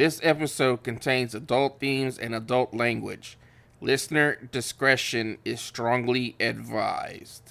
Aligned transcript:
This 0.00 0.18
episode 0.22 0.82
contains 0.82 1.34
adult 1.34 1.78
themes 1.78 2.16
and 2.18 2.34
adult 2.34 2.72
language. 2.72 3.36
Listener 3.82 4.36
discretion 4.50 5.36
is 5.44 5.60
strongly 5.60 6.36
advised. 6.40 7.42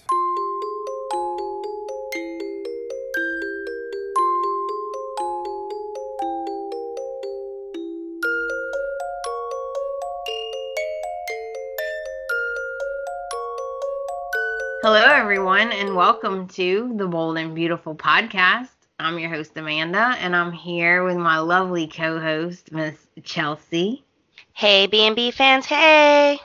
Hello, 14.82 15.06
everyone, 15.06 15.72
and 15.72 15.96
welcome 15.96 16.48
to 16.48 16.94
the 16.96 17.06
Bold 17.06 17.38
and 17.38 17.54
Beautiful 17.54 17.94
podcast. 17.94 18.79
I'm 19.02 19.18
your 19.18 19.30
host, 19.30 19.52
Amanda, 19.56 20.14
and 20.20 20.36
I'm 20.36 20.52
here 20.52 21.06
with 21.06 21.16
my 21.16 21.38
lovely 21.40 21.88
co 21.88 22.20
host, 22.20 22.74
Miss 22.74 22.96
Chelsea. 23.24 24.04
Hey, 24.52 24.88
B&B 24.88 25.32
fans, 25.32 25.66
hey! 25.66 26.38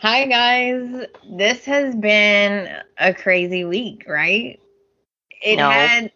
Hi, 0.00 0.24
guys. 0.26 1.06
This 1.36 1.66
has 1.66 1.94
been 1.94 2.68
a 2.98 3.12
crazy 3.12 3.66
week, 3.66 4.04
right? 4.08 4.58
It 5.42 5.56
No. 5.56 5.68
had 5.70 6.12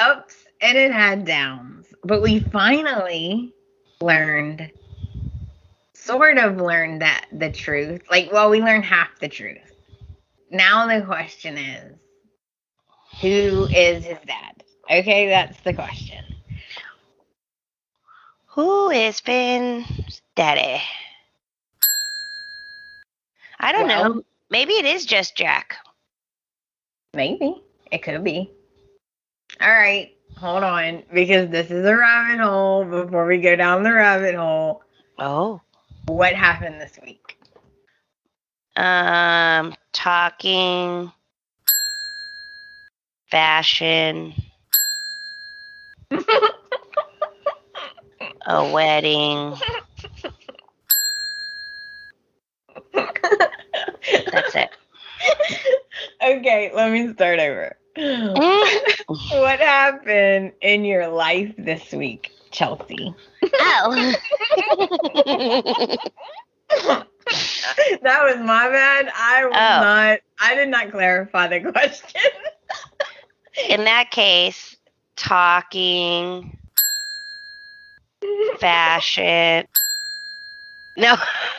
ups 0.00 0.36
and 0.62 0.78
it 0.78 0.90
had 0.90 1.26
downs, 1.26 1.86
but 2.02 2.22
we 2.22 2.40
finally 2.40 3.52
learned, 4.00 4.70
sort 5.92 6.38
of 6.38 6.56
learned 6.56 7.02
that 7.02 7.26
the 7.30 7.50
truth. 7.52 8.00
Like, 8.10 8.32
well, 8.32 8.48
we 8.48 8.60
learned 8.62 8.86
half 8.86 9.18
the 9.20 9.28
truth. 9.28 9.67
Now 10.50 10.86
the 10.86 11.04
question 11.04 11.56
is, 11.58 11.94
who 13.20 13.66
is 13.66 14.04
his 14.04 14.18
dad? 14.26 14.62
Okay, 14.90 15.28
that's 15.28 15.60
the 15.60 15.74
question. 15.74 16.24
Who 18.46 18.90
is 18.90 19.20
Finn's 19.20 20.22
daddy? 20.34 20.82
I 23.60 23.72
don't 23.72 23.86
Well- 23.88 24.14
know. 24.14 24.22
Maybe 24.50 24.72
it 24.74 24.86
is 24.86 25.04
just 25.04 25.36
Jack. 25.36 25.76
Maybe. 27.12 27.62
It 27.92 27.98
could 28.02 28.24
be. 28.24 28.50
All 29.60 29.68
right. 29.70 30.16
Hold 30.38 30.62
on. 30.64 31.02
Because 31.12 31.50
this 31.50 31.70
is 31.70 31.84
a 31.84 31.96
rabbit 31.96 32.40
hole. 32.40 32.84
Before 32.84 33.26
we 33.26 33.38
go 33.38 33.56
down 33.56 33.82
the 33.82 33.92
rabbit 33.92 34.34
hole, 34.36 34.82
Oh. 35.18 35.60
what 36.06 36.34
happened 36.34 36.80
this 36.80 36.98
week? 37.04 37.38
Um, 38.76 39.74
talking, 39.98 41.10
fashion, 43.32 44.32
a 48.46 48.72
wedding. 48.72 49.56
That's 52.94 54.54
it. 54.54 54.70
okay, 56.22 56.70
let 56.72 56.92
me 56.92 57.12
start 57.12 57.40
over. 57.40 57.76
what 57.96 59.58
happened 59.58 60.52
in 60.60 60.84
your 60.84 61.08
life 61.08 61.52
this 61.58 61.90
week, 61.90 62.30
Chelsea? 62.52 63.12
Oh. 63.42 64.14
that 66.70 68.22
was 68.22 68.36
my 68.38 68.68
bad. 68.68 69.10
I 69.14 69.44
was 69.44 69.54
Oh. 69.54 69.58
not 69.58 70.18
I 70.40 70.54
did 70.54 70.68
not 70.68 70.90
clarify 70.90 71.46
the 71.48 71.60
question. 71.72 72.20
In 73.68 73.84
that 73.84 74.10
case, 74.10 74.76
talking, 75.16 76.56
fashion. 78.58 79.66
No. 80.96 81.16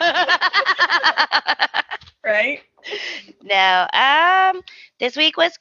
right? 2.24 2.60
no. 3.42 3.86
Um 3.92 4.62
this 4.98 5.16
week 5.16 5.36
was 5.36 5.52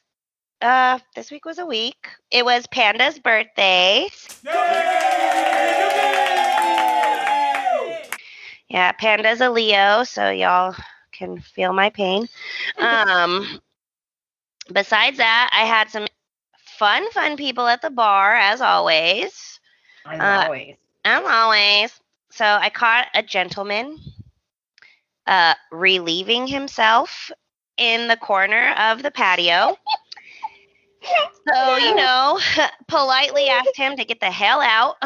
uh 0.61 0.99
this 1.15 1.31
week 1.31 1.45
was 1.45 1.57
a 1.59 1.65
week. 1.65 2.07
It 2.31 2.45
was 2.45 2.67
Panda's 2.67 3.19
birthday. 3.19 4.07
Yeah, 8.69 8.91
Panda's 8.93 9.41
a 9.41 9.49
Leo, 9.49 10.03
so 10.03 10.29
y'all 10.29 10.75
can 11.11 11.39
feel 11.39 11.73
my 11.73 11.89
pain. 11.89 12.27
Um 12.79 13.59
besides 14.71 15.17
that, 15.17 15.49
I 15.53 15.65
had 15.65 15.89
some 15.89 16.07
fun 16.77 17.09
fun 17.11 17.37
people 17.37 17.67
at 17.67 17.81
the 17.81 17.89
bar 17.89 18.35
as 18.35 18.61
always. 18.61 19.59
As 20.05 20.19
Uh, 20.19 20.43
always. 20.45 20.77
As 21.05 21.23
always. 21.25 21.99
So 22.31 22.45
I 22.45 22.69
caught 22.69 23.07
a 23.13 23.23
gentleman 23.23 23.99
uh, 25.27 25.55
relieving 25.71 26.47
himself 26.47 27.31
in 27.77 28.07
the 28.07 28.17
corner 28.17 28.73
of 28.77 29.01
the 29.03 29.11
patio. 29.11 29.77
So, 31.47 31.77
you 31.77 31.95
know, 31.95 32.39
politely 32.87 33.47
asked 33.49 33.75
him 33.77 33.95
to 33.97 34.05
get 34.05 34.19
the 34.19 34.31
hell 34.31 34.61
out. 34.61 34.97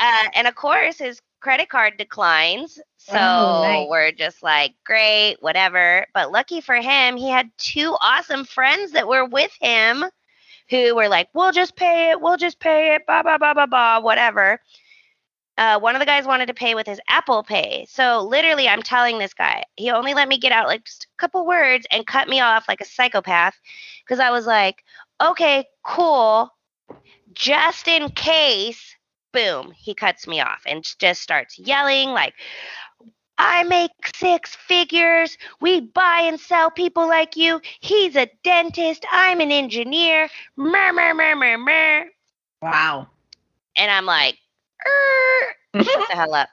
Uh, 0.00 0.28
and 0.34 0.46
of 0.46 0.54
course, 0.54 0.98
his 0.98 1.20
credit 1.40 1.68
card 1.68 1.94
declines. 1.98 2.80
So 2.96 3.18
Oh, 3.18 3.60
nice. 3.62 3.88
we're 3.90 4.12
just 4.12 4.42
like, 4.42 4.74
great, 4.84 5.36
whatever. 5.40 6.06
But 6.14 6.32
lucky 6.32 6.60
for 6.60 6.76
him, 6.76 7.16
he 7.16 7.28
had 7.28 7.50
two 7.58 7.96
awesome 8.00 8.44
friends 8.44 8.92
that 8.92 9.06
were 9.08 9.26
with 9.26 9.52
him 9.60 10.04
who 10.70 10.94
were 10.94 11.08
like, 11.08 11.28
we'll 11.34 11.52
just 11.52 11.76
pay 11.76 12.10
it, 12.10 12.20
we'll 12.20 12.38
just 12.38 12.58
pay 12.58 12.94
it, 12.94 13.06
blah, 13.06 13.22
blah, 13.22 13.36
blah, 13.36 13.52
blah, 13.52 13.66
blah, 13.66 14.00
whatever. 14.00 14.58
Uh, 15.56 15.78
one 15.78 15.94
of 15.94 16.00
the 16.00 16.06
guys 16.06 16.26
wanted 16.26 16.46
to 16.46 16.54
pay 16.54 16.74
with 16.74 16.86
his 16.86 17.00
Apple 17.08 17.44
Pay. 17.44 17.86
So 17.88 18.22
literally, 18.22 18.66
I'm 18.66 18.82
telling 18.82 19.18
this 19.18 19.34
guy, 19.34 19.64
he 19.76 19.90
only 19.90 20.14
let 20.14 20.26
me 20.28 20.38
get 20.38 20.50
out 20.50 20.66
like 20.66 20.84
just 20.84 21.04
a 21.04 21.20
couple 21.20 21.46
words 21.46 21.86
and 21.90 22.06
cut 22.06 22.26
me 22.26 22.40
off 22.40 22.66
like 22.66 22.80
a 22.80 22.84
psychopath 22.86 23.54
because 24.04 24.18
I 24.18 24.30
was 24.30 24.46
like, 24.46 24.82
okay, 25.22 25.66
cool. 25.84 26.50
Just 27.34 27.86
in 27.86 28.08
case, 28.10 28.96
boom, 29.34 29.72
he 29.76 29.92
cuts 29.94 30.26
me 30.26 30.40
off 30.40 30.62
and 30.66 30.82
just 30.98 31.20
starts 31.20 31.58
yelling 31.58 32.10
like, 32.10 32.32
I 33.36 33.64
make 33.64 33.90
six 34.14 34.54
figures. 34.54 35.36
We 35.60 35.80
buy 35.80 36.20
and 36.20 36.38
sell 36.38 36.70
people 36.70 37.08
like 37.08 37.36
you. 37.36 37.60
He's 37.80 38.14
a 38.16 38.30
dentist. 38.44 39.04
I'm 39.10 39.40
an 39.40 39.50
engineer. 39.50 40.28
Mer, 40.56 40.92
mer, 40.92 41.12
mer, 41.14 41.34
mer, 41.34 41.58
mer. 41.58 42.06
Wow. 42.62 43.08
And 43.76 43.90
I'm 43.90 44.06
like, 44.06 44.38
"Er, 44.86 45.82
shut 45.82 46.08
the 46.08 46.14
hell 46.16 46.32
up. 46.34 46.48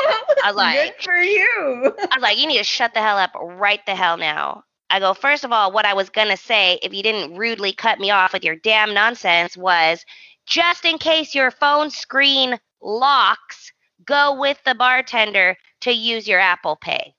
I 0.00 0.22
was 0.46 0.54
like- 0.56 0.96
Good 0.98 1.04
for 1.04 1.16
you. 1.16 1.92
I 2.12 2.14
was 2.16 2.22
like, 2.22 2.38
you 2.38 2.46
need 2.46 2.58
to 2.58 2.64
shut 2.64 2.94
the 2.94 3.00
hell 3.02 3.18
up 3.18 3.32
right 3.34 3.84
the 3.84 3.96
hell 3.96 4.16
now. 4.16 4.62
I 4.90 5.00
go, 5.00 5.14
first 5.14 5.42
of 5.42 5.50
all, 5.50 5.72
what 5.72 5.84
I 5.86 5.94
was 5.94 6.10
going 6.10 6.28
to 6.28 6.36
say, 6.36 6.78
if 6.80 6.94
you 6.94 7.02
didn't 7.02 7.36
rudely 7.36 7.72
cut 7.72 7.98
me 7.98 8.12
off 8.12 8.32
with 8.32 8.44
your 8.44 8.54
damn 8.54 8.94
nonsense, 8.94 9.56
was 9.56 10.04
just 10.46 10.84
in 10.84 10.98
case 10.98 11.34
your 11.34 11.50
phone 11.50 11.90
screen 11.90 12.58
locks, 12.80 13.72
go 14.04 14.38
with 14.38 14.58
the 14.64 14.74
bartender 14.74 15.56
to 15.82 15.92
use 15.92 16.28
your 16.28 16.40
Apple 16.40 16.76
Pay. 16.76 17.14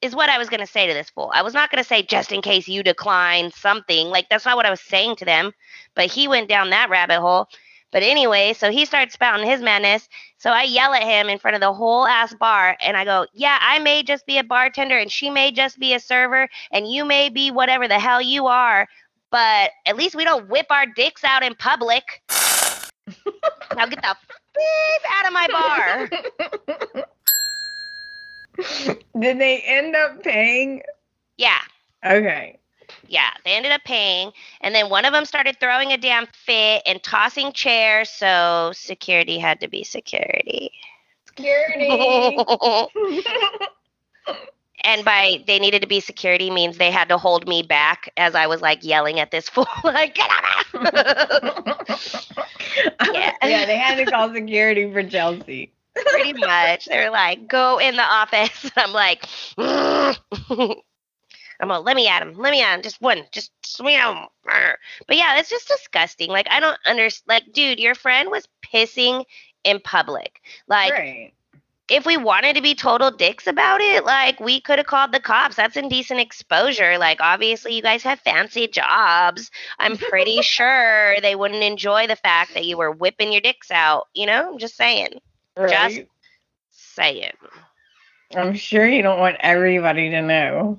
Is 0.00 0.16
what 0.16 0.28
I 0.28 0.38
was 0.38 0.48
going 0.48 0.60
to 0.60 0.66
say 0.66 0.88
to 0.88 0.94
this 0.94 1.10
fool. 1.10 1.30
I 1.32 1.42
was 1.42 1.54
not 1.54 1.70
going 1.70 1.82
to 1.82 1.88
say 1.88 2.02
just 2.02 2.32
in 2.32 2.42
case 2.42 2.66
you 2.66 2.82
decline 2.82 3.52
something. 3.52 4.08
Like, 4.08 4.28
that's 4.28 4.44
not 4.44 4.56
what 4.56 4.66
I 4.66 4.70
was 4.70 4.80
saying 4.80 5.16
to 5.16 5.24
them. 5.24 5.52
But 5.94 6.10
he 6.10 6.26
went 6.26 6.48
down 6.48 6.70
that 6.70 6.90
rabbit 6.90 7.20
hole. 7.20 7.48
But 7.92 8.02
anyway, 8.02 8.54
so 8.54 8.70
he 8.72 8.86
starts 8.86 9.14
spouting 9.14 9.46
his 9.46 9.60
madness. 9.60 10.08
So 10.38 10.50
I 10.50 10.62
yell 10.62 10.94
at 10.94 11.02
him 11.02 11.28
in 11.28 11.38
front 11.38 11.54
of 11.54 11.60
the 11.60 11.74
whole 11.74 12.06
ass 12.06 12.34
bar 12.34 12.76
and 12.80 12.96
I 12.96 13.04
go, 13.04 13.26
Yeah, 13.34 13.58
I 13.60 13.78
may 13.78 14.02
just 14.02 14.26
be 14.26 14.38
a 14.38 14.44
bartender 14.44 14.96
and 14.98 15.12
she 15.12 15.28
may 15.28 15.52
just 15.52 15.78
be 15.78 15.92
a 15.92 16.00
server 16.00 16.48
and 16.72 16.90
you 16.90 17.04
may 17.04 17.28
be 17.28 17.50
whatever 17.50 17.86
the 17.86 18.00
hell 18.00 18.20
you 18.20 18.46
are, 18.46 18.88
but 19.32 19.70
at 19.86 19.96
least 19.96 20.14
we 20.14 20.22
don't 20.24 20.48
whip 20.48 20.66
our 20.70 20.86
dicks 20.86 21.24
out 21.24 21.42
in 21.42 21.56
public. 21.56 22.22
now 23.74 23.86
get 23.86 24.00
the 24.02 24.16
beep 24.54 25.02
out 25.10 25.26
of 25.26 25.32
my 25.32 25.48
bar. 25.48 26.08
Did 29.18 29.40
they 29.40 29.62
end 29.66 29.96
up 29.96 30.22
paying? 30.22 30.82
Yeah. 31.38 31.58
Okay. 32.04 32.58
Yeah, 33.08 33.30
they 33.44 33.52
ended 33.52 33.72
up 33.72 33.82
paying, 33.84 34.32
and 34.60 34.74
then 34.74 34.90
one 34.90 35.04
of 35.04 35.12
them 35.12 35.24
started 35.24 35.58
throwing 35.58 35.92
a 35.92 35.96
damn 35.96 36.26
fit 36.26 36.82
and 36.86 37.02
tossing 37.02 37.52
chairs, 37.52 38.10
so 38.10 38.70
security 38.74 39.38
had 39.38 39.60
to 39.60 39.68
be 39.68 39.82
security. 39.82 40.70
Security. 41.26 41.88
and 44.84 45.04
by 45.04 45.42
they 45.46 45.58
needed 45.58 45.82
to 45.82 45.88
be 45.88 46.00
security 46.00 46.50
means 46.50 46.78
they 46.78 46.90
had 46.90 47.08
to 47.08 47.18
hold 47.18 47.48
me 47.48 47.62
back 47.62 48.10
as 48.16 48.34
I 48.34 48.46
was 48.46 48.60
like 48.60 48.84
yelling 48.84 49.20
at 49.20 49.30
this 49.30 49.48
fool, 49.50 49.66
like 49.84 50.14
get 50.14 50.30
out! 50.30 50.66
Yeah. 53.12 53.32
yeah, 53.42 53.66
they 53.66 53.76
had 53.76 53.96
to 53.96 54.10
call 54.10 54.32
security 54.32 54.90
for 54.90 55.02
Chelsea. 55.02 55.72
Pretty 55.94 56.32
much, 56.32 56.86
they're 56.86 57.10
like, 57.10 57.46
go 57.46 57.78
in 57.78 57.96
the 57.96 58.02
office. 58.02 58.64
And 58.64 58.72
I'm 58.76 58.92
like, 58.92 59.26
mm. 59.58 60.76
I'm 61.60 61.70
all, 61.70 61.82
let 61.82 61.96
me 61.96 62.08
at 62.08 62.22
him, 62.22 62.34
let 62.38 62.50
me 62.50 62.62
at 62.62 62.74
him, 62.74 62.82
just 62.82 63.00
one, 63.00 63.24
just 63.30 63.52
swing 63.64 63.98
him. 63.98 64.26
But 64.44 65.16
yeah, 65.16 65.38
it's 65.38 65.50
just 65.50 65.68
disgusting. 65.68 66.30
Like 66.30 66.46
I 66.50 66.60
don't 66.60 66.78
understand. 66.86 67.28
Like, 67.28 67.52
dude, 67.52 67.78
your 67.78 67.94
friend 67.94 68.30
was 68.30 68.48
pissing 68.64 69.24
in 69.64 69.80
public. 69.80 70.40
Like, 70.66 70.92
right. 70.92 71.32
If 71.88 72.06
we 72.06 72.16
wanted 72.16 72.56
to 72.56 72.62
be 72.62 72.74
total 72.74 73.10
dicks 73.10 73.46
about 73.46 73.80
it, 73.80 74.04
like 74.04 74.40
we 74.40 74.60
could 74.60 74.78
have 74.78 74.86
called 74.86 75.12
the 75.12 75.20
cops. 75.20 75.56
That's 75.56 75.76
indecent 75.76 76.20
exposure. 76.20 76.98
Like 76.98 77.20
obviously 77.20 77.74
you 77.74 77.82
guys 77.82 78.02
have 78.02 78.20
fancy 78.20 78.68
jobs. 78.68 79.50
I'm 79.78 79.96
pretty 79.96 80.40
sure 80.42 81.16
they 81.20 81.34
wouldn't 81.34 81.62
enjoy 81.62 82.06
the 82.06 82.16
fact 82.16 82.54
that 82.54 82.64
you 82.64 82.76
were 82.76 82.90
whipping 82.90 83.32
your 83.32 83.40
dicks 83.40 83.70
out. 83.70 84.08
You 84.14 84.26
know, 84.26 84.52
I'm 84.52 84.58
just 84.58 84.76
saying. 84.76 85.20
Just 85.56 86.00
saying. 86.70 87.32
I'm 88.34 88.54
sure 88.54 88.86
you 88.86 89.02
don't 89.02 89.20
want 89.20 89.36
everybody 89.40 90.08
to 90.10 90.22
know 90.22 90.78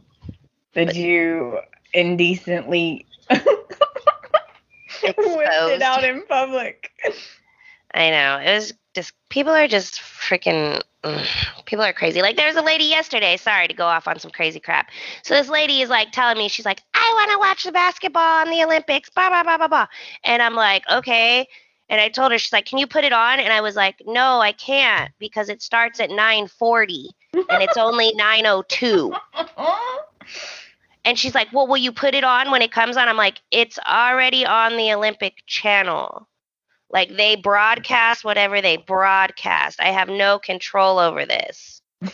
that 0.74 0.96
you 0.96 1.60
indecently 1.94 3.06
whipped 3.30 3.46
it 5.16 5.82
out 5.82 6.04
in 6.04 6.24
public. 6.26 6.92
I 7.94 8.10
know. 8.10 8.38
It 8.38 8.56
was 8.56 8.74
just 8.94 9.14
people 9.30 9.54
are 9.54 9.68
just 9.68 10.00
freaking 10.02 10.82
people 11.66 11.84
are 11.84 11.94
crazy. 11.94 12.22
Like 12.22 12.38
there 12.38 12.48
was 12.48 12.56
a 12.56 12.62
lady 12.62 12.86
yesterday, 12.86 13.38
sorry 13.38 13.68
to 13.68 13.74
go 13.74 13.86
off 13.86 14.08
on 14.08 14.20
some 14.20 14.32
crazy 14.32 14.60
crap. 14.60 14.90
So 15.24 15.34
this 15.34 15.50
lady 15.50 15.82
is 15.82 15.90
like 15.90 16.12
telling 16.12 16.38
me 16.38 16.48
she's 16.48 16.66
like, 16.66 16.82
"I 16.94 17.12
want 17.16 17.32
to 17.32 17.40
watch 17.40 17.64
the 17.64 17.72
basketball 17.72 18.42
on 18.42 18.50
the 18.50 18.64
Olympics." 18.64 19.10
Blah 19.10 19.30
blah 19.30 19.44
blah 19.44 19.58
blah 19.58 19.68
blah. 19.68 19.88
And 20.24 20.42
I'm 20.42 20.56
like, 20.56 20.84
"Okay." 20.90 21.48
And 21.90 22.00
I 22.00 22.10
told 22.10 22.32
her 22.32 22.38
she's 22.38 22.54
like, 22.54 22.66
"Can 22.66 22.78
you 22.78 22.88
put 22.88 23.04
it 23.04 23.14
on?" 23.14 23.40
And 23.40 23.52
I 23.52 23.62
was 23.62 23.76
like, 23.76 24.02
"No, 24.06 24.40
I 24.40 24.54
can't 24.54 25.12
because 25.20 25.50
it 25.50 25.62
starts 25.62 26.00
at 26.00 26.10
9:40 26.10 27.10
and 27.34 27.62
it's 27.64 27.78
only 27.78 28.14
9:02." 28.18 29.14
And 31.06 31.20
she's 31.20 31.36
like, 31.36 31.52
"Well, 31.52 31.68
will 31.68 31.78
you 31.78 31.92
put 31.92 32.16
it 32.16 32.24
on 32.24 32.50
when 32.50 32.62
it 32.62 32.72
comes 32.72 32.96
on?" 32.96 33.10
I'm 33.10 33.18
like, 33.18 33.42
"It's 33.52 33.78
already 33.80 34.46
on 34.46 34.78
the 34.78 34.94
Olympic 34.94 35.44
channel." 35.48 36.28
Like 36.94 37.18
they 37.18 37.36
broadcast 37.36 38.24
whatever 38.24 38.62
they 38.62 38.78
broadcast. 38.78 39.82
I 39.82 39.90
have 39.92 40.08
no 40.08 40.38
control 40.38 41.00
over 41.00 41.26
this. 41.26 41.82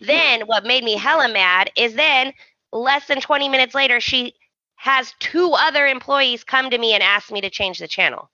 then 0.00 0.42
what 0.46 0.64
made 0.64 0.82
me 0.82 0.96
hella 0.96 1.32
mad 1.32 1.70
is 1.76 1.94
then 1.94 2.32
less 2.72 3.06
than 3.06 3.20
20 3.20 3.48
minutes 3.48 3.74
later 3.74 4.00
she 4.00 4.34
has 4.74 5.14
two 5.20 5.52
other 5.52 5.86
employees 5.86 6.44
come 6.44 6.68
to 6.68 6.78
me 6.78 6.92
and 6.92 7.02
ask 7.02 7.30
me 7.30 7.40
to 7.40 7.48
change 7.48 7.78
the 7.78 7.88
channel. 7.88 8.28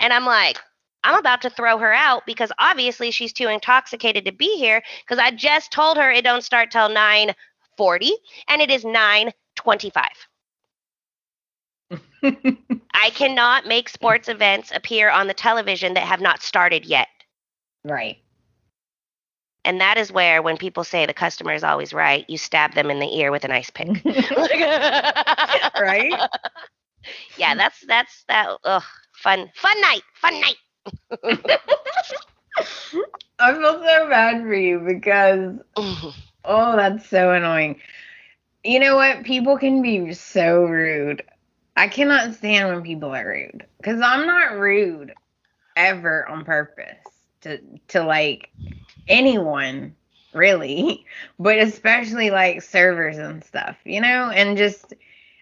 And 0.00 0.12
I'm 0.12 0.24
like, 0.24 0.58
I'm 1.04 1.18
about 1.18 1.42
to 1.42 1.50
throw 1.50 1.78
her 1.78 1.92
out 1.92 2.24
because 2.26 2.50
obviously 2.58 3.10
she's 3.10 3.32
too 3.32 3.48
intoxicated 3.48 4.24
to 4.24 4.32
be 4.32 4.56
here 4.56 4.82
because 5.04 5.22
I 5.22 5.30
just 5.30 5.70
told 5.70 5.96
her 5.96 6.10
it 6.10 6.24
don't 6.24 6.42
start 6.42 6.70
till 6.70 6.88
9:40 6.88 8.10
and 8.48 8.62
it 8.62 8.70
is 8.70 8.84
9:25. 8.84 10.06
I 12.22 13.10
cannot 13.10 13.66
make 13.66 13.88
sports 13.88 14.28
events 14.28 14.72
appear 14.74 15.10
on 15.10 15.26
the 15.26 15.34
television 15.34 15.94
that 15.94 16.04
have 16.04 16.20
not 16.20 16.42
started 16.42 16.84
yet. 16.84 17.08
right. 17.84 18.18
And 19.64 19.80
that 19.82 19.98
is 19.98 20.10
where, 20.10 20.40
when 20.40 20.56
people 20.56 20.82
say 20.82 21.04
the 21.04 21.12
customer 21.12 21.52
is 21.52 21.62
always 21.62 21.92
right, 21.92 22.24
you 22.28 22.38
stab 22.38 22.72
them 22.74 22.90
in 22.90 23.00
the 23.00 23.18
ear 23.18 23.30
with 23.30 23.44
an 23.44 23.50
ice 23.50 23.68
pick. 23.68 23.88
right? 25.78 26.12
Yeah, 27.36 27.54
that's 27.54 27.84
that's 27.86 28.24
that. 28.28 28.48
Ugh, 28.64 28.82
fun, 29.14 29.50
fun 29.54 29.80
night, 29.82 30.02
fun 30.14 30.40
night. 30.40 30.56
I 33.38 33.54
feel 33.54 33.74
so 33.74 34.08
bad 34.08 34.42
for 34.42 34.54
you 34.54 34.80
because 34.80 35.58
oh, 35.76 36.76
that's 36.76 37.08
so 37.08 37.32
annoying. 37.32 37.80
You 38.64 38.80
know 38.80 38.96
what? 38.96 39.24
People 39.24 39.58
can 39.58 39.82
be 39.82 40.12
so 40.14 40.64
rude. 40.64 41.22
I 41.78 41.86
cannot 41.86 42.34
stand 42.34 42.68
when 42.68 42.82
people 42.82 43.14
are 43.14 43.24
rude 43.24 43.64
because 43.76 44.00
I'm 44.00 44.26
not 44.26 44.58
rude 44.58 45.14
ever 45.76 46.28
on 46.28 46.44
purpose 46.44 46.98
to 47.42 47.60
to 47.88 48.02
like 48.02 48.50
anyone 49.06 49.94
really, 50.34 51.06
but 51.38 51.58
especially 51.58 52.30
like 52.30 52.62
servers 52.62 53.18
and 53.18 53.44
stuff, 53.44 53.76
you 53.84 54.00
know, 54.00 54.30
and 54.30 54.56
just 54.58 54.92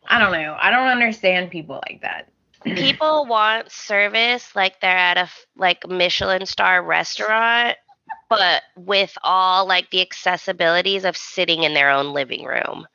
I 0.09 0.19
don't 0.19 0.33
know. 0.33 0.55
I 0.61 0.71
don't 0.71 0.89
understand 0.89 1.51
people 1.51 1.81
like 1.89 2.03
that. 2.03 2.29
People 2.65 3.27
want 3.27 3.71
service 3.73 4.55
like 4.55 4.81
they're 4.81 4.91
at 4.91 5.17
a 5.17 5.31
like 5.57 5.89
Michelin 5.89 6.45
star 6.45 6.83
restaurant, 6.83 7.79
but 8.29 8.63
with 8.77 9.17
all 9.23 9.67
like 9.67 9.91
the 9.91 10.05
accessibilities 10.05 11.05
of 11.05 11.17
sitting 11.17 11.63
in 11.63 11.73
their 11.73 11.91
own 11.91 12.13
living 12.13 12.45
room. 12.45 12.87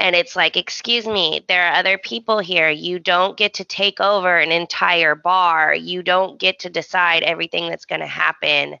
And 0.00 0.16
it's 0.16 0.34
like, 0.34 0.56
excuse 0.56 1.06
me, 1.06 1.44
there 1.46 1.66
are 1.66 1.74
other 1.74 1.98
people 1.98 2.38
here. 2.38 2.70
You 2.70 2.98
don't 2.98 3.36
get 3.36 3.52
to 3.54 3.64
take 3.64 4.00
over 4.00 4.38
an 4.38 4.50
entire 4.50 5.14
bar. 5.14 5.74
You 5.74 6.02
don't 6.02 6.40
get 6.40 6.60
to 6.60 6.70
decide 6.70 7.22
everything 7.22 7.68
that's 7.68 7.84
going 7.84 8.00
to 8.00 8.06
happen. 8.06 8.78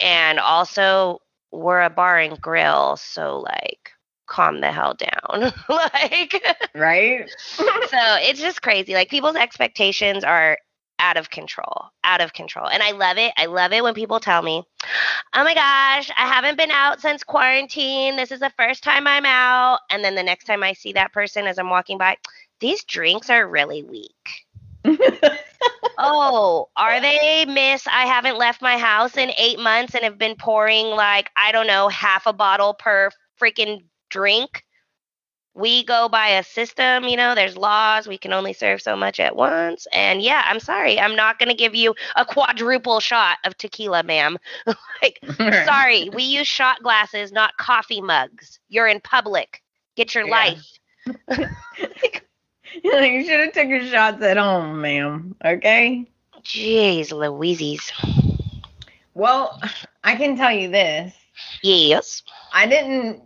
And 0.00 0.38
also, 0.38 1.22
we're 1.50 1.80
a 1.80 1.88
bar 1.88 2.18
and 2.18 2.38
grill. 2.38 2.98
So, 2.98 3.40
like, 3.40 3.90
calm 4.26 4.60
the 4.60 4.70
hell 4.70 4.94
down. 4.94 5.50
like, 5.70 6.44
Right? 6.74 7.30
so 7.56 7.98
it's 8.20 8.40
just 8.40 8.60
crazy. 8.60 8.92
Like, 8.92 9.08
people's 9.08 9.36
expectations 9.36 10.24
are 10.24 10.58
out 10.98 11.16
of 11.16 11.30
control, 11.30 11.86
out 12.04 12.20
of 12.20 12.32
control. 12.32 12.68
And 12.68 12.82
I 12.82 12.92
love 12.92 13.18
it. 13.18 13.32
I 13.36 13.46
love 13.46 13.72
it 13.72 13.82
when 13.82 13.94
people 13.94 14.20
tell 14.20 14.42
me, 14.42 14.64
oh 15.34 15.44
my 15.44 15.54
gosh, 15.54 16.10
I 16.16 16.26
haven't 16.26 16.58
been 16.58 16.70
out 16.70 17.00
since 17.00 17.24
quarantine. 17.24 18.16
This 18.16 18.32
is 18.32 18.40
the 18.40 18.52
first 18.56 18.82
time 18.82 19.06
I'm 19.06 19.26
out. 19.26 19.80
And 19.90 20.04
then 20.04 20.14
the 20.14 20.22
next 20.22 20.44
time 20.44 20.62
I 20.62 20.72
see 20.72 20.92
that 20.94 21.12
person 21.12 21.46
as 21.46 21.58
I'm 21.58 21.70
walking 21.70 21.98
by, 21.98 22.16
these 22.60 22.84
drinks 22.84 23.30
are 23.30 23.48
really 23.48 23.82
weak. 23.82 24.46
Oh, 26.00 26.68
are 26.76 27.00
they, 27.00 27.44
miss? 27.44 27.84
I 27.88 28.06
haven't 28.06 28.38
left 28.38 28.62
my 28.62 28.78
house 28.78 29.16
in 29.16 29.32
eight 29.36 29.58
months 29.58 29.96
and 29.96 30.04
have 30.04 30.16
been 30.16 30.36
pouring 30.36 30.86
like, 30.86 31.28
I 31.36 31.50
don't 31.50 31.66
know, 31.66 31.88
half 31.88 32.26
a 32.26 32.32
bottle 32.32 32.74
per 32.74 33.10
freaking 33.40 33.82
drink. 34.08 34.64
We 35.58 35.84
go 35.84 36.08
by 36.08 36.28
a 36.28 36.44
system, 36.44 37.04
you 37.04 37.16
know, 37.16 37.34
there's 37.34 37.56
laws. 37.56 38.06
We 38.08 38.18
can 38.18 38.32
only 38.32 38.52
serve 38.54 38.80
so 38.82 38.96
much 38.96 39.20
at 39.20 39.36
once. 39.36 39.86
And 39.92 40.22
yeah, 40.22 40.42
I'm 40.46 40.60
sorry. 40.60 40.98
I'm 41.00 41.16
not 41.16 41.38
going 41.38 41.48
to 41.50 41.54
give 41.54 41.74
you 41.74 41.94
a 42.16 42.24
quadruple 42.24 43.00
shot 43.00 43.38
of 43.44 43.56
tequila, 43.58 44.02
ma'am. 44.04 44.38
like, 45.02 45.20
sorry. 45.64 46.08
We 46.10 46.22
use 46.24 46.46
shot 46.46 46.82
glasses, 46.82 47.32
not 47.32 47.56
coffee 47.58 48.00
mugs. 48.00 48.60
You're 48.68 48.86
in 48.88 49.00
public. 49.00 49.62
Get 49.96 50.14
your 50.14 50.24
Yeah. 50.24 50.30
life. 50.30 50.78
you 52.82 53.24
should 53.24 53.40
have 53.40 53.52
took 53.52 53.68
your 53.68 53.84
shots 53.86 54.22
at 54.22 54.36
home, 54.36 54.80
ma'am. 54.80 55.34
Okay. 55.44 56.06
Jeez, 56.42 57.12
Louises. 57.12 57.90
Well, 59.14 59.60
I 60.04 60.16
can 60.16 60.36
tell 60.36 60.52
you 60.52 60.68
this. 60.70 61.14
Yes. 61.62 62.22
I 62.52 62.66
didn't, 62.66 63.22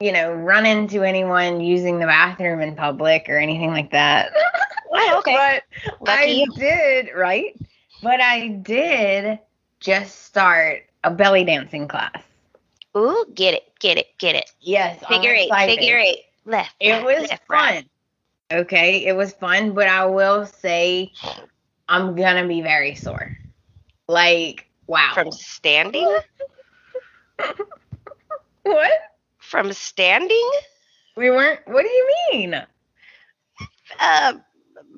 you 0.00 0.12
know, 0.12 0.32
run 0.32 0.66
into 0.66 1.02
anyone 1.02 1.60
using 1.60 1.98
the 1.98 2.06
bathroom 2.06 2.60
in 2.60 2.74
public 2.76 3.26
or 3.28 3.38
anything 3.38 3.70
like 3.70 3.90
that. 3.92 4.32
Oh, 4.98 5.18
okay. 5.18 5.34
But 5.36 6.06
Lucky 6.08 6.42
I 6.42 6.58
did, 6.58 7.08
right? 7.14 7.54
But 8.02 8.20
I 8.20 8.48
did 8.48 9.38
just 9.80 10.24
start 10.24 10.84
a 11.04 11.10
belly 11.10 11.44
dancing 11.44 11.86
class. 11.86 12.22
Ooh, 12.96 13.26
get 13.34 13.52
it, 13.52 13.72
get 13.78 13.98
it, 13.98 14.06
get 14.18 14.36
it. 14.36 14.50
Yes, 14.60 15.04
Figure 15.06 15.32
eight, 15.32 15.50
figure 15.52 15.98
eight. 15.98 16.20
Left. 16.46 16.74
It 16.80 16.92
right, 16.92 17.04
was 17.04 17.28
left, 17.28 17.42
right. 17.48 17.84
fun. 18.50 18.60
Okay, 18.60 19.04
it 19.04 19.14
was 19.14 19.32
fun, 19.34 19.72
but 19.74 19.88
I 19.88 20.06
will 20.06 20.46
say 20.46 21.12
I'm 21.88 22.14
gonna 22.14 22.46
be 22.46 22.62
very 22.62 22.94
sore. 22.94 23.36
Like, 24.08 24.66
wow. 24.86 25.10
From 25.14 25.30
standing? 25.32 26.16
From 29.56 29.72
standing? 29.72 30.50
We 31.16 31.30
weren't. 31.30 31.60
What 31.64 31.82
do 31.82 31.88
you 31.88 32.14
mean? 32.30 32.62
Uh, 33.98 34.34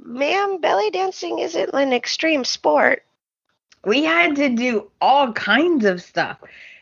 ma'am, 0.03 0.61
belly 0.61 0.91
dancing 0.91 1.39
isn't 1.39 1.73
an 1.73 1.93
extreme 1.93 2.45
sport. 2.45 3.05
We 3.85 4.03
had 4.03 4.35
to 4.35 4.49
do 4.49 4.91
all 5.01 5.33
kinds 5.33 5.85
of 5.85 6.03
stuff. 6.03 6.39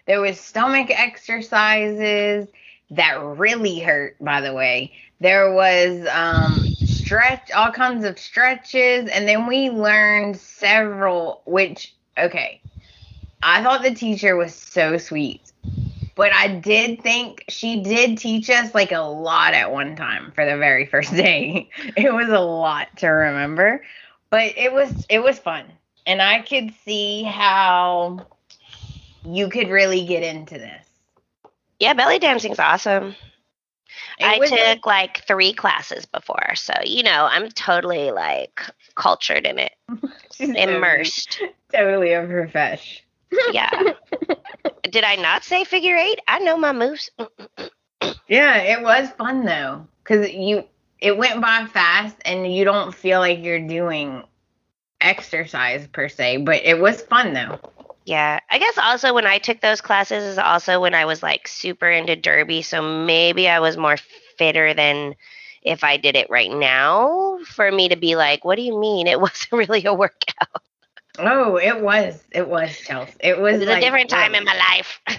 There 0.07 0.23
was 0.23 0.41
stomach 0.41 0.89
exercises 0.91 2.49
that 2.93 3.23
really 3.23 3.79
hurt, 3.79 4.17
by 4.23 4.41
the 4.41 4.55
way. 4.55 4.95
There 5.21 5.53
was 5.53 6.09
um 6.11 6.65
stretch 6.87 7.51
all 7.51 7.73
kinds 7.73 8.07
of 8.07 8.19
stretches 8.19 9.11
and 9.11 9.29
then 9.29 9.47
we 9.47 9.69
learned 9.69 10.39
several 10.39 11.43
which 11.45 11.95
okay. 12.17 12.63
I 13.43 13.63
thought 13.63 13.83
the 13.83 13.95
teacher 13.95 14.35
was 14.35 14.55
so 14.55 14.97
sweet. 14.97 15.43
But 16.17 16.33
I 16.33 16.49
did 16.49 17.03
think 17.03 17.45
she 17.49 17.81
did 17.83 18.19
teach 18.19 18.51
us 18.51 18.75
like 18.75 18.91
a 18.91 18.99
lot 19.01 19.53
at 19.55 19.71
one 19.71 19.95
time 19.97 20.33
for 20.35 20.45
the 20.45 20.57
very 20.57 20.87
first 20.93 21.13
day. 21.13 21.69
It 21.97 22.13
was 22.13 22.29
a 22.31 22.41
lot 22.41 22.89
to 22.99 23.09
remember, 23.09 23.85
but 24.31 24.57
it 24.57 24.73
was 24.73 25.07
it 25.09 25.21
was 25.21 25.39
fun. 25.39 25.67
And 26.07 26.21
I 26.21 26.41
could 26.43 26.73
see 26.85 27.23
how 27.23 28.27
you 29.25 29.49
could 29.51 29.69
really 29.69 30.05
get 30.07 30.23
into 30.23 30.55
this. 30.57 30.87
Yeah, 31.79 31.93
belly 31.95 32.19
dancing's 32.19 32.59
awesome. 32.59 33.15
It 34.19 34.25
I 34.25 34.39
took 34.39 34.51
like- 34.51 34.87
like 34.87 35.27
three 35.27 35.53
classes 35.53 36.07
before, 36.07 36.55
so 36.55 36.73
you 36.85 37.03
know 37.03 37.29
I'm 37.31 37.51
totally 37.51 38.11
like 38.11 38.63
cultured 38.95 39.45
in 39.47 39.59
it, 39.59 39.73
she's 40.33 40.49
totally- 40.49 40.63
immersed. 40.77 41.43
Totally 41.75 42.13
a 42.13 42.25
profesh. 42.25 43.03
Yeah. 43.53 43.93
Did 44.87 45.05
I 45.05 45.17
not 45.17 45.45
say 45.45 45.65
figure 45.65 45.97
eight? 45.97 46.21
I 46.27 46.39
know 46.41 46.57
my 46.57 46.73
moves. 46.73 47.11
Yeah, 48.29 48.57
it 48.57 48.83
was 48.83 49.09
fun 49.11 49.45
though, 49.45 49.87
because 50.03 50.31
you 50.31 50.65
it 51.01 51.17
went 51.17 51.41
by 51.41 51.67
fast 51.67 52.17
and 52.25 52.53
you 52.53 52.65
don't 52.65 52.95
feel 52.95 53.21
like 53.21 53.43
you're 53.43 53.67
doing 53.67 54.25
exercise 55.01 55.87
per 55.87 56.09
se, 56.09 56.39
but 56.39 56.63
it 56.65 56.81
was 56.81 57.03
fun 57.03 57.35
though. 57.35 57.61
Yeah, 58.05 58.41
I 58.51 58.59
guess 58.59 58.79
also 58.79 59.15
when 59.15 59.27
I 59.27 59.39
took 59.39 59.61
those 59.61 59.81
classes 59.81 60.23
is 60.23 60.39
also 60.39 60.81
when 60.81 60.95
I 60.95 61.05
was 61.05 61.23
like 61.23 61.49
super 61.49 61.89
into 61.89 62.17
derby, 62.17 62.63
so 62.63 62.83
maybe 62.83 63.49
I 63.49 63.61
was 63.61 63.77
more 63.77 63.97
fitter 64.39 64.75
than 64.75 65.15
if 65.63 65.83
I 65.83 65.97
did 65.97 66.17
it 66.17 66.31
right 66.31 66.51
now. 66.51 67.39
For 67.47 67.71
me 67.71 67.89
to 67.89 67.97
be 67.97 68.17
like, 68.17 68.45
what 68.45 68.57
do 68.57 68.63
you 68.63 68.79
mean? 68.79 69.07
It 69.07 69.21
wasn't 69.27 69.53
really 69.53 69.85
a 69.85 69.95
workout. 69.95 70.63
Oh, 71.19 71.57
it 71.57 71.81
was. 71.81 72.23
It 72.33 72.49
was 72.49 72.77
Chelsea. 72.81 73.17
It 73.21 73.39
was, 73.39 73.55
It 73.55 73.67
was 73.67 73.69
a 73.69 73.77
different 73.77 74.11
time 74.11 74.35
in 74.35 74.45
my 74.45 74.55
life. 74.55 75.01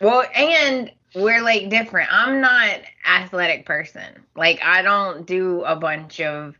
Well, 0.00 0.24
and 0.34 0.90
we're 1.14 1.42
like 1.42 1.68
different. 1.70 2.12
I'm 2.12 2.40
not 2.40 2.80
athletic 3.06 3.66
person. 3.66 4.24
Like 4.34 4.60
I 4.62 4.82
don't 4.82 5.26
do 5.26 5.62
a 5.62 5.76
bunch 5.76 6.20
of 6.20 6.56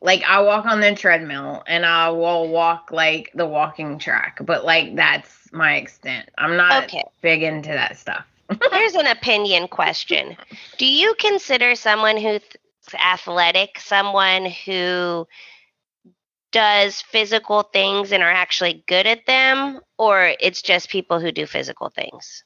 like 0.00 0.22
I 0.24 0.42
walk 0.42 0.66
on 0.66 0.80
the 0.80 0.94
treadmill 0.94 1.62
and 1.66 1.84
I 1.84 2.10
will 2.10 2.48
walk 2.48 2.90
like 2.92 3.30
the 3.34 3.46
walking 3.46 3.98
track, 3.98 4.38
but 4.44 4.64
like 4.64 4.96
that's 4.96 5.52
my 5.52 5.76
extent. 5.76 6.30
I'm 6.38 6.56
not 6.56 6.84
Okay. 6.84 7.02
big 7.22 7.42
into 7.42 7.70
that 7.70 7.96
stuff. 7.96 8.26
Here's 8.72 8.94
an 8.94 9.06
opinion 9.06 9.68
question. 9.68 10.36
Do 10.78 10.86
you 10.86 11.14
consider 11.18 11.74
someone 11.74 12.16
who's 12.16 12.42
athletic 12.98 13.78
someone 13.78 14.46
who 14.46 15.26
does 16.54 17.02
physical 17.02 17.64
things 17.64 18.12
and 18.12 18.22
are 18.22 18.30
actually 18.30 18.84
good 18.86 19.06
at 19.08 19.26
them, 19.26 19.80
or 19.98 20.32
it's 20.40 20.62
just 20.62 20.88
people 20.88 21.18
who 21.18 21.32
do 21.32 21.46
physical 21.46 21.90
things? 21.90 22.44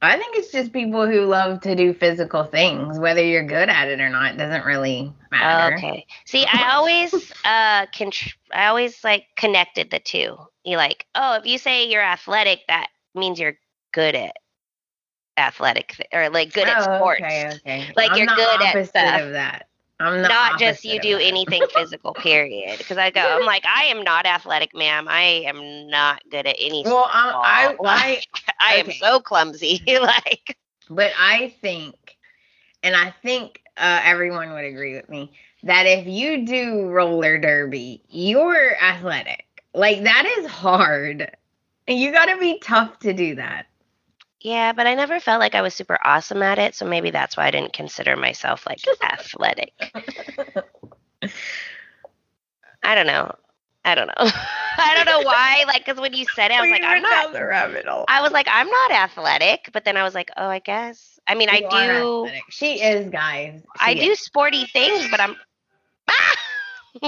I 0.00 0.16
think 0.16 0.34
it's 0.36 0.50
just 0.50 0.72
people 0.72 1.06
who 1.06 1.26
love 1.26 1.60
to 1.60 1.76
do 1.76 1.92
physical 1.92 2.42
things, 2.44 2.98
whether 2.98 3.22
you're 3.22 3.44
good 3.44 3.68
at 3.68 3.88
it 3.88 4.00
or 4.00 4.08
not, 4.08 4.38
doesn't 4.38 4.64
really 4.64 5.12
matter. 5.30 5.76
Okay. 5.76 6.06
See, 6.26 6.44
I 6.44 6.72
always 6.74 7.12
uh 7.44 7.86
contr- 7.86 8.34
I 8.52 8.66
always 8.66 9.04
like 9.04 9.26
connected 9.36 9.90
the 9.90 10.00
two. 10.00 10.36
You 10.64 10.76
like, 10.78 11.06
oh, 11.14 11.36
if 11.36 11.46
you 11.46 11.58
say 11.58 11.88
you're 11.90 12.02
athletic, 12.02 12.60
that 12.68 12.88
means 13.14 13.38
you're 13.38 13.58
good 13.92 14.14
at 14.14 14.36
athletic 15.36 15.94
th- 15.96 16.08
or 16.12 16.30
like 16.30 16.52
good 16.52 16.68
at 16.68 16.78
Oh, 16.78 16.96
sports. 16.96 17.22
Okay, 17.22 17.50
okay. 17.56 17.92
Like, 17.96 18.10
I'm 18.10 18.18
you're 18.18 18.26
good 18.26 18.62
at 18.62 18.86
stuff. 18.88 19.20
of 19.20 19.32
that. 19.32 19.66
I'm 20.00 20.22
the 20.22 20.28
not 20.28 20.58
just 20.58 20.84
you 20.84 20.98
do 21.00 21.18
anything 21.18 21.66
physical 21.74 22.14
period 22.14 22.78
because 22.78 22.98
i 22.98 23.10
go 23.10 23.20
i'm 23.20 23.44
like 23.46 23.64
i 23.66 23.84
am 23.84 24.02
not 24.02 24.26
athletic 24.26 24.74
ma'am 24.74 25.06
i 25.08 25.22
am 25.46 25.88
not 25.88 26.22
good 26.30 26.46
at 26.46 26.56
any 26.60 26.84
Well, 26.84 27.04
um, 27.04 27.36
I, 27.42 27.72
sport. 27.74 27.88
I, 27.88 28.22
i 28.60 28.74
am 28.74 28.90
so 28.90 29.20
clumsy 29.20 29.82
like 30.00 30.56
but 30.90 31.12
I 31.18 31.54
think, 31.62 32.18
and 32.82 32.94
I 32.94 33.10
think 33.22 33.62
uh, 33.76 34.00
everyone 34.04 34.52
would 34.52 34.64
agree 34.64 34.94
with 34.94 35.08
me 35.08 35.32
that 35.62 35.86
if 35.86 36.06
you 36.06 36.44
do 36.44 36.88
roller 36.88 37.38
derby, 37.38 38.02
you're 38.08 38.76
athletic. 38.82 39.46
Like 39.74 40.02
that 40.04 40.26
is 40.38 40.46
hard. 40.46 41.30
And 41.88 41.98
You 41.98 42.12
got 42.12 42.26
to 42.26 42.38
be 42.38 42.58
tough 42.58 42.98
to 43.00 43.12
do 43.12 43.36
that. 43.36 43.66
Yeah 44.42 44.72
but 44.72 44.86
i 44.86 44.94
never 44.94 45.20
felt 45.20 45.40
like 45.40 45.54
i 45.54 45.62
was 45.62 45.74
super 45.74 45.98
awesome 46.04 46.42
at 46.42 46.58
it 46.58 46.74
so 46.74 46.86
maybe 46.86 47.10
that's 47.10 47.36
why 47.36 47.46
i 47.46 47.50
didn't 47.50 47.72
consider 47.72 48.16
myself 48.16 48.66
like 48.66 48.88
athletic 49.02 49.94
i 52.84 52.94
don't 52.94 53.06
know 53.06 53.34
i 53.84 53.94
don't 53.94 54.06
know 54.08 54.14
i 54.78 54.94
don't 54.94 55.06
know 55.06 55.22
why 55.22 55.64
like 55.66 55.84
because 55.84 56.00
when 56.00 56.14
you 56.14 56.24
said 56.24 56.50
it 56.50 56.54
i 56.54 56.60
was 56.60 56.70
like 56.70 56.82
i'm 56.84 57.00
not 57.02 57.32
the 57.32 57.44
rabbit 57.44 57.86
hole. 57.86 58.08
i 58.08 58.20
was 58.22 58.32
like 58.32 58.46
i'm 58.50 58.68
not 58.68 58.92
athletic 58.92 59.70
but 59.72 59.84
then 59.84 59.96
i 59.96 60.02
was 60.02 60.14
like 60.14 60.30
oh 60.36 60.48
i 60.48 60.58
guess 60.58 61.18
i 61.26 61.34
mean 61.34 61.48
You 61.48 61.58
i 61.58 61.60
do 61.60 62.24
athletic. 62.24 62.44
She 62.50 62.80
is, 62.82 63.08
guys. 63.10 63.62
i 63.78 63.94
She 63.94 63.94
do 63.94 64.14
sporty 64.14 64.66
things 64.66 65.08
but 65.08 65.20
i'm 65.20 65.36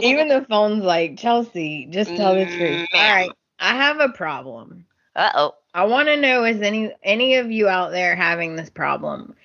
Even 0.00 0.28
the 0.28 0.44
phone's 0.48 0.84
like 0.84 1.18
Chelsea. 1.18 1.86
Just 1.90 2.16
tell 2.16 2.34
the 2.34 2.46
Mm, 2.46 2.46
truth. 2.46 2.86
ma'am. 2.92 3.08
All 3.08 3.14
right, 3.14 3.32
I 3.58 3.74
have 3.74 4.00
a 4.00 4.08
problem. 4.08 4.86
uh-oh 5.16 5.54
I 5.76 5.84
want 5.84 6.08
to 6.08 6.16
know 6.16 6.42
is 6.44 6.62
any 6.62 6.90
any 7.02 7.34
of 7.34 7.50
you 7.50 7.68
out 7.68 7.90
there 7.90 8.16
having 8.16 8.56
this 8.56 8.70
problem? 8.70 9.36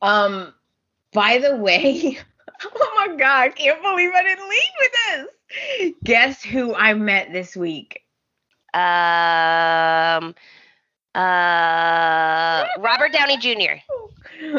Um, 0.00 0.54
by 1.12 1.38
the 1.38 1.56
way, 1.56 2.18
oh 2.64 2.92
my 3.08 3.16
god, 3.16 3.42
I 3.42 3.48
can't 3.48 3.82
believe 3.82 4.12
I 4.14 4.22
didn't 4.22 4.48
lead 4.48 4.72
with 4.80 4.92
this. 5.10 5.94
Guess 6.04 6.44
who 6.44 6.72
I 6.72 6.94
met 6.94 7.32
this 7.32 7.56
week? 7.56 8.04
Um, 8.74 10.36
uh, 11.16 12.66
Robert 12.78 13.12
Downey 13.12 13.38
Jr. 13.38 13.82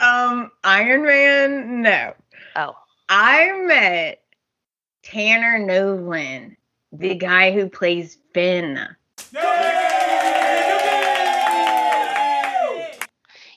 um, 0.00 0.50
Iron 0.64 1.04
Man. 1.04 1.82
No, 1.82 2.12
Oh, 2.56 2.74
I 3.08 3.52
met 3.66 4.20
Tanner 5.04 5.60
Novlan, 5.60 6.56
the 6.90 7.14
guy 7.14 7.52
who 7.52 7.68
plays 7.68 8.18
Finn. 8.32 8.80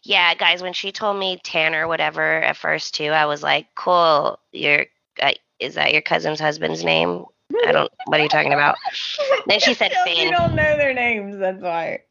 Yeah, 0.08 0.34
guys. 0.36 0.62
When 0.62 0.72
she 0.72 0.94
told 0.94 1.18
me 1.20 1.38
Tanner, 1.44 1.86
whatever, 1.86 2.42
at 2.42 2.56
first 2.56 2.96
too, 2.96 3.10
I 3.10 3.26
was 3.26 3.44
like, 3.44 3.68
"Cool, 3.76 4.40
your 4.54 4.86
uh, 5.22 5.34
is 5.60 5.76
that 5.76 5.92
your 5.92 6.02
cousin's 6.02 6.40
husband's 6.40 6.84
name?" 6.84 7.26
I 7.66 7.74
don't. 7.74 7.92
What 8.06 8.20
are 8.20 8.24
you 8.24 8.30
talking 8.30 8.54
about? 8.54 8.78
Then 9.48 9.60
she 9.60 9.74
said 9.74 9.92
Chelsea 10.06 10.16
Finn. 10.16 10.32
don't 10.32 10.56
know 10.56 10.78
their 10.78 10.94
names. 10.94 11.38
That's 11.38 11.62
why. 11.62 12.04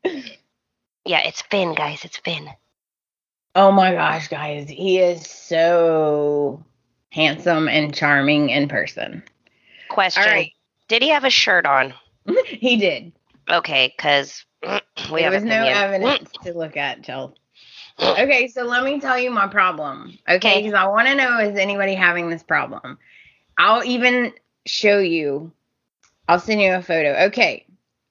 Yeah, 1.07 1.21
it's 1.27 1.41
Finn, 1.43 1.75
guys. 1.75 2.05
It's 2.05 2.19
Finn. 2.19 2.51
Oh 3.55 3.73
my 3.73 3.93
gosh, 3.93 4.29
guys, 4.29 4.69
he 4.69 4.99
is 4.99 5.27
so 5.27 6.63
handsome 7.13 7.67
and 7.67 7.95
charming 7.95 8.51
in 8.51 8.69
person. 8.69 9.23
Question: 9.89 10.23
All 10.23 10.29
right, 10.29 10.53
Did 10.89 11.03
he 11.03 11.09
have 11.09 11.25
a 11.25 11.31
shirt 11.31 11.65
on? 11.65 11.95
he 12.47 12.77
did. 12.77 13.13
Okay, 13.49 13.95
because 13.97 14.45
we 14.63 15.23
there 15.23 15.31
have 15.31 15.33
was 15.33 15.45
no 15.45 15.63
opinion. 15.63 15.77
evidence 15.79 16.31
to 16.45 16.53
look 16.53 16.77
at, 16.77 17.03
Chelsea. 17.03 17.37
Okay, 18.01 18.49
so 18.49 18.65
let 18.65 18.85
me 18.85 19.01
tell 19.01 19.19
you 19.19 19.31
my 19.31 19.47
problem. 19.47 20.19
Okay, 20.29 20.63
because 20.63 20.75
I 20.75 20.87
want 20.87 21.09
to 21.09 21.15
know 21.15 21.39
is 21.39 21.59
anybody 21.59 21.95
having 21.95 22.29
this 22.29 22.43
problem? 22.43 22.99
I'll 23.59 23.85
even 23.85 24.33
show 24.67 24.99
you. 24.99 25.53
I'll 26.29 26.41
send 26.41 26.61
you 26.61 26.75
a 26.75 26.83
photo. 26.83 27.27
Okay, 27.27 27.67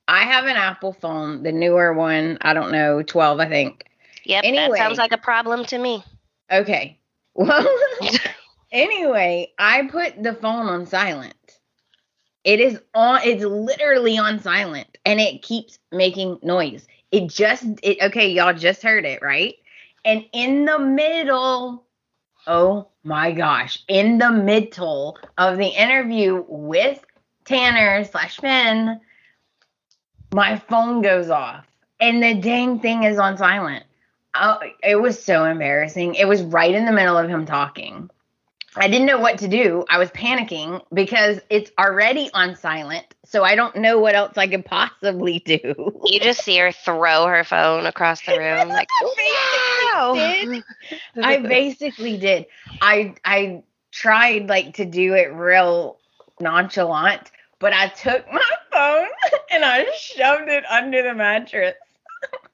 I 0.08 0.24
have 0.24 0.46
an 0.46 0.56
Apple 0.56 0.94
phone, 0.94 1.44
the 1.44 1.52
newer 1.52 1.94
one. 1.94 2.38
I 2.42 2.54
don't 2.54 2.72
know, 2.72 3.04
twelve, 3.04 3.40
I 3.40 3.48
think. 3.48 3.86
Yep, 4.24 4.44
Anyway. 4.44 4.70
that 4.70 4.78
sounds 4.78 4.98
like 4.98 5.12
a 5.12 5.18
problem 5.18 5.66
to 5.66 5.78
me. 5.78 6.04
Okay. 6.52 7.00
Well, 7.38 7.68
anyway, 8.72 9.52
I 9.60 9.88
put 9.88 10.24
the 10.24 10.34
phone 10.34 10.68
on 10.68 10.86
silent. 10.86 11.36
It 12.46 12.62
is 12.62 12.80
on 12.94 13.20
it's 13.26 13.44
literally 13.44 14.18
on 14.18 14.40
silent 14.40 14.98
and 15.06 15.20
it 15.20 15.42
keeps 15.42 15.78
making 15.92 16.40
noise. 16.44 16.88
It 17.12 17.28
just 17.28 17.66
it 17.84 17.98
okay, 18.04 18.30
y'all 18.30 18.54
just 18.54 18.84
heard 18.84 19.04
it, 19.04 19.22
right? 19.22 19.56
And 20.06 20.24
in 20.34 20.66
the 20.66 20.78
middle, 20.78 21.84
oh 22.46 22.88
my 23.04 23.32
gosh, 23.32 23.84
in 23.88 24.20
the 24.20 24.32
middle 24.32 25.18
of 25.38 25.58
the 25.58 25.68
interview 25.68 26.46
with 26.48 27.04
Tanner 27.44 28.04
slash 28.06 28.38
Finn, 28.38 29.02
my 30.32 30.58
phone 30.58 31.02
goes 31.02 31.32
off 31.32 31.66
and 32.00 32.22
the 32.22 32.36
dang 32.36 32.80
thing 32.80 33.04
is 33.04 33.18
on 33.18 33.38
silent. 33.38 33.84
Oh, 34.36 34.60
it 34.84 35.02
was 35.02 35.22
so 35.22 35.46
embarrassing. 35.46 36.16
It 36.16 36.28
was 36.28 36.44
right 36.44 36.74
in 36.74 36.86
the 36.86 36.92
middle 36.92 37.18
of 37.18 37.30
him 37.30 37.46
talking. 37.46 38.10
I 38.78 38.88
didn't 38.88 39.06
know 39.06 39.20
what 39.20 39.38
to 39.40 39.48
do. 39.48 39.86
I 39.90 39.98
was 39.98 40.10
panicking 40.12 40.82
because 40.94 41.40
it's 41.50 41.72
already 41.80 42.30
on 42.34 42.56
silent. 42.56 43.06
So 43.24 43.44
I 43.44 43.56
don't 43.56 43.76
know 43.78 44.00
what 44.00 44.16
else 44.16 44.38
I 44.38 44.48
could 44.48 44.66
possibly 44.66 45.40
do. 45.40 46.02
You 46.06 46.20
just 46.20 46.44
see 46.44 46.58
her 46.58 46.72
throw 46.72 47.26
her 47.26 47.44
phone 47.44 47.86
across 47.86 48.22
the 48.26 48.38
room, 48.38 48.70
like, 48.70 48.88
oh, 49.02 50.16
I 50.16 50.44
basically 50.44 50.64
did. 50.90 51.24
I 51.24 51.38
basically 51.38 52.18
did. 52.18 52.46
I 52.82 53.16
I 53.24 53.64
tried 53.92 54.50
like 54.50 54.76
to 54.76 54.86
do 54.86 55.14
it 55.14 55.34
real 55.34 55.98
nonchalant, 56.40 57.32
but 57.60 57.74
I 57.74 57.88
took 57.88 58.32
my 58.32 58.42
phone 58.72 59.08
and 59.52 59.64
I 59.64 59.86
shoved 59.98 60.50
it 60.50 60.66
under 60.70 61.02
the 61.02 61.14
mattress. 61.14 61.76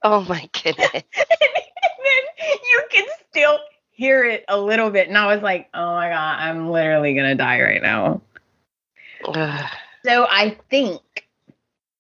oh 0.04 0.22
my 0.22 0.50
goodness. 0.64 0.92
and 0.94 1.04
then 1.26 2.58
you 2.72 2.84
can 2.92 3.06
still 3.30 3.60
hear 4.02 4.24
it 4.24 4.44
a 4.48 4.60
little 4.60 4.90
bit. 4.90 5.08
And 5.10 5.18
I 5.18 5.28
was 5.28 5.44
like, 5.44 5.70
oh 5.76 5.94
my 5.94 6.10
God, 6.10 6.40
I'm 6.40 6.72
literally 6.72 7.14
to 7.30 7.36
die 7.36 7.62
right 7.62 7.84
now. 7.84 8.22
So 10.04 10.26
I 10.28 10.58
think, 10.72 11.02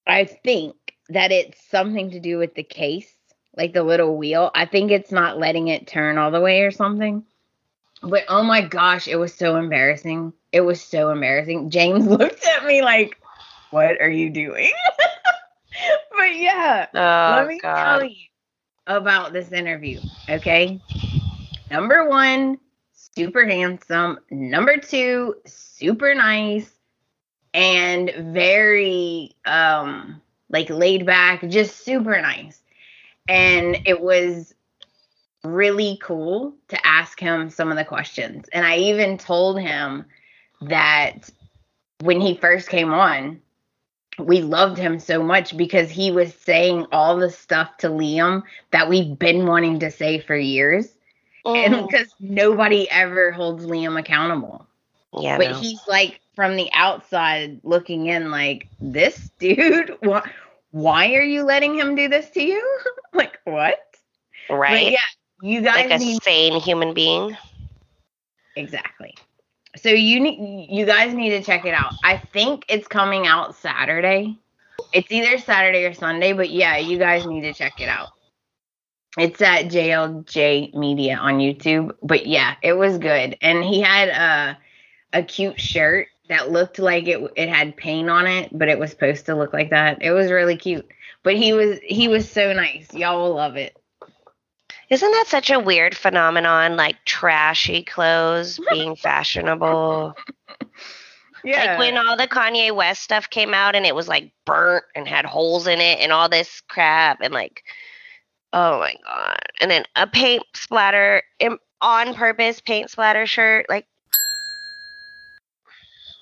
I 0.08 0.25
think 0.25 0.75
that 1.10 1.31
it's 1.31 1.63
something 1.70 2.10
to 2.12 2.20
do 2.20 2.39
with 2.39 2.55
the 2.55 2.63
case. 2.63 3.13
like 3.55 3.74
the 3.74 3.84
little 3.84 4.17
wheel. 4.17 4.50
I 4.55 4.65
think 4.65 4.89
it's 4.91 5.12
not 5.12 5.38
letting 5.38 5.67
it 5.67 5.86
turn 5.86 6.17
all 6.17 6.31
the 6.31 6.41
way 6.41 6.62
or 6.62 6.72
something. 6.72 7.24
But 8.01 8.24
oh 8.29 8.43
my 8.43 8.62
gosh, 8.62 9.08
it 9.08 9.17
was 9.17 9.34
so 9.36 9.58
embarrassing. 9.58 10.34
It 10.51 10.62
was 10.62 10.81
so 10.81 11.12
embarrassing. 11.12 11.70
James 11.70 12.08
looked 12.08 12.46
at 12.48 12.65
me 12.65 12.81
like, 12.81 13.17
"What 13.70 14.01
are 14.01 14.10
you 14.10 14.31
doing?" 14.31 14.72
but 16.17 16.36
yeah, 16.36 16.88
Oh 16.96 17.31
let 17.31 17.48
me 17.48 17.62
God. 17.62 17.75
tell 17.75 18.03
you 18.03 18.25
about 18.88 19.34
this 19.34 19.51
interview, 19.51 20.01
okay? 20.29 20.81
Number 21.72 22.10
one, 22.10 22.60
super 22.92 23.46
handsome. 23.46 24.20
Number 24.30 24.75
two, 24.75 25.36
super 25.46 26.13
nice 26.13 26.70
and 27.54 28.12
very 28.34 29.32
um 29.46 30.22
like 30.50 30.70
laid 30.70 31.06
back, 31.06 31.48
just 31.48 31.86
super 31.86 32.22
nice. 32.22 32.62
And 33.30 33.78
it 33.86 34.01
was 34.01 34.54
really 35.46 35.98
cool 36.01 36.54
to 36.68 36.86
ask 36.86 37.18
him 37.18 37.50
some 37.50 37.72
of 37.72 37.78
the 37.78 37.86
questions. 37.86 38.50
And 38.51 38.66
I 38.66 38.75
even 38.78 39.18
told 39.18 39.58
him 39.58 40.06
that 40.63 41.30
when 42.01 42.20
he 42.20 42.36
first 42.36 42.68
came 42.68 42.94
on, 42.94 43.40
we 44.20 44.42
loved 44.42 44.78
him 44.78 45.00
so 45.00 45.24
much 45.24 45.56
because 45.56 45.90
he 45.90 46.12
was 46.12 46.34
saying 46.34 46.88
all 46.92 47.16
the 47.16 47.30
stuff 47.30 47.78
to 47.78 47.88
Liam 47.88 48.44
that 48.72 48.90
we've 48.90 49.18
been 49.18 49.46
wanting 49.48 49.80
to 49.80 49.90
say 49.90 50.20
for 50.20 50.36
years. 50.36 50.90
And 51.45 51.74
Mm, 51.74 51.88
because 51.89 52.13
nobody 52.19 52.89
ever 52.89 53.31
holds 53.31 53.65
Liam 53.65 54.00
accountable. 54.00 54.67
yeah, 55.19 55.38
but 55.38 55.51
no. 55.51 55.60
he's 55.60 55.86
like 55.88 56.19
from 56.36 56.55
the 56.55 56.69
outside 56.74 57.60
looking 57.63 58.07
in, 58.07 58.31
like, 58.31 58.67
this 58.79 59.31
dude, 59.39 59.98
why, 60.01 60.29
why 60.71 61.13
are 61.15 61.21
you 61.24 61.43
letting 61.43 61.75
him 61.77 61.95
do 61.95 62.07
this 62.07 62.29
to 62.31 62.43
you? 62.43 62.79
like, 63.13 63.39
what? 63.45 63.79
But 64.48 64.57
right? 64.57 64.91
yeah, 64.91 65.00
you 65.41 65.62
guys 65.62 65.89
like 65.89 66.01
a 66.01 66.03
need 66.03 66.24
sane 66.24 66.60
human 66.60 66.93
being. 66.93 67.38
Exactly. 68.55 69.15
So 69.77 69.89
you 69.89 70.19
need 70.19 70.67
you 70.69 70.86
guys 70.86 71.13
need 71.13 71.29
to 71.29 71.41
check 71.41 71.65
it 71.65 71.74
out. 71.74 71.93
I 72.03 72.17
think 72.17 72.65
it's 72.67 72.88
coming 72.88 73.25
out 73.25 73.55
Saturday. 73.55 74.38
It's 74.93 75.12
either 75.12 75.38
Saturday 75.38 75.86
or 75.86 75.93
Sunday, 75.93 76.33
but 76.33 76.50
yeah, 76.50 76.77
you 76.77 76.98
guys 76.98 77.25
need 77.25 77.41
to 77.41 77.53
check 77.53 77.79
it 77.79 77.88
out. 77.88 78.10
It's 79.18 79.41
at 79.41 79.65
JLJ 79.65 80.74
Media 80.74 81.18
on 81.18 81.39
YouTube. 81.39 81.96
But 82.01 82.27
yeah, 82.27 82.56
it 82.62 82.74
was 82.74 82.98
good. 82.98 83.38
And 83.41 83.63
he 83.63 83.82
had 83.82 84.10
a 84.10 84.58
a 85.13 85.24
cute 85.24 85.60
shirt 85.60 86.08
that 86.30 86.51
looked 86.51 86.80
like 86.80 87.08
it 87.08 87.20
it 87.36 87.50
had 87.50 87.75
paint 87.75 88.10
on 88.10 88.25
it, 88.27 88.50
but 88.58 88.70
it 88.70 88.80
was 88.80 88.91
supposed 88.91 89.25
to 89.25 89.36
look 89.36 89.53
like 89.53 89.72
that. 89.72 90.01
It 90.01 90.12
was 90.12 90.32
really 90.32 90.56
cute. 90.56 90.88
But 91.24 91.36
he 91.36 91.53
was 91.53 91.80
he 91.84 92.08
was 92.08 92.30
so 92.30 92.53
nice. 92.53 92.94
Y'all 92.94 93.22
will 93.22 93.36
love 93.36 93.58
it. 93.58 93.77
Isn't 94.89 95.12
that 95.12 95.27
such 95.27 95.50
a 95.50 95.60
weird 95.60 95.96
phenomenon? 95.96 96.75
Like 96.75 97.03
trashy 97.06 97.84
clothes 97.84 98.60
being 98.72 98.96
fashionable. 98.96 100.15
Yeah. 101.44 101.65
Like 101.65 101.80
when 101.80 101.98
all 101.98 102.18
the 102.18 102.27
Kanye 102.27 102.75
West 102.75 103.01
stuff 103.01 103.30
came 103.30 103.53
out 103.53 103.75
and 103.75 103.86
it 103.86 103.96
was 103.96 104.08
like 104.08 104.32
burnt 104.46 104.84
and 104.96 105.08
had 105.08 105.25
holes 105.25 105.65
in 105.65 105.80
it 105.80 106.00
and 106.00 106.12
all 106.12 106.30
this 106.30 106.62
crap 106.68 107.20
and 107.22 107.34
like, 107.34 107.63
oh 108.53 108.79
my 108.79 108.93
god! 109.05 109.39
And 109.60 109.72
then 109.72 109.84
a 109.96 110.08
paint 110.08 110.43
splatter 110.53 111.24
on 111.81 112.13
purpose 112.13 112.62
paint 112.62 112.89
splatter 112.89 113.25
shirt. 113.25 113.65
Like, 113.70 113.88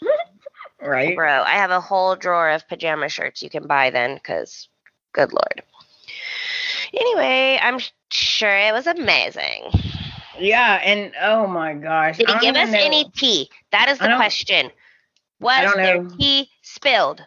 right. 0.81 1.15
bro, 1.15 1.43
I 1.43 1.51
have 1.51 1.71
a 1.71 1.81
whole 1.81 2.15
drawer 2.15 2.49
of 2.49 2.67
pajama 2.67 3.09
shirts 3.09 3.41
you 3.41 3.49
can 3.49 3.67
buy 3.67 3.89
then 3.89 4.15
because, 4.15 4.67
good 5.13 5.31
lord. 5.33 5.63
Anyway, 6.93 7.59
I'm 7.61 7.79
sure 8.09 8.55
it 8.55 8.73
was 8.73 8.87
amazing. 8.87 9.71
Yeah, 10.39 10.79
and 10.83 11.11
oh 11.21 11.47
my 11.47 11.73
gosh. 11.73 12.17
Did 12.17 12.29
he 12.29 12.39
give 12.39 12.55
us 12.55 12.71
know- 12.71 12.79
any 12.79 13.09
tea? 13.15 13.49
That 13.71 13.89
is 13.89 13.99
the 13.99 14.15
question. 14.15 14.71
Was 15.39 15.73
there 15.75 16.03
tea 16.17 16.49
spilled? 16.61 17.21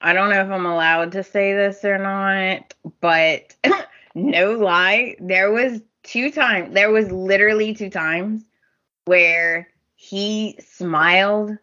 I 0.00 0.12
don't 0.12 0.30
know 0.30 0.40
if 0.40 0.50
I'm 0.50 0.66
allowed 0.66 1.12
to 1.12 1.24
say 1.24 1.54
this 1.54 1.84
or 1.84 1.98
not, 1.98 2.72
but 3.00 3.56
no 4.18 4.52
lie, 4.52 5.16
there 5.20 5.50
was 5.50 5.80
two 6.02 6.30
times, 6.30 6.74
there 6.74 6.90
was 6.90 7.10
literally 7.10 7.74
two 7.74 7.90
times 7.90 8.42
where 9.04 9.68
he 9.96 10.58
smiled 10.60 11.56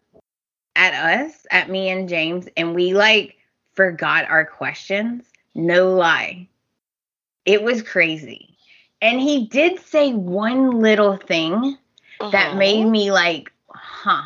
at 0.74 0.94
us, 0.94 1.46
at 1.50 1.70
me 1.70 1.88
and 1.88 2.08
James, 2.08 2.48
and 2.56 2.74
we 2.74 2.94
like 2.94 3.36
forgot 3.74 4.28
our 4.28 4.44
questions. 4.44 5.24
No 5.54 5.94
lie. 5.94 6.48
It 7.44 7.62
was 7.62 7.82
crazy. 7.82 8.56
And 9.00 9.20
he 9.20 9.46
did 9.46 9.80
say 9.80 10.12
one 10.12 10.80
little 10.80 11.16
thing 11.16 11.78
that 12.20 12.52
Mhm. 12.52 12.58
made 12.58 12.84
me 12.84 13.10
like, 13.12 13.52
huh. 13.70 14.22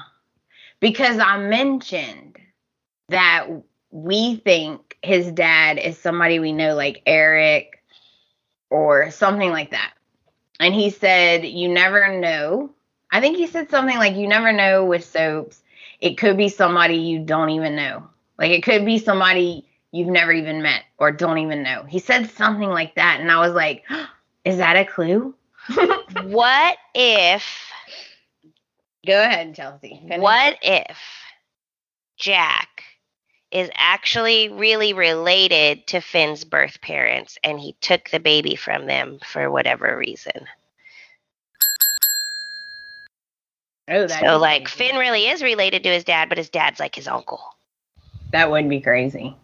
Because 0.80 1.18
I 1.18 1.38
mentioned 1.38 2.38
that 3.08 3.46
we 3.90 4.36
think 4.36 4.96
his 5.02 5.30
dad 5.32 5.78
is 5.78 5.98
somebody 5.98 6.38
we 6.38 6.52
know, 6.52 6.74
like 6.74 7.02
Eric 7.06 7.79
or 8.70 9.10
something 9.10 9.50
like 9.50 9.70
that. 9.72 9.92
And 10.58 10.74
he 10.74 10.90
said, 10.90 11.44
You 11.44 11.68
never 11.68 12.18
know. 12.18 12.70
I 13.12 13.20
think 13.20 13.36
he 13.36 13.46
said 13.46 13.70
something 13.70 13.96
like, 13.96 14.16
You 14.16 14.28
never 14.28 14.52
know 14.52 14.84
with 14.84 15.04
soaps. 15.04 15.62
It 16.00 16.16
could 16.16 16.36
be 16.36 16.48
somebody 16.48 16.96
you 16.96 17.20
don't 17.20 17.50
even 17.50 17.76
know. 17.76 18.08
Like 18.38 18.52
it 18.52 18.62
could 18.62 18.86
be 18.86 18.98
somebody 18.98 19.66
you've 19.92 20.08
never 20.08 20.32
even 20.32 20.62
met 20.62 20.84
or 20.98 21.10
don't 21.12 21.38
even 21.38 21.62
know. 21.62 21.84
He 21.88 21.98
said 21.98 22.30
something 22.30 22.68
like 22.68 22.94
that. 22.94 23.20
And 23.20 23.30
I 23.30 23.40
was 23.40 23.54
like, 23.54 23.84
Is 24.44 24.56
that 24.56 24.76
a 24.76 24.84
clue? 24.84 25.34
What 26.24 26.76
if 26.94 27.44
Go 29.06 29.22
ahead, 29.22 29.54
Chelsea. 29.54 30.00
Finish. 30.02 30.20
What 30.20 30.56
if 30.62 30.98
Jack 32.18 32.84
is 33.50 33.70
actually 33.74 34.48
really 34.48 34.92
related 34.92 35.86
to 35.88 36.00
Finn's 36.00 36.44
birth 36.44 36.80
parents 36.80 37.38
and 37.42 37.58
he 37.58 37.74
took 37.80 38.08
the 38.10 38.20
baby 38.20 38.54
from 38.54 38.86
them 38.86 39.18
for 39.26 39.50
whatever 39.50 39.96
reason? 39.96 40.46
Oh, 43.88 44.06
So, 44.06 44.38
like, 44.38 44.68
Finn 44.68 44.96
really 44.96 45.26
is 45.26 45.42
related 45.42 45.82
to 45.82 45.88
his 45.88 46.04
dad, 46.04 46.28
but 46.28 46.38
his 46.38 46.48
dad's 46.48 46.78
like 46.78 46.94
his 46.94 47.08
uncle. 47.08 47.40
that 48.30 48.48
would 48.50 48.68
be 48.68 48.80
crazy. 48.80 49.34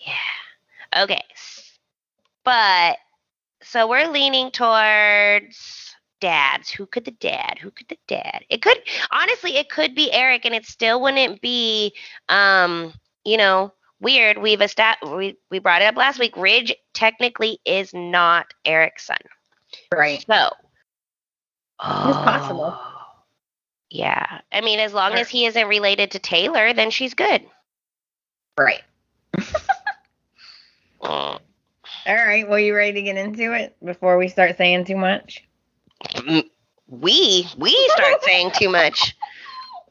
Yeah. 0.00 1.02
Okay. 1.04 1.22
But, 2.44 2.96
so 3.62 3.86
we're 3.88 4.08
leaning 4.08 4.50
towards 4.50 5.87
dads. 6.20 6.70
Who 6.70 6.86
could 6.86 7.04
the 7.04 7.10
dad? 7.12 7.58
Who 7.60 7.70
could 7.70 7.88
the 7.88 7.98
dad? 8.06 8.44
It 8.50 8.62
could, 8.62 8.78
honestly, 9.10 9.56
it 9.56 9.68
could 9.70 9.94
be 9.94 10.12
Eric 10.12 10.44
and 10.44 10.54
it 10.54 10.66
still 10.66 11.00
wouldn't 11.00 11.40
be, 11.40 11.94
um, 12.28 12.92
you 13.24 13.36
know, 13.36 13.72
weird. 14.00 14.38
We've 14.38 14.60
established, 14.60 15.14
we, 15.16 15.36
we 15.50 15.58
brought 15.58 15.82
it 15.82 15.86
up 15.86 15.96
last 15.96 16.18
week. 16.18 16.36
Ridge 16.36 16.74
technically 16.94 17.58
is 17.64 17.92
not 17.94 18.52
Eric's 18.64 19.06
son. 19.06 19.18
Right. 19.92 20.24
So, 20.26 20.50
It's 21.80 22.18
possible. 22.18 22.74
Oh, 22.76 23.02
Yeah. 23.90 24.40
I 24.52 24.60
mean, 24.60 24.80
as 24.80 24.92
long 24.92 25.14
as 25.14 25.28
he 25.28 25.46
isn't 25.46 25.68
related 25.68 26.12
to 26.12 26.18
Taylor, 26.18 26.72
then 26.72 26.90
she's 26.90 27.14
good. 27.14 27.42
Right. 28.58 28.82
Mm. 29.36 29.44
All 31.02 31.40
right. 32.06 32.48
Well, 32.48 32.58
you 32.58 32.74
ready 32.74 32.92
to 32.94 33.02
get 33.02 33.16
into 33.16 33.52
it 33.52 33.76
before 33.84 34.18
we 34.18 34.28
start 34.28 34.56
saying 34.56 34.86
too 34.86 34.96
much? 34.96 35.44
We 36.88 37.48
we 37.56 37.90
start 37.94 38.22
saying 38.24 38.52
too 38.58 38.68
much. 38.68 39.16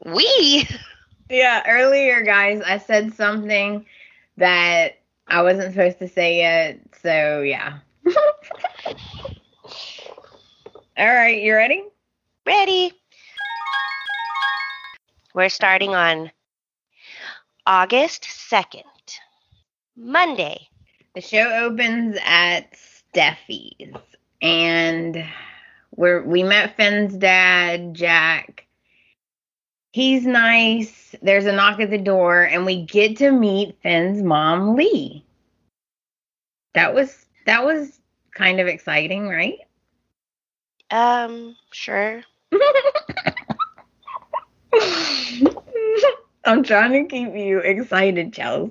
We 0.04 0.68
Yeah. 1.28 1.62
Earlier, 1.66 2.22
guys, 2.22 2.62
I 2.62 2.78
said 2.78 3.14
something 3.14 3.86
that 4.36 4.98
I 5.26 5.42
wasn't 5.42 5.72
supposed 5.72 5.98
to 5.98 6.08
say 6.08 6.38
yet. 6.38 6.80
So, 7.02 7.42
yeah. 7.42 7.78
All 10.96 11.06
right. 11.06 11.40
You 11.42 11.54
ready? 11.54 11.84
ready. 12.48 12.92
We're 15.34 15.50
starting 15.50 15.94
on 15.94 16.30
August 17.66 18.22
2nd. 18.22 18.82
Monday. 19.96 20.68
The 21.14 21.20
show 21.20 21.50
opens 21.64 22.16
at 22.24 22.72
Steffy's, 22.72 23.94
and 24.40 25.24
we're 25.98 26.22
we 26.22 26.44
met 26.44 26.76
Finn's 26.76 27.14
dad, 27.16 27.92
Jack. 27.92 28.66
He's 29.90 30.24
nice. 30.24 31.16
There's 31.20 31.46
a 31.46 31.52
knock 31.52 31.80
at 31.80 31.90
the 31.90 31.98
door, 31.98 32.44
and 32.44 32.64
we 32.64 32.84
get 32.84 33.16
to 33.16 33.32
meet 33.32 33.76
Finn's 33.82 34.22
mom, 34.22 34.76
Li. 34.76 35.24
That 36.74 36.94
was 36.94 37.26
that 37.46 37.64
was 37.64 37.98
kind 38.32 38.60
of 38.60 38.68
exciting, 38.68 39.26
right? 39.28 39.58
Um, 40.90 41.56
sure. 41.72 42.22
I'm 46.44 46.62
trying 46.62 46.92
to 46.92 47.04
keep 47.08 47.34
you 47.34 47.58
excited, 47.58 48.32
Chels. 48.32 48.70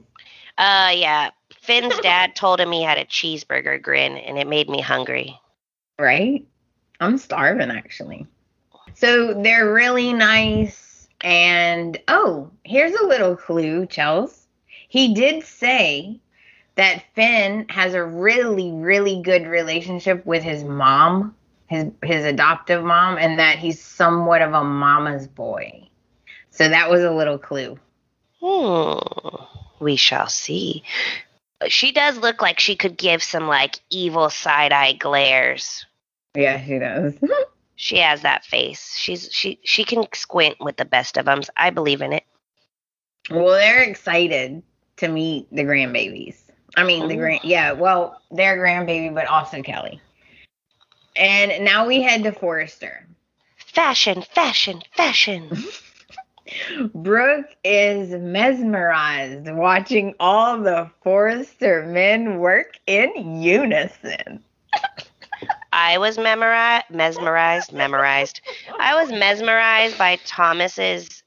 Uh 0.57 0.93
yeah. 0.95 1.31
Finn's 1.59 1.99
dad 1.99 2.37
told 2.37 2.61
him 2.61 2.71
he 2.71 2.83
had 2.83 2.97
a 2.97 3.03
cheeseburger 3.03 3.81
grin, 3.81 4.15
and 4.15 4.37
it 4.37 4.47
made 4.47 4.69
me 4.69 4.79
hungry. 4.79 5.37
Right? 5.99 6.45
I'm 6.99 7.17
starving 7.17 7.71
actually. 7.71 8.27
So 8.95 9.41
they're 9.41 9.71
really 9.71 10.13
nice. 10.13 11.07
And 11.21 11.99
oh, 12.07 12.51
here's 12.63 12.93
a 12.93 13.05
little 13.05 13.35
clue, 13.35 13.85
Chels. 13.87 14.45
He 14.87 15.13
did 15.13 15.43
say 15.43 16.19
that 16.75 17.03
Finn 17.15 17.65
has 17.69 17.93
a 17.93 18.03
really, 18.03 18.71
really 18.71 19.21
good 19.21 19.47
relationship 19.47 20.25
with 20.25 20.43
his 20.43 20.63
mom, 20.63 21.35
his 21.67 21.91
his 22.03 22.23
adoptive 22.23 22.83
mom, 22.83 23.17
and 23.17 23.39
that 23.39 23.57
he's 23.57 23.81
somewhat 23.81 24.41
of 24.41 24.53
a 24.53 24.63
mama's 24.63 25.27
boy. 25.27 25.87
So 26.51 26.69
that 26.69 26.89
was 26.89 27.01
a 27.01 27.11
little 27.11 27.37
clue. 27.37 27.77
Hmm. 28.41 28.99
We 29.79 29.95
shall 29.95 30.27
see. 30.27 30.83
She 31.67 31.91
does 31.91 32.17
look 32.17 32.41
like 32.41 32.59
she 32.59 32.75
could 32.75 32.97
give 32.97 33.21
some 33.21 33.47
like 33.47 33.79
evil 33.89 34.29
side 34.29 34.71
eye 34.71 34.93
glares. 34.93 35.85
Yeah, 36.37 36.63
she 36.63 36.79
does. 36.79 37.15
She 37.79 37.97
has 37.97 38.23
that 38.23 38.43
face. 38.43 38.95
She's 38.97 39.29
she 39.31 39.59
she 39.63 39.83
can 39.83 40.07
squint 40.11 40.55
with 40.59 40.77
the 40.77 40.83
best 40.83 41.15
of 41.15 41.25
them. 41.25 41.41
I 41.55 41.69
believe 41.69 42.01
in 42.01 42.11
it. 42.11 42.23
well, 43.29 43.49
they're 43.49 43.83
excited 43.83 44.63
to 44.95 45.07
meet 45.07 45.47
the 45.51 45.61
grandbabies. 45.61 46.37
I 46.75 46.83
mean, 46.83 47.07
the 47.07 47.15
grand, 47.15 47.41
oh. 47.43 47.47
yeah, 47.47 47.73
well, 47.73 48.19
their 48.31 48.57
grandbaby, 48.57 49.13
but 49.13 49.27
also 49.27 49.61
Kelly. 49.61 50.01
And 51.15 51.63
now 51.63 51.85
we 51.85 52.01
head 52.01 52.23
to 52.23 52.31
Forrester. 52.31 53.07
Fashion, 53.57 54.23
fashion, 54.23 54.81
fashion. 54.95 55.51
Brooke 56.95 57.55
is 57.63 58.09
mesmerized 58.09 59.51
watching 59.51 60.15
all 60.19 60.59
the 60.59 60.89
Forrester 61.03 61.85
men 61.85 62.39
work 62.39 62.79
in 62.87 63.39
unison. 63.39 64.43
I 65.79 65.99
was 65.99 66.17
memorized, 66.17 66.89
mesmerized, 66.89 67.71
memorized. 67.71 68.41
I 68.79 68.99
was 68.99 69.11
mesmerized 69.11 69.95
by 69.95 70.15
Thomas's 70.25 71.21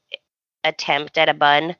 attempt 0.65 1.17
at 1.17 1.29
a 1.29 1.33
bun. 1.33 1.73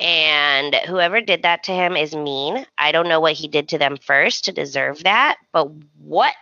And 0.00 0.74
whoever 0.86 1.20
did 1.20 1.42
that 1.42 1.64
to 1.64 1.72
him 1.72 1.98
is 1.98 2.16
mean. 2.16 2.64
I 2.78 2.92
don't 2.92 3.10
know 3.10 3.20
what 3.20 3.34
he 3.34 3.46
did 3.46 3.68
to 3.68 3.78
them 3.78 3.98
first 3.98 4.46
to 4.46 4.52
deserve 4.52 5.04
that, 5.04 5.36
but 5.52 5.70
what 5.98 6.34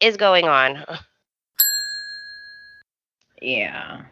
is 0.00 0.16
going 0.16 0.46
on? 0.46 0.84
Yeah. 3.44 4.02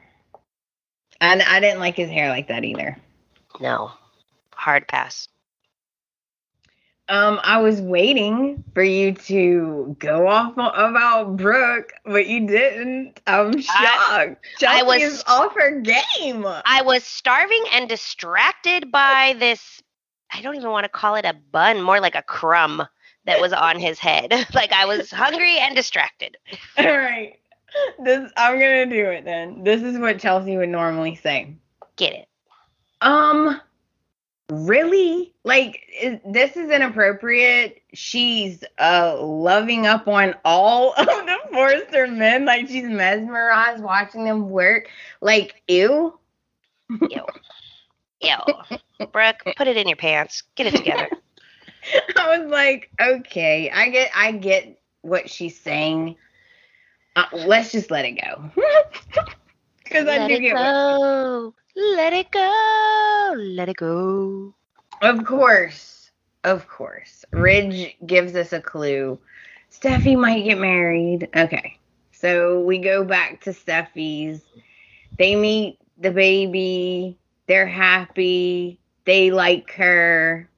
And 1.21 1.41
I 1.41 1.61
didn't 1.61 1.79
like 1.79 1.95
his 1.95 2.11
hair 2.11 2.31
like 2.31 2.49
that 2.49 2.65
either. 2.65 2.97
No. 3.61 3.93
Hard 4.53 4.89
pass. 4.89 5.29
Um, 7.11 7.41
I 7.43 7.61
was 7.61 7.81
waiting 7.81 8.63
for 8.73 8.85
you 8.85 9.13
to 9.13 9.97
go 9.99 10.29
off 10.29 10.53
about 10.53 11.37
Brooke, 11.37 11.93
but 12.05 12.29
you 12.29 12.47
didn't. 12.47 13.21
I'm 13.27 13.61
shocked. 13.61 14.47
Chelsea 14.59 14.81
I 14.81 14.83
was- 14.85 15.03
is 15.03 15.25
off 15.27 15.53
her 15.57 15.81
game. 15.81 16.47
I 16.47 16.83
was 16.83 17.03
starving 17.03 17.65
and 17.73 17.89
distracted 17.89 18.93
by 18.93 19.35
this. 19.41 19.83
I 20.33 20.41
don't 20.41 20.55
even 20.55 20.71
want 20.71 20.85
to 20.85 20.89
call 20.89 21.17
it 21.17 21.25
a 21.25 21.35
bun, 21.35 21.83
more 21.83 21.99
like 21.99 22.15
a 22.15 22.23
crumb 22.23 22.87
that 23.25 23.41
was 23.41 23.53
on 23.53 23.81
his 23.81 23.99
head. 23.99 24.33
like 24.55 24.71
I 24.73 24.85
was 24.85 25.11
hungry 25.11 25.59
and 25.59 25.75
distracted. 25.75 26.37
All 26.79 26.97
right. 26.97 27.41
This 28.05 28.31
I'm 28.37 28.55
gonna 28.61 28.87
do 28.87 29.07
it 29.11 29.25
then. 29.25 29.65
This 29.65 29.83
is 29.83 29.99
what 29.99 30.21
Chelsea 30.21 30.57
would 30.57 30.69
normally 30.69 31.17
say. 31.17 31.55
Get 31.97 32.13
it? 32.13 32.29
Um, 33.01 33.61
really? 34.51 35.33
Like 35.45 35.81
this 36.27 36.57
is 36.57 36.71
inappropriate. 36.71 37.83
She's 37.95 38.63
uh 38.79 39.17
loving 39.21 39.87
up 39.87 40.09
on 40.09 40.35
all 40.45 40.93
of 40.99 41.07
the 41.07 41.39
Forrester 41.51 42.07
men. 42.07 42.45
Like 42.45 42.69
she's 42.69 42.85
mesmerized 42.85 43.83
watching 43.83 44.25
them 44.25 44.51
work. 44.51 44.89
Like 45.21 45.63
ew. 45.69 46.19
Ew. 46.91 47.25
Ew. 48.21 49.07
Brooke, 49.13 49.43
put 49.57 49.67
it 49.69 49.77
in 49.77 49.89
your 49.89 49.97
pants. 49.97 50.43
Get 50.55 50.67
it 50.67 50.77
together. 50.77 51.09
I 52.17 52.39
was 52.39 52.51
like, 52.51 52.91
okay, 53.01 53.71
I 53.71 53.89
get, 53.89 54.11
I 54.15 54.33
get 54.33 54.81
what 55.03 55.31
she's 55.31 55.59
saying. 55.59 56.17
Uh, 57.17 57.25
let's 57.33 57.73
just 57.73 57.91
let 57.91 58.05
it 58.05 58.21
go. 58.21 58.51
Because 59.85 60.07
I 60.07 60.29
do 60.29 60.39
get 60.39 60.55
what 60.55 60.63
go. 60.63 61.55
Let 61.77 62.13
it 62.13 62.31
go. 62.31 63.35
Let 63.37 63.69
it 63.69 63.77
go. 63.77 64.55
Of 65.03 65.25
course, 65.25 66.11
of 66.45 66.69
course. 66.69 67.25
Ridge 67.33 67.97
gives 68.05 68.35
us 68.35 68.53
a 68.53 68.61
clue. 68.61 69.19
Steffy 69.71 70.17
might 70.19 70.45
get 70.45 70.59
married. 70.59 71.29
Okay. 71.35 71.79
So 72.13 72.61
we 72.61 72.79
go 72.79 73.05
back 73.05 73.41
to 73.43 73.51
Steffy's. 73.51 74.43
They 75.19 75.37
meet 75.37 75.79
the 75.99 76.11
baby. 76.11 77.17
They're 77.47 77.67
happy. 77.67 78.79
They 79.05 79.31
like 79.31 79.73
her. 79.73 80.49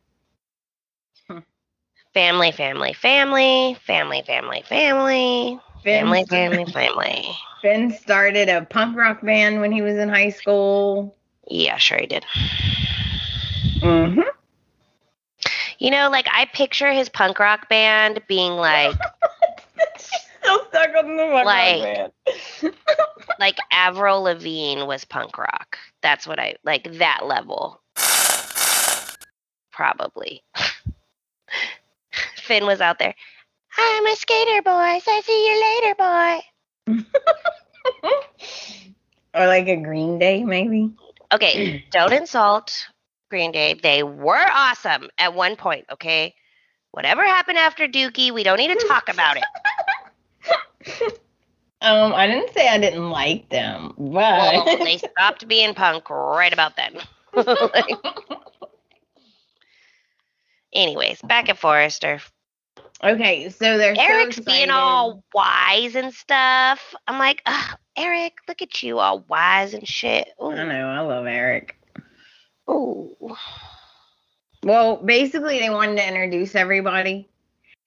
Family, 2.14 2.52
family, 2.52 2.92
family, 2.92 3.74
family, 3.86 4.22
family, 4.26 4.62
family, 4.68 5.58
Finn, 5.58 5.60
family, 5.84 6.24
family, 6.26 6.64
family. 6.72 7.28
Finn 7.60 7.90
started 7.92 8.48
a 8.48 8.64
punk 8.64 8.96
rock 8.96 9.22
band 9.22 9.60
when 9.60 9.72
he 9.72 9.82
was 9.82 9.94
in 9.96 10.08
high 10.08 10.30
school. 10.30 11.16
Yeah, 11.48 11.76
sure 11.76 11.98
he 11.98 12.06
did. 12.06 12.24
hmm 13.80 14.20
You 15.78 15.90
know, 15.90 16.08
like 16.10 16.26
I 16.30 16.46
picture 16.52 16.92
his 16.92 17.08
punk 17.08 17.38
rock 17.38 17.68
band 17.68 18.20
being 18.28 18.52
like 18.52 18.96
Still 19.96 20.64
stuck 20.68 20.90
on 20.96 21.16
the 21.16 21.24
punk 21.24 21.46
Like- 21.46 21.82
rock 21.98 22.12
band. 22.62 22.74
like 23.38 23.56
Avril 23.70 24.22
Lavigne 24.22 24.82
was 24.84 25.04
punk 25.04 25.38
rock. 25.38 25.78
That's 26.02 26.26
what 26.26 26.38
I 26.40 26.56
like 26.64 26.98
that 26.98 27.20
level. 27.26 27.80
Probably. 29.70 30.42
Finn 32.36 32.66
was 32.66 32.80
out 32.80 32.98
there. 32.98 33.14
I'm 33.78 34.06
a 34.06 34.16
skater 34.16 34.62
boy, 34.62 34.98
so 35.02 35.20
see 35.22 35.48
you 35.48 35.60
later, 35.60 35.94
boy. 35.96 36.40
or 39.34 39.46
like 39.46 39.68
a 39.68 39.76
Green 39.76 40.18
Day, 40.18 40.44
maybe. 40.44 40.90
Okay, 41.32 41.84
don't 41.90 42.12
insult 42.12 42.88
Green 43.30 43.52
Day. 43.52 43.74
They 43.74 44.02
were 44.02 44.46
awesome 44.50 45.08
at 45.18 45.34
one 45.34 45.56
point, 45.56 45.86
okay? 45.92 46.34
Whatever 46.90 47.22
happened 47.22 47.58
after 47.58 47.88
Dookie, 47.88 48.30
we 48.32 48.42
don't 48.42 48.58
need 48.58 48.78
to 48.78 48.86
talk 48.86 49.08
about 49.08 49.38
it. 49.38 49.44
Um, 51.82 52.14
I 52.14 52.28
didn't 52.28 52.54
say 52.54 52.68
I 52.68 52.78
didn't 52.78 53.10
like 53.10 53.48
them, 53.48 53.92
but 53.98 54.54
Well, 54.54 54.78
they 54.84 54.98
stopped 54.98 55.48
being 55.48 55.74
punk 55.74 56.08
right 56.10 56.52
about 56.52 56.76
then. 56.76 56.96
Like, 57.34 57.98
anyways, 60.72 61.20
back 61.22 61.48
at 61.48 61.58
Forrester. 61.58 62.20
Okay, 63.02 63.48
so 63.50 63.78
they're 63.78 63.94
Eric's 63.98 64.36
so 64.36 64.42
being 64.42 64.70
all 64.70 65.22
wise 65.34 65.94
and 65.94 66.12
stuff. 66.12 66.94
I'm 67.06 67.18
like, 67.18 67.42
Ugh, 67.46 67.78
Eric, 67.96 68.34
look 68.48 68.62
at 68.62 68.82
you 68.82 68.98
all 68.98 69.24
wise 69.28 69.74
and 69.74 69.86
shit. 69.86 70.28
I 70.40 70.64
know, 70.64 70.88
I 70.88 71.00
love 71.00 71.26
Eric. 71.26 71.78
Ooh. 72.70 73.16
Ooh. 73.22 73.36
Well, 74.64 74.96
basically, 74.96 75.58
they 75.58 75.70
wanted 75.70 75.96
to 75.96 76.06
introduce 76.06 76.54
everybody, 76.54 77.28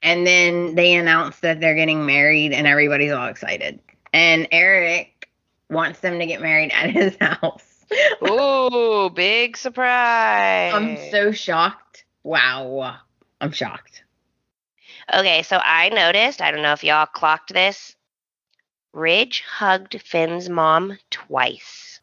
and 0.03 0.27
then 0.27 0.75
they 0.75 0.93
announced 0.93 1.41
that 1.41 1.61
they're 1.61 1.75
getting 1.75 2.05
married, 2.05 2.51
and 2.51 2.67
everybody's 2.67 3.13
all 3.13 3.27
excited. 3.27 3.79
And 4.13 4.47
Eric 4.51 5.29
wants 5.69 6.01
them 6.01 6.19
to 6.19 6.25
get 6.25 6.41
married 6.41 6.71
at 6.73 6.89
his 6.89 7.15
house. 7.21 7.85
Ooh, 8.27 9.09
big 9.09 9.55
surprise. 9.55 10.73
I'm 10.73 10.97
so 11.11 11.31
shocked. 11.31 12.03
Wow, 12.23 12.97
I'm 13.39 13.51
shocked. 13.51 14.03
Okay, 15.13 15.43
so 15.43 15.57
I 15.63 15.89
noticed, 15.89 16.41
I 16.41 16.51
don't 16.51 16.63
know 16.63 16.73
if 16.73 16.83
y'all 16.83 17.05
clocked 17.05 17.53
this. 17.53 17.95
Ridge 18.93 19.41
hugged 19.41 20.01
Finn's 20.01 20.49
mom 20.49 20.97
twice. 21.11 21.99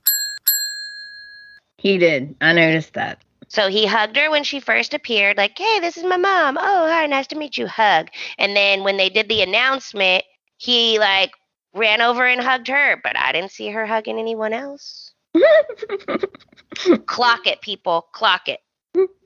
He 1.78 1.98
did. 1.98 2.36
I 2.40 2.52
noticed 2.52 2.94
that. 2.94 3.22
So 3.48 3.68
he 3.68 3.86
hugged 3.86 4.16
her 4.16 4.30
when 4.30 4.44
she 4.44 4.60
first 4.60 4.94
appeared, 4.94 5.36
like, 5.36 5.58
hey, 5.58 5.80
this 5.80 5.96
is 5.96 6.04
my 6.04 6.16
mom. 6.16 6.56
Oh, 6.58 6.86
hi, 6.88 7.06
nice 7.06 7.26
to 7.28 7.36
meet 7.36 7.58
you. 7.58 7.66
Hug. 7.66 8.08
And 8.38 8.56
then 8.56 8.84
when 8.84 8.96
they 8.96 9.08
did 9.08 9.28
the 9.28 9.42
announcement, 9.42 10.24
he 10.56 10.98
like 10.98 11.32
ran 11.74 12.00
over 12.00 12.26
and 12.26 12.40
hugged 12.40 12.68
her, 12.68 13.00
but 13.02 13.16
I 13.18 13.32
didn't 13.32 13.50
see 13.50 13.68
her 13.68 13.84
hugging 13.84 14.18
anyone 14.18 14.52
else. 14.52 15.12
Clock 17.06 17.46
it, 17.46 17.60
people. 17.60 18.06
Clock 18.12 18.48
it. 18.48 18.60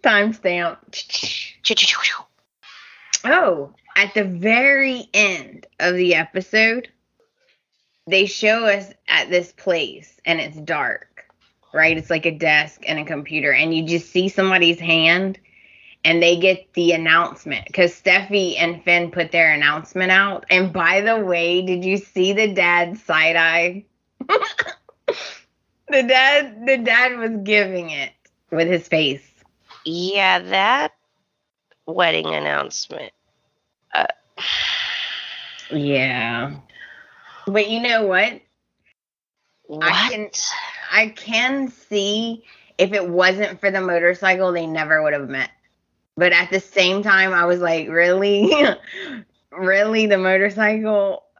Timestamp. 0.02 0.78
Oh, 3.28 3.74
at 3.96 4.14
the 4.14 4.22
very 4.22 5.08
end 5.12 5.66
of 5.80 5.96
the 5.96 6.14
episode, 6.14 6.88
they 8.06 8.26
show 8.26 8.66
us 8.66 8.92
at 9.08 9.30
this 9.30 9.52
place 9.52 10.20
and 10.24 10.40
it's 10.40 10.56
dark, 10.58 11.24
right? 11.74 11.98
It's 11.98 12.08
like 12.08 12.24
a 12.24 12.30
desk 12.30 12.82
and 12.86 13.00
a 13.00 13.04
computer, 13.04 13.52
and 13.52 13.74
you 13.74 13.84
just 13.84 14.10
see 14.10 14.28
somebody's 14.28 14.78
hand, 14.78 15.40
and 16.04 16.22
they 16.22 16.36
get 16.36 16.72
the 16.74 16.92
announcement 16.92 17.66
because 17.66 18.00
Steffy 18.00 18.54
and 18.58 18.84
Finn 18.84 19.10
put 19.10 19.32
their 19.32 19.52
announcement 19.52 20.12
out. 20.12 20.46
And 20.48 20.72
by 20.72 21.00
the 21.00 21.18
way, 21.18 21.62
did 21.62 21.84
you 21.84 21.96
see 21.96 22.32
the 22.32 22.54
dad 22.54 22.96
side 22.98 23.34
eye? 23.34 23.84
the 25.88 26.02
dad, 26.04 26.64
the 26.64 26.78
dad 26.78 27.18
was 27.18 27.32
giving 27.42 27.90
it 27.90 28.12
with 28.52 28.68
his 28.68 28.86
face. 28.86 29.28
Yeah, 29.84 30.38
that 30.38 30.92
wedding 31.86 32.26
announcement. 32.26 33.12
Yeah. 35.70 36.56
But 37.46 37.68
you 37.68 37.80
know 37.80 38.06
what? 38.06 38.40
what? 39.66 39.84
I 39.84 40.10
can 40.10 40.30
I 40.92 41.08
can 41.08 41.68
see 41.68 42.44
if 42.78 42.92
it 42.92 43.08
wasn't 43.08 43.60
for 43.60 43.70
the 43.70 43.80
motorcycle, 43.80 44.52
they 44.52 44.66
never 44.66 45.02
would 45.02 45.12
have 45.12 45.28
met. 45.28 45.50
But 46.16 46.32
at 46.32 46.50
the 46.50 46.60
same 46.60 47.02
time, 47.02 47.32
I 47.32 47.44
was 47.44 47.60
like, 47.60 47.88
really? 47.88 48.52
really? 49.50 50.06
The 50.06 50.18
motorcycle? 50.18 51.24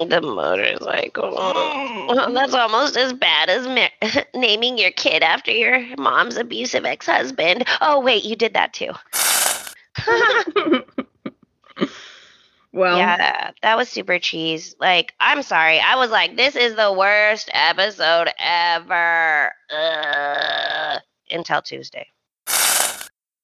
The 0.00 0.20
motorcycle. 0.20 1.36
Well, 2.08 2.32
that's 2.32 2.52
almost 2.52 2.96
as 2.96 3.12
bad 3.12 3.48
as 3.48 3.66
ma- 3.68 4.22
naming 4.34 4.76
your 4.76 4.90
kid 4.90 5.22
after 5.22 5.52
your 5.52 5.96
mom's 5.96 6.36
abusive 6.36 6.84
ex-husband. 6.84 7.64
Oh 7.80 8.00
wait, 8.00 8.24
you 8.24 8.34
did 8.34 8.54
that 8.54 8.72
too. 8.72 8.92
Well, 12.72 12.96
yeah, 12.96 13.50
that 13.62 13.76
was 13.76 13.88
super 13.88 14.18
cheese. 14.18 14.74
Like, 14.80 15.12
I'm 15.20 15.42
sorry. 15.42 15.78
I 15.78 15.96
was 15.96 16.10
like, 16.10 16.36
this 16.36 16.56
is 16.56 16.74
the 16.74 16.92
worst 16.92 17.50
episode 17.52 18.28
ever. 18.38 19.52
Ugh. 19.70 21.00
Until 21.30 21.62
Tuesday. 21.62 22.06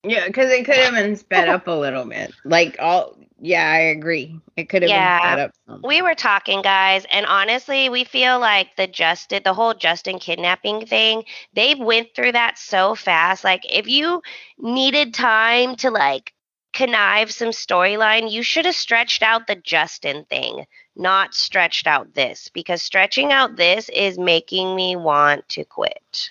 yeah, 0.04 0.26
because 0.26 0.50
it 0.50 0.64
could 0.64 0.76
have 0.76 0.94
been 0.94 1.16
sped 1.16 1.48
up 1.48 1.66
a 1.66 1.72
little 1.72 2.04
bit. 2.04 2.32
Like, 2.44 2.76
all, 2.78 3.16
yeah, 3.40 3.70
I 3.70 3.78
agree. 3.78 4.40
It 4.56 4.68
could 4.68 4.82
have 4.82 4.88
Yeah. 4.90 5.18
been 5.18 5.26
sped 5.26 5.38
up 5.38 5.50
some. 5.66 5.80
We 5.84 6.02
were 6.02 6.14
talking, 6.14 6.62
guys, 6.62 7.04
and 7.10 7.26
honestly, 7.26 7.88
we 7.88 8.04
feel 8.04 8.38
like 8.38 8.76
the 8.76 8.86
Justin, 8.86 9.42
the 9.44 9.54
whole 9.54 9.74
Justin 9.74 10.18
kidnapping 10.18 10.86
thing, 10.86 11.24
they 11.52 11.74
went 11.74 12.08
through 12.14 12.32
that 12.32 12.58
so 12.58 12.94
fast. 12.94 13.44
Like, 13.44 13.62
if 13.70 13.86
you 13.86 14.22
needed 14.58 15.12
time 15.14 15.76
to 15.76 15.90
like 15.90 16.32
connive 16.78 17.32
some 17.32 17.48
storyline, 17.48 18.30
you 18.30 18.40
should 18.40 18.64
have 18.64 18.74
stretched 18.74 19.20
out 19.20 19.48
the 19.48 19.56
Justin 19.56 20.24
thing, 20.26 20.64
not 20.94 21.34
stretched 21.34 21.88
out 21.88 22.14
this, 22.14 22.48
because 22.54 22.82
stretching 22.82 23.32
out 23.32 23.56
this 23.56 23.88
is 23.88 24.16
making 24.16 24.76
me 24.76 24.94
want 24.94 25.48
to 25.48 25.64
quit. 25.64 26.30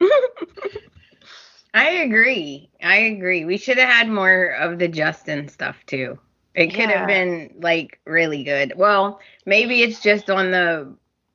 I 1.74 1.88
agree. 1.90 2.70
I 2.80 2.96
agree. 2.96 3.44
We 3.44 3.58
should 3.58 3.76
have 3.78 3.88
had 3.88 4.08
more 4.08 4.50
of 4.50 4.78
the 4.78 4.86
Justin 4.86 5.48
stuff 5.48 5.76
too. 5.86 6.16
It 6.54 6.68
could 6.68 6.90
Yeah. 6.90 6.98
have 6.98 7.08
been 7.08 7.54
like 7.60 7.98
really 8.04 8.44
good. 8.44 8.74
Well, 8.76 9.20
maybe 9.46 9.82
it's 9.82 10.00
just 10.00 10.30
on 10.30 10.52
the 10.52 10.94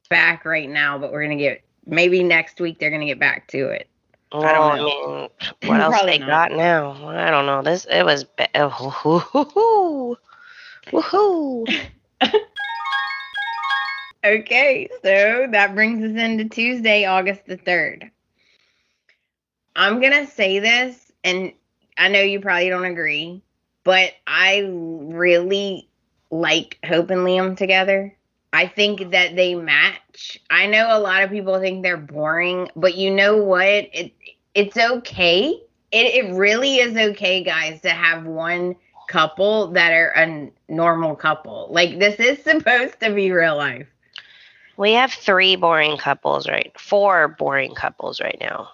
back 0.10 0.46
right 0.46 0.70
now, 0.70 0.98
but 0.98 1.12
we're 1.12 1.24
gonna 1.24 1.36
get 1.36 1.64
maybe 1.86 2.24
next 2.24 2.62
week 2.62 2.80
they're 2.80 2.92
gonna 2.92 3.06
get 3.06 3.20
back 3.20 3.48
to 3.50 3.68
it. 3.68 3.90
Well, 4.34 4.44
I 4.44 4.50
I, 4.50 4.54
don't 4.54 4.80
oh, 4.80 4.86
know. 4.86 5.30
mean, 5.62 5.70
what 5.70 5.82
else 5.82 6.02
they 6.02 6.18
not. 6.18 6.28
got 6.28 6.52
now? 6.54 7.08
I 7.08 7.30
don't 7.30 7.46
know. 7.46 7.62
This 7.62 7.86
it 7.86 8.04
was. 8.04 8.24
Be- 8.24 8.48
oh, 8.56 8.70
woohoo! 9.34 10.18
Woohoo! 10.92 11.90
Okay, 14.26 14.88
so 15.04 15.48
that 15.52 15.76
brings 15.76 16.02
us 16.02 16.18
into 16.18 16.48
Tuesday, 16.48 17.04
August 17.04 17.46
the 17.46 17.58
3rd. 17.58 18.10
I'm 19.76 20.00
going 20.00 20.14
to 20.14 20.32
say 20.32 20.60
this, 20.60 21.12
and 21.26 21.52
I 21.98 22.08
know 22.08 22.22
you 22.22 22.40
probably 22.40 22.70
don't 22.70 22.86
agree, 22.86 23.44
but 23.84 24.14
I 24.26 24.66
really 24.70 25.90
like 26.32 26.80
Hope 26.86 27.10
and 27.10 27.22
Liam 27.22 27.58
together. 27.58 28.16
I 28.54 28.68
think 28.68 29.12
that 29.12 29.36
they 29.36 29.56
match. 29.56 30.40
I 30.52 30.68
know 30.68 30.96
a 30.96 31.00
lot 31.00 31.24
of 31.24 31.32
people 31.32 31.60
think 31.60 31.82
they're 31.82 31.98
boring, 31.98 32.70
but 32.76 32.96
you 32.96 33.10
know 33.10 33.38
what? 33.38 33.66
It 33.66 34.14
it's 34.54 34.78
okay. 34.78 35.60
It 35.92 36.26
it 36.26 36.34
really 36.36 36.76
is 36.78 36.96
okay, 36.96 37.44
guys, 37.44 37.82
to 37.82 37.90
have 37.90 38.26
one 38.26 38.76
couple 39.10 39.72
that 39.72 39.92
are 39.92 40.10
a 40.16 40.52
normal 40.70 41.16
couple. 41.16 41.68
Like 41.72 41.98
this 41.98 42.20
is 42.20 42.44
supposed 42.44 43.00
to 43.00 43.12
be 43.12 43.32
real 43.32 43.58
life. 43.58 43.88
We 44.78 44.94
have 44.94 45.12
three 45.12 45.56
boring 45.56 45.98
couples, 45.98 46.48
right? 46.48 46.72
Four 46.80 47.30
boring 47.30 47.74
couples 47.74 48.22
right 48.22 48.38
now. 48.40 48.70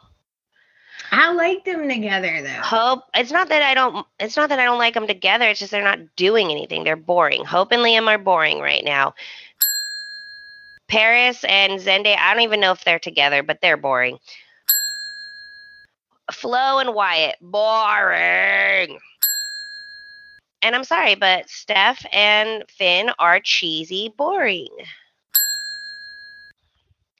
I 1.11 1.31
like 1.33 1.65
them 1.65 1.87
together 1.89 2.41
though. 2.41 2.61
Hope. 2.61 3.03
It's 3.13 3.31
not 3.31 3.49
that 3.49 3.61
I 3.61 3.73
don't. 3.73 4.05
It's 4.19 4.37
not 4.37 4.49
that 4.49 4.59
I 4.59 4.65
don't 4.65 4.77
like 4.77 4.93
them 4.93 5.07
together. 5.07 5.47
It's 5.47 5.59
just 5.59 5.71
they're 5.71 5.83
not 5.83 6.15
doing 6.15 6.51
anything. 6.51 6.83
They're 6.83 6.95
boring. 6.95 7.45
Hope 7.45 7.71
and 7.71 7.81
Liam 7.81 8.07
are 8.07 8.17
boring 8.17 8.59
right 8.59 8.83
now. 8.83 9.15
Paris 10.89 11.43
and 11.47 11.79
Zende, 11.79 12.17
I 12.17 12.33
don't 12.33 12.43
even 12.43 12.59
know 12.59 12.71
if 12.71 12.83
they're 12.83 12.99
together, 12.99 13.43
but 13.43 13.59
they're 13.61 13.77
boring. 13.77 14.17
Flo 16.31 16.79
and 16.79 16.93
Wyatt, 16.93 17.35
boring. 17.41 18.99
And 20.61 20.75
I'm 20.75 20.83
sorry, 20.83 21.15
but 21.15 21.49
Steph 21.49 22.05
and 22.11 22.63
Finn 22.69 23.11
are 23.17 23.39
cheesy, 23.39 24.13
boring. 24.17 24.67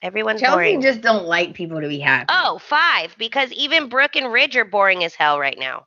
Everyone's 0.02 0.42
Chelsea 0.42 0.56
boring. 0.56 0.82
just 0.82 1.02
don't 1.02 1.26
like 1.26 1.54
people 1.54 1.82
to 1.82 1.88
be 1.88 2.00
happy. 2.00 2.28
Oh, 2.30 2.60
five, 2.60 3.16
because 3.18 3.52
even 3.52 3.90
Brooke 3.90 4.16
and 4.16 4.32
Ridge 4.32 4.56
are 4.56 4.66
boring 4.66 5.04
as 5.04 5.14
hell 5.14 5.40
right 5.40 5.58
now. 5.58 5.86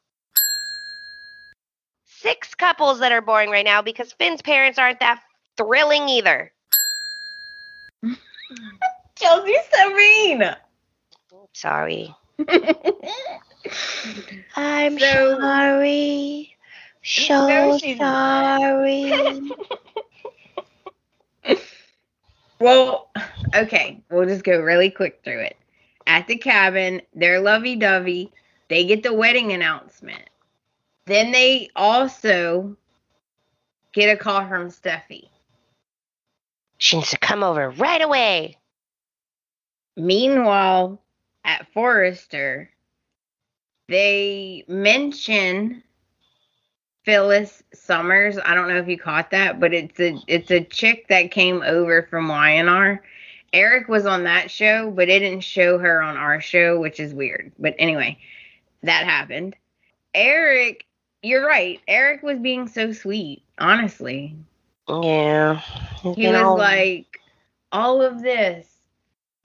Six 2.06 2.54
couples 2.54 3.00
that 3.00 3.12
are 3.12 3.22
boring 3.22 3.50
right 3.50 3.64
now 3.64 3.82
because 3.82 4.12
Finn's 4.12 4.42
parents 4.42 4.78
aren't 4.78 5.00
that 5.00 5.20
thrilling 5.56 6.08
either. 6.08 6.51
Chelsea's 9.16 9.56
so 9.72 9.94
mean. 9.94 10.42
Sorry. 11.52 12.14
I'm 14.56 14.98
So- 14.98 15.38
sorry. 15.40 16.56
So 17.04 17.48
No, 17.48 17.78
sorry. 17.78 19.50
well, 22.60 23.10
okay, 23.56 24.00
we'll 24.10 24.26
just 24.26 24.44
go 24.44 24.60
really 24.60 24.88
quick 24.90 25.20
through 25.24 25.40
it. 25.40 25.56
At 26.06 26.26
the 26.28 26.36
cabin, 26.36 27.02
they're 27.14 27.40
lovey 27.40 27.74
dovey. 27.76 28.30
They 28.68 28.84
get 28.84 29.02
the 29.02 29.12
wedding 29.14 29.52
announcement. 29.52 30.22
Then 31.06 31.32
they 31.32 31.70
also 31.74 32.76
get 33.92 34.14
a 34.14 34.16
call 34.16 34.46
from 34.46 34.68
Steffy. 34.68 35.28
She 36.82 36.96
needs 36.96 37.10
to 37.10 37.18
come 37.18 37.44
over 37.44 37.70
right 37.70 38.02
away. 38.02 38.58
Meanwhile, 39.96 41.00
at 41.44 41.72
Forrester, 41.72 42.70
they 43.86 44.64
mention 44.66 45.84
Phyllis 47.04 47.62
Summers. 47.72 48.36
I 48.36 48.54
don't 48.54 48.66
know 48.66 48.78
if 48.78 48.88
you 48.88 48.98
caught 48.98 49.30
that, 49.30 49.60
but 49.60 49.72
it's 49.72 50.00
a 50.00 50.18
it's 50.26 50.50
a 50.50 50.64
chick 50.64 51.06
that 51.06 51.30
came 51.30 51.62
over 51.62 52.08
from 52.10 52.26
Y&R. 52.26 53.00
Eric 53.52 53.86
was 53.86 54.04
on 54.04 54.24
that 54.24 54.50
show, 54.50 54.90
but 54.90 55.08
it 55.08 55.20
didn't 55.20 55.44
show 55.44 55.78
her 55.78 56.02
on 56.02 56.16
our 56.16 56.40
show, 56.40 56.80
which 56.80 56.98
is 56.98 57.14
weird. 57.14 57.52
But 57.60 57.76
anyway, 57.78 58.18
that 58.82 59.04
happened. 59.04 59.54
Eric, 60.12 60.84
you're 61.22 61.46
right. 61.46 61.80
Eric 61.86 62.24
was 62.24 62.40
being 62.40 62.66
so 62.66 62.90
sweet, 62.90 63.44
honestly. 63.56 64.34
Yeah. 65.00 65.60
He 66.02 66.28
was 66.28 66.58
like, 66.58 67.20
all 67.70 68.02
of 68.02 68.22
this, 68.22 68.66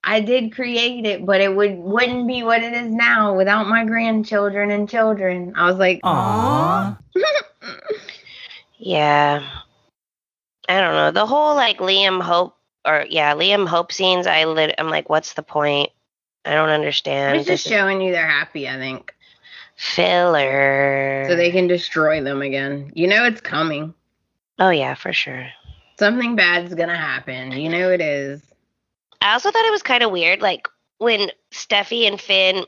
I 0.03 0.21
did 0.21 0.53
create 0.53 1.05
it, 1.05 1.25
but 1.25 1.41
it 1.41 1.55
would 1.55 1.77
wouldn't 1.77 2.27
be 2.27 2.43
what 2.43 2.63
it 2.63 2.73
is 2.73 2.89
now 2.89 3.35
without 3.35 3.67
my 3.67 3.85
grandchildren 3.85 4.71
and 4.71 4.89
children. 4.89 5.53
I 5.55 5.69
was 5.69 5.77
like, 5.77 6.01
Aww. 6.03 6.97
Yeah. 8.79 9.43
I 10.69 10.81
don't 10.81 10.93
know. 10.93 11.11
The 11.11 11.25
whole 11.25 11.55
like 11.55 11.77
Liam 11.79 12.21
Hope 12.21 12.55
or 12.85 13.05
yeah, 13.09 13.33
Liam 13.33 13.67
Hope 13.67 13.91
scenes, 13.91 14.27
I 14.27 14.45
lit 14.45 14.75
I'm 14.77 14.89
like, 14.89 15.09
what's 15.09 15.33
the 15.33 15.43
point? 15.43 15.89
I 16.45 16.53
don't 16.53 16.69
understand. 16.69 17.37
it's 17.37 17.47
just 17.47 17.63
This 17.65 17.71
is 17.71 17.77
showing 17.77 18.01
you 18.01 18.11
they're 18.11 18.27
happy. 18.27 18.69
I 18.69 18.77
think 18.77 19.13
filler. 19.75 21.25
so 21.27 21.35
they 21.35 21.51
can 21.51 21.67
destroy 21.67 22.23
them 22.23 22.41
again. 22.41 22.91
You 22.95 23.07
know 23.07 23.25
it's 23.25 23.41
coming. 23.41 23.93
Oh 24.59 24.69
yeah, 24.69 24.95
for 24.95 25.13
sure. 25.13 25.47
Something 25.99 26.35
bad's 26.35 26.73
gonna 26.75 26.95
happen. 26.97 27.51
You 27.51 27.69
know 27.69 27.91
it 27.91 28.01
is. 28.01 28.41
I 29.21 29.33
also 29.33 29.51
thought 29.51 29.65
it 29.65 29.71
was 29.71 29.83
kind 29.83 30.03
of 30.03 30.11
weird, 30.11 30.41
like 30.41 30.67
when 30.99 31.31
Steffy 31.51 32.07
and 32.07 32.19
Finn 32.19 32.65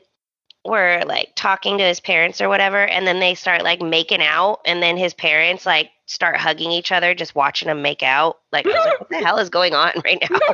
were 0.64 1.02
like 1.06 1.30
talking 1.36 1.78
to 1.78 1.84
his 1.84 2.00
parents 2.00 2.40
or 2.40 2.48
whatever, 2.48 2.84
and 2.84 3.06
then 3.06 3.20
they 3.20 3.34
start 3.34 3.62
like 3.62 3.80
making 3.80 4.20
out, 4.22 4.60
and 4.66 4.82
then 4.82 4.96
his 4.96 5.14
parents 5.14 5.64
like 5.66 5.90
start 6.06 6.36
hugging 6.36 6.70
each 6.72 6.90
other, 6.92 7.14
just 7.14 7.34
watching 7.34 7.68
them 7.68 7.82
make 7.82 8.02
out. 8.02 8.38
Like, 8.52 8.66
I 8.66 8.70
was 8.70 8.84
like, 8.86 9.00
what 9.00 9.08
the 9.10 9.18
hell 9.24 9.38
is 9.38 9.48
going 9.48 9.74
on 9.74 9.92
right 10.04 10.22
now? 10.30 10.38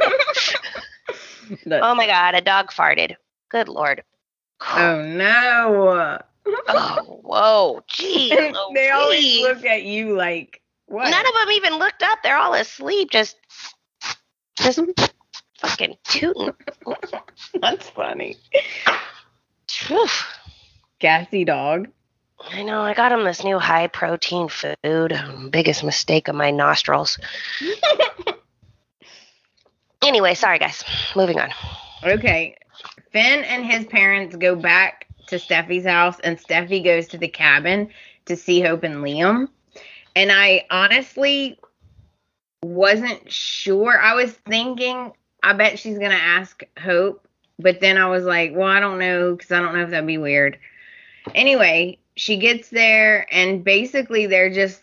The- 1.65 1.81
oh 1.81 1.95
my 1.95 2.07
god, 2.07 2.35
a 2.35 2.41
dog 2.41 2.73
farted. 2.73 3.15
Good 3.51 3.69
lord. 3.69 4.03
oh 4.75 5.01
no. 5.03 6.19
Oh, 6.69 7.21
whoa, 7.23 7.81
geez. 7.87 8.33
Oh, 8.55 8.71
they 8.75 8.91
always 8.91 9.21
geez. 9.21 9.43
look 9.43 9.65
at 9.65 9.85
you 9.85 10.17
like, 10.17 10.61
what? 10.87 11.11
None 11.11 11.27
of 11.27 11.35
them 11.35 11.53
even 11.53 11.75
looked 11.75 12.03
up. 12.03 12.19
They're 12.23 12.37
all 12.37 12.55
asleep, 12.55 13.11
just, 13.11 13.37
just 14.57 14.81
fucking 15.59 15.97
tooting. 16.05 16.53
That's 17.61 17.89
funny. 17.91 18.37
Phew. 19.69 20.07
Gassy 20.99 21.45
dog. 21.45 21.89
I 22.39 22.63
know. 22.63 22.81
I 22.81 22.95
got 22.95 23.13
him 23.13 23.25
this 23.25 23.45
new 23.45 23.59
high 23.59 23.87
protein 23.87 24.49
food. 24.49 25.19
Biggest 25.51 25.85
mistake 25.85 26.29
of 26.29 26.35
my 26.35 26.51
nostrils. 26.51 27.19
Anyway, 30.07 30.35
sorry 30.35 30.59
guys. 30.59 30.85
Moving 31.17 31.41
on. 31.41 31.51
Okay. 32.05 32.57
Finn 33.13 33.45
and 33.45 33.65
his 33.65 33.87
parents 33.87 34.37
go 34.37 34.55
back 34.55 35.09
to 35.27 35.37
Steffy's 35.37 35.85
house, 35.85 36.21
and 36.21 36.39
Steffy 36.39 36.85
goes 36.85 37.09
to 37.09 37.19
the 37.19 37.27
cabin 37.27 37.91
to 38.27 38.37
see 38.37 38.61
Hope 38.61 38.85
and 38.85 38.97
Liam. 38.97 39.49
And 40.17 40.33
I 40.33 40.67
honestly 40.71 41.61
wasn't 42.63 43.31
sure. 43.33 43.99
I 44.01 44.15
was 44.15 44.33
thinking, 44.33 45.13
I 45.43 45.53
bet 45.55 45.79
she's 45.79 45.99
going 45.99 46.13
to 46.13 46.17
ask 46.17 46.65
Hope. 46.81 47.27
But 47.59 47.81
then 47.81 47.99
I 47.99 48.09
was 48.09 48.25
like, 48.25 48.53
well, 48.55 48.69
I 48.69 48.81
don't 48.81 48.99
know 48.99 49.35
because 49.37 49.53
I 49.53 49.61
don't 49.61 49.75
know 49.75 49.83
if 49.83 49.91
that'd 49.91 50.07
be 50.07 50.19
weird. 50.19 50.59
Anyway, 51.35 51.99
she 52.17 52.39
gets 52.39 52.71
there, 52.71 53.27
and 53.33 53.65
basically 53.65 54.27
they're 54.27 54.51
just, 54.53 54.83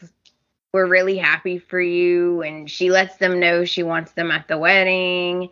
we're 0.73 0.87
really 0.87 1.17
happy 1.17 1.59
for 1.59 1.81
you. 1.81 2.41
And 2.43 2.69
she 2.69 2.91
lets 2.91 3.17
them 3.17 3.39
know 3.39 3.65
she 3.65 3.83
wants 3.83 4.13
them 4.13 4.31
at 4.31 4.47
the 4.47 4.57
wedding. 4.57 5.49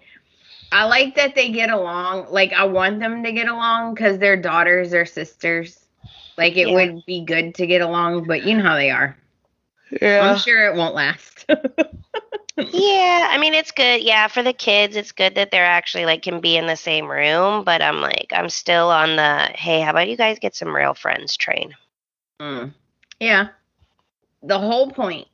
I 0.71 0.85
like 0.85 1.15
that 1.15 1.35
they 1.35 1.49
get 1.51 1.69
along. 1.69 2.27
Like 2.31 2.53
I 2.53 2.65
want 2.65 2.99
them 2.99 3.23
to 3.23 3.31
get 3.31 3.47
along 3.47 3.93
because 3.95 4.19
they're 4.19 4.37
daughters 4.37 4.93
or 4.93 5.05
sisters. 5.05 5.85
Like 6.37 6.57
it 6.57 6.69
Yeah. 6.69 6.73
would 6.73 7.05
be 7.05 7.23
good 7.25 7.55
to 7.55 7.67
get 7.67 7.81
along, 7.81 8.25
but 8.27 8.43
you 8.43 8.57
know 8.57 8.63
how 8.63 8.75
they 8.75 8.91
are. 8.91 9.17
I'm 10.01 10.37
sure 10.37 10.65
it 10.65 10.75
won't 10.75 10.95
last. 10.95 11.45
Yeah, 12.57 13.27
I 13.31 13.37
mean 13.39 13.53
it's 13.53 13.71
good. 13.71 14.03
Yeah, 14.03 14.27
for 14.27 14.43
the 14.43 14.53
kids, 14.53 14.95
it's 14.95 15.11
good 15.13 15.35
that 15.35 15.51
they're 15.51 15.65
actually 15.65 16.05
like 16.05 16.21
can 16.21 16.41
be 16.41 16.57
in 16.57 16.67
the 16.67 16.75
same 16.75 17.09
room. 17.09 17.63
But 17.63 17.81
I'm 17.81 18.01
like, 18.01 18.27
I'm 18.31 18.49
still 18.49 18.89
on 18.89 19.15
the 19.15 19.49
hey, 19.55 19.81
how 19.81 19.91
about 19.91 20.09
you 20.09 20.17
guys 20.17 20.37
get 20.37 20.55
some 20.55 20.75
real 20.75 20.93
friends 20.93 21.37
train? 21.37 21.73
Mm. 22.39 22.73
Yeah. 23.19 23.47
The 24.43 24.59
whole 24.59 24.91
point 24.91 25.27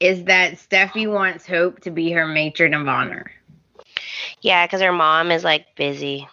is 0.00 0.24
that 0.24 0.54
Steffy 0.54 1.10
wants 1.10 1.46
Hope 1.46 1.80
to 1.80 1.90
be 1.90 2.12
her 2.12 2.26
matron 2.26 2.74
of 2.74 2.86
honor. 2.86 3.30
Yeah, 4.40 4.66
because 4.66 4.80
her 4.80 4.92
mom 4.92 5.30
is 5.30 5.42
like 5.42 5.74
busy 5.76 6.28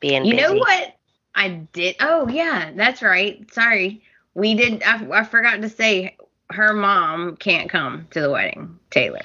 being 0.00 0.24
You 0.24 0.34
busy. 0.36 0.42
know 0.42 0.54
what 0.54 0.96
I 1.34 1.48
did? 1.72 1.96
Oh 2.00 2.28
yeah, 2.28 2.72
that's 2.74 3.02
right. 3.02 3.50
Sorry, 3.52 4.02
we 4.34 4.54
did. 4.54 4.82
I, 4.82 5.06
I 5.10 5.24
forgot 5.24 5.62
to 5.62 5.68
say 5.68 6.16
her 6.50 6.72
mom 6.72 7.36
can't 7.36 7.68
come 7.70 8.06
to 8.10 8.20
the 8.20 8.30
wedding. 8.30 8.78
Taylor, 8.90 9.22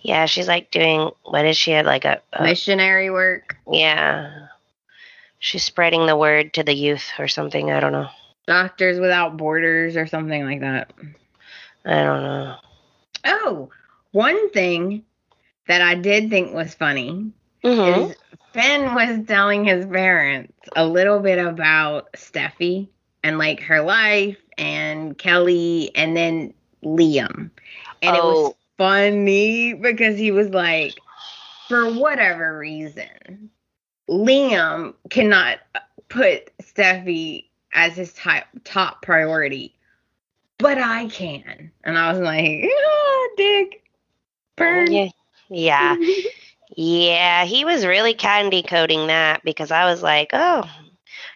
Yeah, 0.00 0.26
she's 0.26 0.48
like 0.48 0.70
doing 0.70 1.10
what 1.24 1.44
is 1.46 1.56
she 1.56 1.80
like 1.82 2.04
a, 2.04 2.20
a 2.32 2.42
missionary 2.44 3.10
work. 3.10 3.56
yeah. 3.70 4.46
She's 5.38 5.64
spreading 5.64 6.06
the 6.06 6.16
word 6.16 6.54
to 6.54 6.62
the 6.62 6.74
youth 6.74 7.10
or 7.18 7.26
something. 7.26 7.70
I 7.72 7.80
don't 7.80 7.92
know. 7.92 8.08
Doctors 8.46 9.00
Without 9.00 9.36
Borders 9.36 9.96
or 9.96 10.06
something 10.06 10.44
like 10.44 10.60
that. 10.60 10.92
I 11.84 12.02
don't 12.02 12.22
know. 12.22 12.56
Oh, 13.24 13.70
one 14.12 14.50
thing 14.50 15.04
that 15.66 15.80
I 15.82 15.94
did 15.96 16.30
think 16.30 16.54
was 16.54 16.74
funny 16.74 17.32
hmm 17.64 17.70
is 17.70 18.14
Finn 18.52 18.94
was 18.94 19.26
telling 19.26 19.64
his 19.64 19.86
parents 19.86 20.52
a 20.76 20.84
little 20.86 21.20
bit 21.20 21.38
about 21.38 22.12
Steffy 22.12 22.88
and 23.24 23.38
like 23.38 23.60
her 23.62 23.80
life 23.80 24.36
and 24.58 25.16
Kelly 25.18 25.90
and 25.94 26.16
then 26.16 26.54
Liam. 26.84 27.50
And 28.02 28.16
it 28.16 28.22
was 28.24 28.38
Oh. 28.38 28.56
funny 28.78 29.74
because 29.74 30.18
he 30.18 30.30
was 30.30 30.48
like, 30.50 30.98
for 31.68 31.92
whatever 31.92 32.58
reason, 32.58 33.50
Liam 34.08 34.94
cannot 35.10 35.58
put 36.08 36.56
Steffy 36.58 37.46
as 37.72 37.94
his 37.96 38.12
top, 38.14 38.44
top 38.64 39.02
priority, 39.02 39.74
but 40.58 40.78
I 40.78 41.06
can. 41.08 41.70
And 41.84 41.96
I 41.98 42.12
was 42.12 42.20
like, 42.20 42.64
ah, 42.64 43.28
dick. 43.36 43.82
Burn. 44.56 44.92
Yeah. 44.92 45.08
Yeah. 45.48 45.96
Yeah, 46.74 47.44
he 47.44 47.66
was 47.66 47.84
really 47.84 48.14
candy 48.14 48.62
coating 48.62 49.08
that 49.08 49.42
because 49.44 49.70
I 49.70 49.84
was 49.84 50.02
like, 50.02 50.30
oh, 50.32 50.64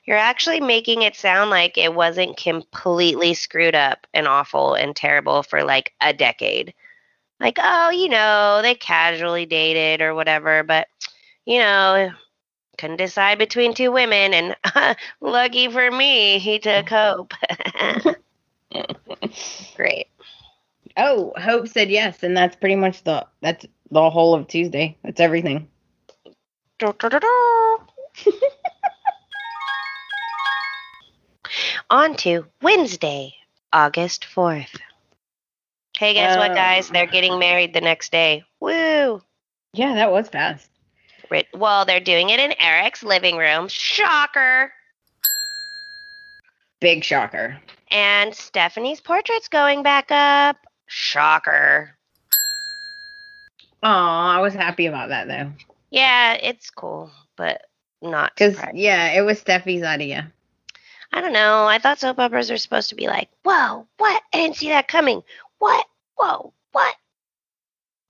you're 0.06 0.16
actually 0.16 0.60
making 0.60 1.02
it 1.02 1.16
sound 1.16 1.50
like 1.50 1.76
it 1.76 1.94
wasn't 1.94 2.36
completely 2.36 3.34
screwed 3.34 3.74
up 3.74 4.06
and 4.14 4.28
awful 4.28 4.74
and 4.74 4.94
terrible 4.94 5.42
for 5.42 5.64
like 5.64 5.92
a 6.00 6.12
decade. 6.12 6.72
Like, 7.40 7.58
oh, 7.60 7.90
you 7.90 8.08
know, 8.08 8.60
they 8.62 8.74
casually 8.74 9.46
dated 9.46 10.00
or 10.00 10.14
whatever, 10.14 10.62
but, 10.62 10.86
you 11.44 11.58
know, 11.58 12.10
couldn't 12.78 12.96
decide 12.96 13.38
between 13.38 13.74
two 13.74 13.90
women. 13.90 14.32
And 14.32 14.56
lucky 15.20 15.68
for 15.68 15.90
me, 15.90 16.38
he 16.38 16.58
took 16.58 16.88
Hope. 16.88 17.34
Great. 19.76 20.06
Oh, 20.96 21.32
Hope 21.36 21.68
said 21.68 21.90
yes, 21.90 22.22
and 22.22 22.36
that's 22.36 22.56
pretty 22.56 22.76
much 22.76 23.04
the 23.04 23.26
that's 23.42 23.66
the 23.90 24.08
whole 24.08 24.34
of 24.34 24.48
Tuesday. 24.48 24.96
That's 25.02 25.20
everything. 25.20 25.68
On 31.90 32.14
to 32.16 32.46
Wednesday, 32.62 33.34
August 33.72 34.24
4th. 34.24 34.78
Hey, 35.96 36.14
guess 36.14 36.36
what, 36.36 36.50
Oh. 36.50 36.54
guys? 36.54 36.88
They're 36.88 37.06
getting 37.06 37.38
married 37.38 37.72
the 37.72 37.80
next 37.80 38.10
day. 38.12 38.44
Woo! 38.60 39.22
Yeah, 39.72 39.94
that 39.94 40.10
was 40.12 40.28
fast. 40.28 40.68
Well, 41.54 41.84
they're 41.84 42.00
doing 42.00 42.30
it 42.30 42.38
in 42.40 42.54
Eric's 42.60 43.02
living 43.02 43.36
room. 43.36 43.68
Shocker! 43.68 44.72
Big 46.80 47.02
shocker. 47.04 47.58
And 47.90 48.34
Stephanie's 48.34 49.00
portrait's 49.00 49.48
going 49.48 49.82
back 49.82 50.10
up. 50.10 50.56
Shocker. 50.86 51.96
Oh, 53.82 53.88
I 53.88 54.40
was 54.40 54.54
happy 54.54 54.86
about 54.86 55.08
that 55.10 55.28
though, 55.28 55.52
Yeah, 55.90 56.34
it's 56.34 56.70
cool, 56.70 57.10
but 57.36 57.62
not 58.02 58.32
because 58.36 58.58
yeah, 58.74 59.12
it 59.12 59.22
was 59.22 59.40
Steffy's 59.42 59.82
idea. 59.82 60.32
I 61.12 61.20
don't 61.20 61.32
know. 61.32 61.66
I 61.66 61.78
thought 61.78 61.98
soap 62.00 62.18
operas 62.18 62.50
are 62.50 62.56
supposed 62.58 62.90
to 62.90 62.94
be 62.94 63.06
like, 63.06 63.28
whoa, 63.44 63.86
what? 63.96 64.22
I 64.32 64.38
didn't 64.38 64.56
see 64.56 64.68
that 64.68 64.88
coming. 64.88 65.22
What? 65.58 65.86
Whoa, 66.16 66.52
what? 66.72 66.94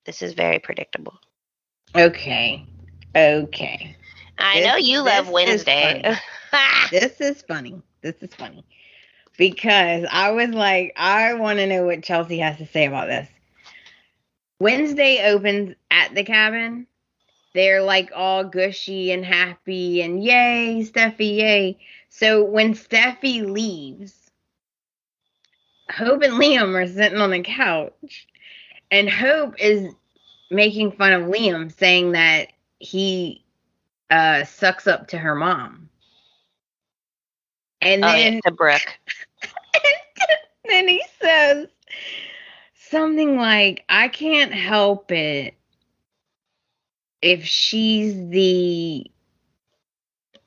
This 0.04 0.22
is 0.22 0.32
very 0.34 0.58
predictable. 0.58 1.18
Okay, 1.94 2.64
okay. 3.14 3.96
I 4.38 4.58
This- 4.60 4.66
know 4.66 4.76
you 4.76 4.98
love 5.00 5.26
this 5.26 5.26
is 5.26 5.32
Wednesday. 5.32 6.16
This 6.90 7.20
is 7.20 7.42
funny. 7.42 7.82
This 8.00 8.14
is 8.22 8.32
funny 8.34 8.64
because 9.36 10.06
I 10.10 10.30
was 10.30 10.50
like, 10.50 10.92
I 10.96 11.34
want 11.34 11.58
to 11.58 11.66
know 11.66 11.84
what 11.84 12.02
Chelsea 12.02 12.38
has 12.38 12.56
to 12.58 12.66
say 12.66 12.86
about 12.86 13.08
this. 13.08 13.28
Wednesday 14.58 15.22
opens 15.30 15.74
at 15.90 16.14
the 16.14 16.24
cabin. 16.24 16.86
They're 17.54 17.82
like 17.82 18.10
all 18.14 18.44
gushy 18.44 19.10
and 19.12 19.24
happy 19.24 20.00
and 20.02 20.22
yay, 20.22 20.82
Steffy, 20.90 21.36
yay. 21.38 21.78
So 22.18 22.42
when 22.42 22.72
Steffy 22.72 23.42
leaves, 23.42 24.14
Hope 25.90 26.22
and 26.22 26.40
Liam 26.40 26.74
are 26.74 26.86
sitting 26.86 27.18
on 27.18 27.30
the 27.30 27.42
couch, 27.42 28.26
and 28.90 29.10
Hope 29.10 29.54
is 29.58 29.92
making 30.50 30.92
fun 30.92 31.12
of 31.12 31.24
Liam, 31.24 31.70
saying 31.70 32.12
that 32.12 32.48
he 32.78 33.44
uh, 34.08 34.44
sucks 34.44 34.86
up 34.86 35.08
to 35.08 35.18
her 35.18 35.34
mom. 35.34 35.90
And 37.82 38.02
oh, 38.02 38.08
then 38.08 38.34
yeah, 38.34 38.40
to 38.46 38.50
Brooke. 38.50 38.98
then 40.70 40.88
he 40.88 41.04
says 41.20 41.68
something 42.76 43.36
like, 43.36 43.84
I 43.90 44.08
can't 44.08 44.54
help 44.54 45.12
it 45.12 45.52
if 47.20 47.44
she's 47.44 48.14
the 48.30 49.10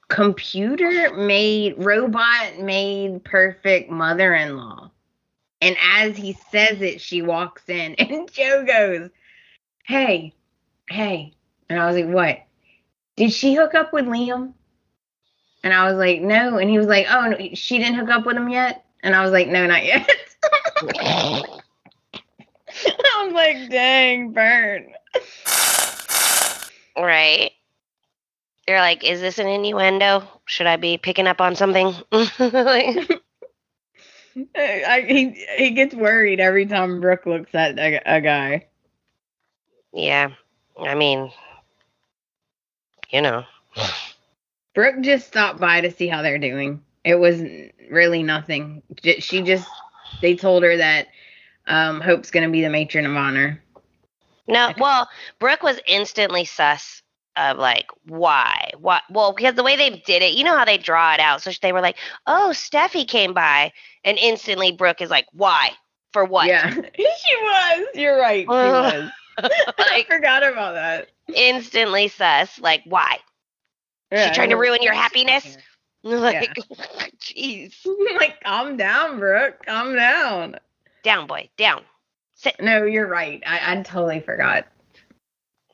computer 0.09 1.13
made, 1.15 1.75
robot 1.77 2.59
made 2.59 3.23
perfect 3.23 3.89
mother 3.89 4.33
in 4.33 4.57
law. 4.57 4.91
And 5.61 5.75
as 5.93 6.17
he 6.17 6.33
says 6.51 6.81
it, 6.81 7.01
she 7.01 7.21
walks 7.21 7.63
in, 7.69 7.95
and 7.99 8.31
Joe 8.31 8.65
goes, 8.65 9.09
Hey, 9.85 10.33
hey. 10.89 11.33
And 11.69 11.79
I 11.79 11.87
was 11.87 11.95
like, 11.95 12.13
What? 12.13 12.39
Did 13.15 13.31
she 13.31 13.53
hook 13.53 13.75
up 13.75 13.93
with 13.93 14.05
Liam? 14.05 14.53
And 15.63 15.73
I 15.73 15.89
was 15.89 15.97
like, 15.97 16.21
No. 16.21 16.57
And 16.57 16.69
he 16.69 16.77
was 16.77 16.87
like, 16.87 17.05
Oh, 17.09 17.29
no, 17.29 17.37
she 17.53 17.77
didn't 17.77 17.95
hook 17.95 18.09
up 18.09 18.25
with 18.25 18.37
him 18.37 18.49
yet? 18.49 18.85
And 19.03 19.15
I 19.15 19.23
was 19.23 19.31
like, 19.31 19.47
No, 19.47 19.67
not 19.67 19.85
yet. 19.85 20.09
I 20.83 21.43
was 23.25 23.33
like, 23.33 23.69
Dang, 23.69 24.31
burn. 24.31 24.93
right. 26.97 27.51
You're 28.69 28.81
like, 28.81 29.03
is 29.03 29.19
this 29.19 29.39
an 29.39 29.47
innuendo? 29.47 30.21
Should 30.45 30.67
I 30.67 30.75
be 30.75 30.99
picking 30.99 31.25
up 31.25 31.41
on 31.41 31.55
something? 31.55 31.91
Like, 32.39 33.09
I, 34.55 35.05
he 35.07 35.45
he 35.57 35.71
gets 35.71 35.95
worried 35.95 36.39
every 36.39 36.67
time 36.67 37.01
Brooke 37.01 37.25
looks 37.25 37.53
at 37.55 37.79
a, 37.79 37.99
a 38.05 38.21
guy. 38.21 38.67
Yeah. 39.91 40.29
I 40.79 40.93
mean, 40.93 41.31
you 43.09 43.23
know. 43.23 43.43
Brooke 44.75 45.01
just 45.01 45.27
stopped 45.27 45.59
by 45.59 45.81
to 45.81 45.89
see 45.89 46.07
how 46.07 46.21
they're 46.21 46.37
doing. 46.37 46.83
It 47.03 47.15
was 47.15 47.41
really 47.89 48.21
nothing. 48.21 48.83
She 49.17 49.41
just 49.41 49.67
they 50.21 50.35
told 50.35 50.61
her 50.61 50.77
that 50.77 51.07
um, 51.65 52.01
Hope's 52.01 52.29
gonna 52.29 52.51
be 52.51 52.61
the 52.61 52.69
matron 52.69 53.07
of 53.07 53.15
honor. 53.15 53.63
No, 54.47 54.73
well, 54.77 55.09
Brooke 55.39 55.63
was 55.63 55.79
instantly 55.87 56.45
sus 56.45 57.01
of 57.39 57.57
like, 57.57 57.87
why? 58.05 58.71
Why? 58.77 59.01
Well, 59.09 59.33
because 59.33 59.55
the 59.55 59.63
way 59.63 59.75
they 59.75 60.01
did 60.05 60.21
it, 60.21 60.33
you 60.33 60.43
know 60.43 60.57
how 60.57 60.65
they 60.65 60.77
draw 60.77 61.13
it 61.13 61.19
out. 61.19 61.41
So 61.41 61.51
they 61.61 61.71
were 61.73 61.81
like, 61.81 61.97
oh, 62.27 62.49
Steffy 62.53 63.07
came 63.07 63.33
by. 63.33 63.71
And 64.03 64.17
instantly 64.17 64.71
Brooke 64.71 65.01
is 65.01 65.09
like, 65.09 65.25
why? 65.31 65.71
For 66.11 66.25
what? 66.25 66.47
Yeah, 66.47 66.69
she 66.73 67.35
was. 67.41 67.87
You're 67.95 68.19
right. 68.19 68.41
She 68.41 68.47
was. 68.47 69.11
I 69.79 70.05
forgot 70.07 70.43
about 70.43 70.73
that. 70.73 71.09
Instantly 71.33 72.07
sus. 72.09 72.59
Like, 72.59 72.81
why? 72.85 73.19
Yeah, 74.11 74.33
trying 74.33 74.49
to 74.49 74.57
ruin 74.57 74.81
your 74.81 74.93
happiness? 74.93 75.57
Like, 76.01 76.55
jeez. 77.19 77.75
like, 78.17 78.41
calm 78.41 78.77
down, 78.77 79.19
Brooke. 79.19 79.65
Calm 79.65 79.93
down. 79.93 80.55
Down, 81.03 81.27
boy. 81.27 81.49
Down. 81.57 81.83
Sit. 82.35 82.55
No, 82.61 82.85
you're 82.85 83.05
right. 83.05 83.43
I, 83.45 83.73
I 83.73 83.81
totally 83.81 84.21
forgot. 84.21 84.65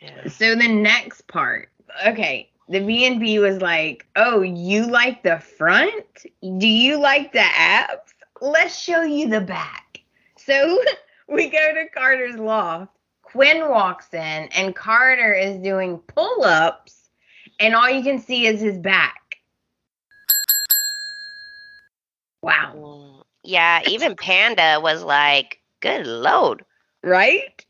Yeah. 0.01 0.27
So 0.27 0.55
the 0.55 0.67
next 0.67 1.27
part, 1.27 1.69
okay, 2.05 2.49
the 2.69 2.79
B 2.79 3.05
and 3.05 3.19
B 3.19 3.39
was 3.39 3.61
like, 3.61 4.05
"Oh, 4.15 4.41
you 4.41 4.85
like 4.87 5.23
the 5.23 5.39
front? 5.39 6.25
Do 6.41 6.67
you 6.67 6.99
like 6.99 7.31
the 7.31 7.41
abs? 7.43 8.13
Let's 8.41 8.77
show 8.77 9.01
you 9.03 9.29
the 9.29 9.41
back." 9.41 10.01
So 10.37 10.81
we 11.27 11.49
go 11.49 11.73
to 11.73 11.87
Carter's 11.89 12.37
loft. 12.37 12.91
Quinn 13.21 13.69
walks 13.69 14.13
in, 14.13 14.47
and 14.55 14.75
Carter 14.75 15.33
is 15.33 15.57
doing 15.57 15.97
pull-ups, 15.99 17.09
and 17.59 17.75
all 17.75 17.89
you 17.89 18.01
can 18.03 18.19
see 18.19 18.45
is 18.47 18.61
his 18.61 18.77
back. 18.77 19.37
Wow, 22.41 23.25
Yeah, 23.43 23.81
even 23.87 24.15
Panda 24.15 24.79
was 24.81 25.03
like, 25.03 25.59
good 25.81 26.05
load." 26.05 26.63
right? 27.03 27.64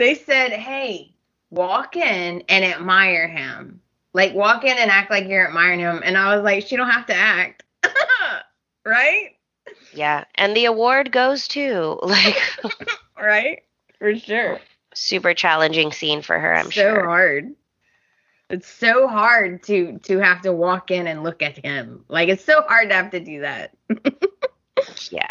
They 0.00 0.14
said, 0.14 0.52
"Hey, 0.52 1.12
walk 1.50 1.94
in 1.94 2.42
and 2.48 2.64
admire 2.64 3.28
him. 3.28 3.82
Like 4.14 4.32
walk 4.32 4.64
in 4.64 4.78
and 4.78 4.90
act 4.90 5.10
like 5.10 5.28
you're 5.28 5.46
admiring 5.46 5.80
him." 5.80 6.00
And 6.02 6.16
I 6.16 6.34
was 6.34 6.42
like, 6.42 6.66
"She 6.66 6.76
don't 6.76 6.88
have 6.88 7.04
to 7.08 7.14
act." 7.14 7.64
right? 8.86 9.36
Yeah. 9.92 10.24
And 10.36 10.56
the 10.56 10.64
award 10.64 11.12
goes 11.12 11.48
to 11.48 11.98
like 12.02 12.40
Right? 13.20 13.64
For 13.98 14.16
sure. 14.16 14.58
super 14.94 15.34
challenging 15.34 15.92
scene 15.92 16.22
for 16.22 16.38
her, 16.38 16.54
I'm 16.54 16.72
so 16.72 16.80
sure. 16.80 17.00
So 17.00 17.04
hard. 17.04 17.54
It's 18.48 18.68
so 18.68 19.06
hard 19.06 19.62
to 19.64 19.98
to 20.04 20.18
have 20.18 20.40
to 20.42 20.52
walk 20.54 20.90
in 20.90 21.08
and 21.08 21.22
look 21.22 21.42
at 21.42 21.62
him. 21.62 22.06
Like 22.08 22.30
it's 22.30 22.44
so 22.46 22.62
hard 22.62 22.88
to 22.88 22.94
have 22.94 23.10
to 23.10 23.20
do 23.20 23.42
that. 23.42 23.76
Yeah. 25.10 25.26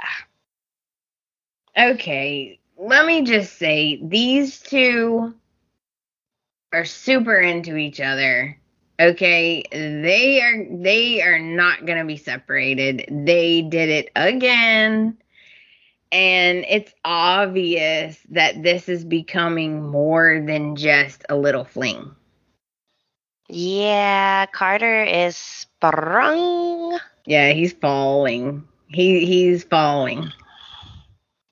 Okay, 1.76 2.60
let 2.80 3.06
me 3.06 3.24
just 3.24 3.58
say 3.58 4.00
these 4.02 4.60
two 4.60 5.34
are 6.72 6.86
super 6.86 7.36
into 7.36 7.76
each 7.76 8.00
other. 8.00 8.58
Okay, 9.00 9.64
they 9.72 10.42
are 10.42 10.66
they 10.72 11.22
are 11.22 11.40
not 11.40 11.86
going 11.86 12.00
to 12.00 12.06
be 12.06 12.18
separated. 12.18 13.06
They 13.10 13.62
did 13.62 13.90
it 13.90 14.12
again. 14.16 15.18
And 16.12 16.66
it's 16.68 16.92
obvious 17.06 18.18
that 18.32 18.64
this 18.64 18.90
is 18.90 19.06
becoming 19.06 19.88
more 19.88 20.42
than 20.46 20.76
just 20.76 21.24
a 21.30 21.36
little 21.36 21.64
fling. 21.64 22.16
Yeah, 23.48 24.46
Carter 24.48 25.04
is 25.04 25.36
sprung. 25.36 27.00
Yeah, 27.26 27.52
he's 27.52 27.74
falling. 27.74 28.68
He 28.88 29.26
he's 29.26 29.64
falling. 29.64 30.32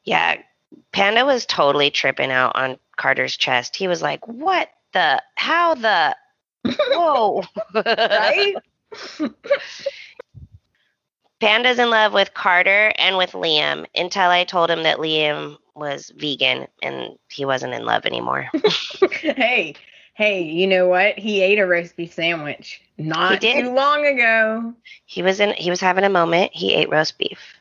Yeah, 0.03 0.41
Panda 0.97 1.25
was 1.25 1.45
totally 1.45 1.91
tripping 1.91 2.31
out 2.31 2.55
on 2.55 2.79
Carter's 2.95 3.37
chest. 3.37 3.75
He 3.75 3.87
was 3.87 4.01
like, 4.01 4.27
"What 4.27 4.67
the? 4.93 5.21
How 5.35 5.75
the? 5.75 6.15
Whoa!" 6.65 7.43
Right? 7.75 8.55
Panda's 11.39 11.77
in 11.77 11.91
love 11.91 12.13
with 12.13 12.33
Carter 12.33 12.91
and 12.97 13.15
with 13.15 13.33
Liam 13.33 13.85
until 13.93 14.31
I 14.31 14.43
told 14.43 14.71
him 14.71 14.81
that 14.83 14.97
Liam 14.97 15.57
was 15.75 16.11
vegan 16.17 16.67
and 16.81 17.19
he 17.29 17.45
wasn't 17.45 17.75
in 17.75 17.85
love 17.85 18.07
anymore. 18.07 18.49
hey, 19.11 19.75
hey, 20.15 20.41
you 20.41 20.65
know 20.65 20.87
what? 20.87 21.19
He 21.19 21.43
ate 21.43 21.59
a 21.59 21.67
roast 21.67 21.95
beef 21.95 22.11
sandwich 22.11 22.81
not 22.97 23.39
too 23.39 23.71
long 23.71 24.03
ago. 24.07 24.73
he 25.05 25.21
was 25.21 25.39
in. 25.39 25.53
He 25.53 25.69
was 25.69 25.79
having 25.79 26.05
a 26.05 26.09
moment. 26.09 26.53
He 26.55 26.73
ate 26.73 26.89
roast 26.89 27.19
beef. 27.19 27.53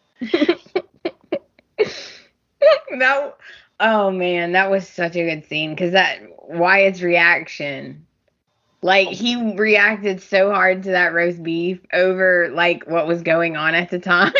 that 2.99 3.37
oh 3.81 4.11
man, 4.11 4.53
that 4.53 4.71
was 4.71 4.89
such 4.89 5.17
a 5.17 5.25
good 5.25 5.47
scene 5.47 5.71
because 5.71 5.93
that 5.93 6.21
Wyatt's 6.49 7.03
reaction. 7.03 8.07
Like 8.83 9.09
he 9.09 9.55
reacted 9.55 10.21
so 10.23 10.53
hard 10.53 10.85
to 10.85 10.91
that 10.91 11.13
roast 11.13 11.43
beef 11.43 11.81
over 11.93 12.51
like 12.51 12.87
what 12.87 13.07
was 13.07 13.23
going 13.23 13.57
on 13.57 13.75
at 13.75 13.91
the 13.91 13.99
time. 13.99 14.33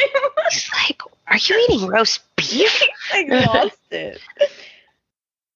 He's 0.51 0.71
like, 0.87 1.01
"Are 1.27 1.37
you 1.37 1.67
eating 1.69 1.89
roast 1.89 2.23
beef?" 2.37 2.83
like 3.13 3.29
lost 3.29 3.79
it. 3.91 4.21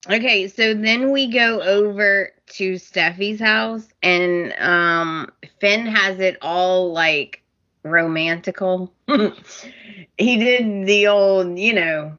Okay, 0.09 0.49
so 0.49 0.75
then 0.75 1.13
we 1.13 1.29
go 1.29 1.61
over 1.61 2.33
to 2.55 2.75
Steffy's 2.75 3.39
house 3.39 3.87
and 4.03 4.55
um 4.59 5.31
Finn 5.61 5.87
has 5.87 6.19
it 6.19 6.39
all 6.43 6.93
like 6.93 7.43
romantical. 7.85 8.91
he 9.07 10.37
did 10.37 10.87
the 10.87 11.07
old, 11.07 11.59
you 11.59 11.75
know, 11.75 12.19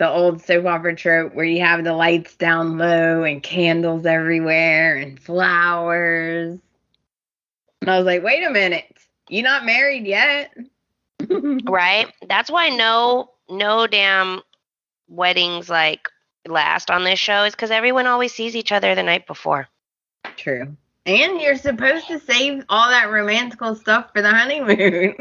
the 0.00 0.08
old 0.08 0.40
soap 0.40 0.64
opera 0.64 0.96
trope 0.96 1.34
where 1.34 1.44
you 1.44 1.60
have 1.60 1.84
the 1.84 1.92
lights 1.92 2.34
down 2.36 2.78
low 2.78 3.22
and 3.22 3.42
candles 3.42 4.06
everywhere 4.06 4.96
and 4.96 5.20
flowers. 5.20 6.58
And 7.82 7.90
I 7.90 7.98
was 7.98 8.06
like, 8.06 8.22
wait 8.22 8.42
a 8.42 8.48
minute, 8.48 8.96
you're 9.28 9.44
not 9.44 9.66
married 9.66 10.06
yet? 10.06 10.56
right? 11.68 12.06
That's 12.26 12.50
why 12.50 12.70
no 12.70 13.32
no 13.50 13.86
damn 13.86 14.40
weddings 15.06 15.68
like 15.68 16.08
last 16.48 16.90
on 16.90 17.04
this 17.04 17.18
show 17.18 17.44
is 17.44 17.54
because 17.54 17.70
everyone 17.70 18.06
always 18.06 18.32
sees 18.32 18.56
each 18.56 18.72
other 18.72 18.94
the 18.94 19.02
night 19.02 19.26
before. 19.26 19.68
True. 20.36 20.74
And 21.04 21.42
you're 21.42 21.56
supposed 21.56 22.06
to 22.06 22.20
save 22.20 22.64
all 22.70 22.88
that 22.88 23.10
romantical 23.10 23.74
stuff 23.74 24.12
for 24.14 24.22
the 24.22 24.30
honeymoon. 24.30 25.14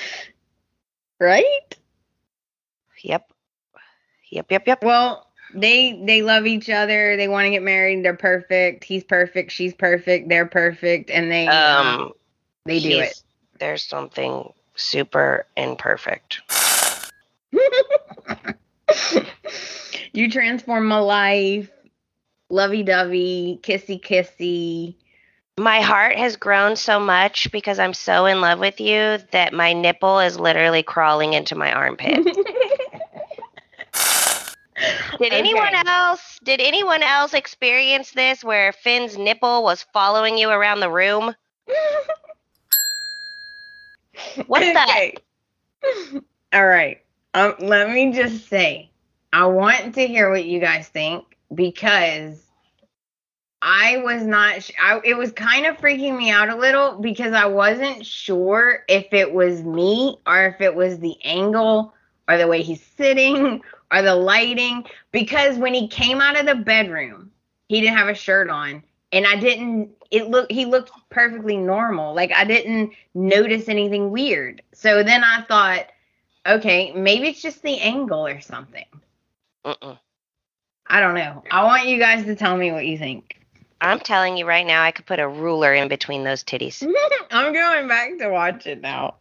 right? 1.18 1.74
Yep. 3.02 3.30
Yep, 4.30 4.50
yep, 4.50 4.66
yep. 4.66 4.82
Well, 4.82 5.26
they 5.54 6.02
they 6.04 6.22
love 6.22 6.46
each 6.46 6.68
other. 6.68 7.16
They 7.16 7.28
want 7.28 7.46
to 7.46 7.50
get 7.50 7.62
married. 7.62 8.04
They're 8.04 8.16
perfect. 8.16 8.84
He's 8.84 9.04
perfect. 9.04 9.52
She's 9.52 9.74
perfect. 9.74 10.28
They're 10.28 10.46
perfect, 10.46 11.10
and 11.10 11.30
they 11.30 11.46
um, 11.46 11.86
Um 11.86 12.12
they 12.64 12.80
do 12.80 12.98
it. 12.98 13.22
There's 13.58 13.84
something 13.84 14.52
super 14.74 15.46
imperfect. 15.56 16.40
you 20.12 20.30
transform 20.30 20.86
my 20.86 20.98
life. 20.98 21.70
Lovey 22.50 22.82
dovey, 22.82 23.60
kissy 23.62 24.00
kissy. 24.00 24.96
My 25.58 25.80
heart 25.80 26.16
has 26.16 26.36
grown 26.36 26.76
so 26.76 27.00
much 27.00 27.50
because 27.50 27.78
I'm 27.78 27.94
so 27.94 28.26
in 28.26 28.42
love 28.42 28.58
with 28.58 28.78
you 28.80 29.18
that 29.30 29.54
my 29.54 29.72
nipple 29.72 30.20
is 30.20 30.38
literally 30.38 30.82
crawling 30.82 31.32
into 31.32 31.54
my 31.54 31.72
armpit. 31.72 32.26
Did 35.18 35.32
anyone 35.32 35.74
else 35.86 36.38
did 36.44 36.60
anyone 36.60 37.02
else 37.02 37.34
experience 37.34 38.10
this 38.12 38.44
where 38.44 38.72
Finn's 38.72 39.16
nipple 39.16 39.62
was 39.62 39.82
following 39.92 40.36
you 40.38 40.50
around 40.50 40.80
the 40.80 40.90
room? 40.90 41.34
What's 44.46 44.72
that? 44.72 44.86
Okay. 45.84 46.20
All 46.52 46.66
right. 46.66 47.02
Um, 47.34 47.54
let 47.60 47.90
me 47.90 48.12
just 48.12 48.48
say, 48.48 48.90
I 49.32 49.46
want 49.46 49.94
to 49.94 50.06
hear 50.06 50.30
what 50.30 50.44
you 50.44 50.58
guys 50.60 50.88
think 50.88 51.36
because 51.54 52.42
I 53.62 53.98
was 53.98 54.24
not. 54.24 54.62
Sh- 54.62 54.72
I, 54.80 55.00
it 55.04 55.16
was 55.16 55.32
kind 55.32 55.66
of 55.66 55.76
freaking 55.78 56.16
me 56.16 56.30
out 56.30 56.48
a 56.48 56.56
little 56.56 56.98
because 57.00 57.32
I 57.34 57.46
wasn't 57.46 58.06
sure 58.06 58.84
if 58.88 59.12
it 59.12 59.32
was 59.32 59.62
me 59.62 60.18
or 60.26 60.46
if 60.46 60.60
it 60.60 60.74
was 60.74 60.98
the 60.98 61.16
angle 61.24 61.94
or 62.28 62.38
the 62.38 62.46
way 62.46 62.62
he's 62.62 62.84
sitting 62.96 63.62
or 63.92 64.02
the 64.02 64.14
lighting. 64.14 64.84
Because 65.12 65.56
when 65.58 65.74
he 65.74 65.88
came 65.88 66.20
out 66.20 66.38
of 66.38 66.46
the 66.46 66.54
bedroom, 66.54 67.30
he 67.68 67.80
didn't 67.80 67.96
have 67.96 68.08
a 68.08 68.14
shirt 68.14 68.50
on, 68.50 68.82
and 69.12 69.26
I 69.26 69.36
didn't. 69.36 69.90
It 70.10 70.28
looked. 70.28 70.52
He 70.52 70.64
looked 70.64 70.92
perfectly 71.10 71.56
normal. 71.56 72.14
Like 72.14 72.32
I 72.32 72.44
didn't 72.44 72.92
notice 73.14 73.68
anything 73.68 74.10
weird. 74.10 74.62
So 74.72 75.02
then 75.02 75.24
I 75.24 75.42
thought, 75.42 75.86
Okay, 76.46 76.92
maybe 76.94 77.28
it's 77.28 77.42
just 77.42 77.62
the 77.62 77.80
angle 77.80 78.24
or 78.24 78.40
something. 78.40 78.84
Mm-mm. 79.64 79.98
I 80.86 81.00
don't 81.00 81.14
know. 81.14 81.42
I 81.50 81.64
want 81.64 81.88
you 81.88 81.98
guys 81.98 82.24
to 82.26 82.36
tell 82.36 82.56
me 82.56 82.70
what 82.70 82.86
you 82.86 82.96
think. 82.96 83.40
I'm 83.80 83.98
telling 83.98 84.36
you 84.36 84.46
right 84.46 84.64
now, 84.64 84.82
I 84.82 84.92
could 84.92 85.06
put 85.06 85.18
a 85.18 85.28
ruler 85.28 85.74
in 85.74 85.88
between 85.88 86.22
those 86.22 86.44
titties. 86.44 86.86
I'm 87.30 87.52
going 87.52 87.88
back 87.88 88.16
to 88.18 88.28
watch 88.30 88.66
it 88.66 88.80
now. 88.80 89.16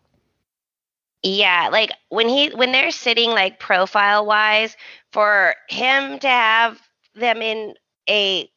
Yeah, 1.26 1.70
like 1.72 1.92
when 2.10 2.30
he 2.30 2.50
when 2.50 2.72
they're 2.72 2.92
sitting 2.92 3.32
like 3.32 3.60
profile 3.60 4.26
wise, 4.26 4.78
for 5.12 5.56
him 5.70 6.20
to 6.20 6.30
have 6.30 6.80
them 7.16 7.42
in 7.42 7.74
a 8.10 8.50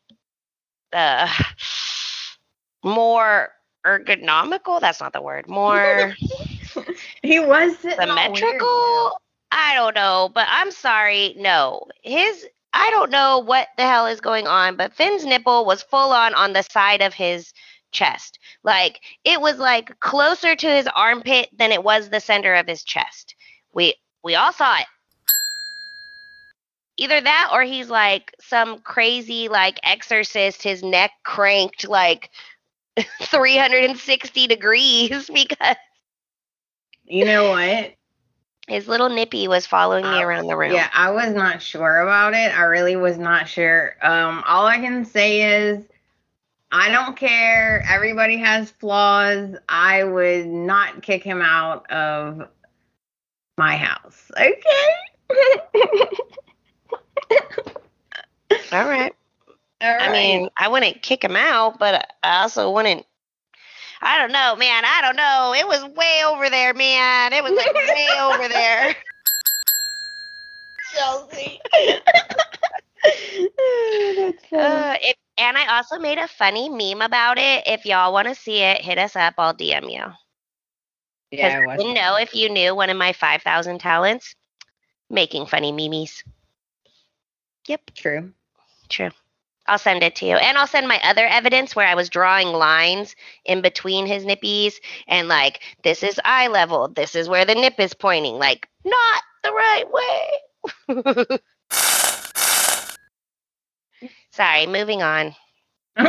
uh 0.93 1.29
more 2.85 3.51
ergonomical, 3.87 4.81
that's 4.81 5.01
not 5.01 5.13
the 5.15 5.23
word. 5.23 5.49
More 5.49 6.15
he 7.23 7.41
was 7.41 7.79
sitting 7.79 8.11
all 8.11 8.33
weird. 8.33 8.69
symmetrical. 8.69 9.21
I 9.51 9.75
don't 9.75 9.95
know, 9.95 10.31
but 10.35 10.47
I'm 10.51 10.71
sorry. 10.71 11.35
No, 11.39 11.87
his 12.03 12.47
I 12.75 12.91
don't 12.91 13.11
know 13.11 13.39
what 13.41 13.69
the 13.79 13.85
hell 13.85 14.07
is 14.07 14.21
going 14.21 14.47
on, 14.47 14.77
but 14.77 14.95
Finn's 14.95 15.25
nipple 15.25 15.65
was 15.65 15.83
full 15.83 16.13
on 16.13 16.35
on 16.35 16.53
the 16.53 16.63
side 16.63 17.03
of 17.03 17.15
his 17.15 17.53
chest. 17.93 18.39
Like 18.63 19.01
it 19.25 19.41
was 19.41 19.59
like 19.59 19.99
closer 20.01 20.55
to 20.55 20.67
his 20.69 20.89
armpit 20.95 21.49
than 21.57 21.73
it 21.73 21.83
was 21.83 22.09
the 22.09 22.21
center 22.21 22.55
of 22.55 22.67
his 22.67 22.83
chest. 22.85 23.35
We 23.73 23.95
we 24.23 24.35
all 24.35 24.53
saw 24.53 24.77
it. 24.79 24.87
Either 26.97 27.21
that 27.21 27.51
or 27.53 27.63
he's 27.63 27.89
like 27.89 28.35
some 28.41 28.81
crazy 28.81 29.49
like 29.49 29.79
exorcist, 29.85 30.63
his 30.63 30.83
neck 30.83 31.13
cranked 31.25 31.89
like 31.89 32.31
360 33.23 34.47
degrees 34.49 35.31
because 35.35 35.77
You 37.05 37.25
know 37.25 37.51
what? 37.51 37.95
his 38.69 38.87
little 38.87 39.09
nippy 39.09 39.49
was 39.49 39.67
following 39.67 40.05
me 40.05 40.21
around 40.23 40.47
the 40.47 40.57
room. 40.57 40.73
Yeah, 40.73 40.91
I 40.93 41.11
was 41.11 41.33
not 41.33 41.63
sure 41.63 42.01
about 42.03 42.35
it. 42.35 42.55
I 42.55 42.65
really 42.65 42.97
was 42.97 43.17
not 43.17 43.49
sure. 43.49 43.97
Um, 44.03 44.45
all 44.47 44.67
I 44.67 44.77
can 44.77 45.07
say 45.07 45.41
is 45.59 45.85
I 46.71 46.91
don't 46.91 47.17
care. 47.17 47.83
Everybody 47.89 48.37
has 48.37 48.71
flaws. 48.71 49.57
I 49.69 50.05
would 50.05 50.47
not 50.47 51.03
kick 51.03 51.23
him 51.23 51.41
out 51.41 51.91
of 51.91 52.47
my 53.57 53.77
house. 53.77 54.31
Okay. 54.39 54.61
All 58.73 58.85
right. 58.85 59.13
All 59.81 59.97
I 60.01 60.13
mean, 60.13 60.49
I 60.57 60.69
wouldn't 60.69 61.03
kick 61.03 61.23
him 61.23 61.37
out, 61.37 61.79
but 61.79 62.09
I 62.23 62.43
also 62.43 62.71
wouldn't. 62.71 63.07
I 64.01 64.19
don't 64.19 64.33
know, 64.33 64.55
man. 64.57 64.85
I 64.85 65.01
don't 65.03 65.17
know. 65.17 65.55
It 65.57 65.67
was 65.67 65.85
way 65.95 66.23
over 66.27 66.49
there, 66.51 66.75
man. 66.75 67.33
It 67.33 67.43
was 67.43 67.53
like 67.53 67.75
way 67.75 68.09
over 68.21 68.49
there. 68.49 68.95
Chelsea. 70.95 71.61
Uh, 74.53 74.97
it, 75.01 75.17
and 75.39 75.57
I 75.57 75.77
also 75.77 75.99
made 75.99 76.19
a 76.19 76.29
funny 76.29 76.69
meme 76.69 77.03
about 77.03 77.39
it. 77.39 77.65
If 77.67 77.87
y'all 77.87 78.13
want 78.13 78.29
to 78.29 78.35
see 78.35 78.63
it, 78.63 78.83
hit 78.83 78.99
us 78.99 79.17
up. 79.17 79.35
I'll 79.39 79.55
DM 79.55 79.91
you. 79.91 80.05
Yeah, 81.31 81.61
I 81.69 81.77
didn't 81.77 81.95
know 81.95 82.17
if 82.17 82.35
you 82.35 82.49
knew 82.49 82.75
one 82.75 82.91
of 82.91 82.97
my 82.97 83.13
5,000 83.13 83.79
talents 83.79 84.35
making 85.11 85.47
funny 85.47 85.73
memes. 85.73 86.25
Yep, 87.67 87.91
True. 87.95 88.33
true. 88.89 89.11
I'll 89.67 89.79
send 89.79 90.03
it 90.03 90.17
to 90.17 90.27
you. 90.27 90.37
And 90.37 90.57
I'll 90.57 90.67
send 90.67 90.89
my 90.89 90.99
other 91.05 91.27
evidence 91.27 91.77
where 91.77 91.87
I 91.87 91.95
was 91.95 92.09
drawing 92.09 92.49
lines 92.49 93.15
in 93.45 93.61
between 93.61 94.07
his 94.07 94.25
nippies 94.25 94.75
and 95.07 95.29
like, 95.29 95.61
this 95.83 96.03
is 96.03 96.19
eye 96.25 96.49
level. 96.49 96.89
This 96.89 97.15
is 97.15 97.29
where 97.29 97.45
the 97.45 97.55
nip 97.55 97.79
is 97.79 97.93
pointing. 97.93 98.37
Like, 98.37 98.69
not 98.85 99.23
the 99.45 99.53
right 99.53 99.85
way. 99.93 101.39
Sorry, 104.39 104.67
moving 104.69 105.03
on. 105.03 105.35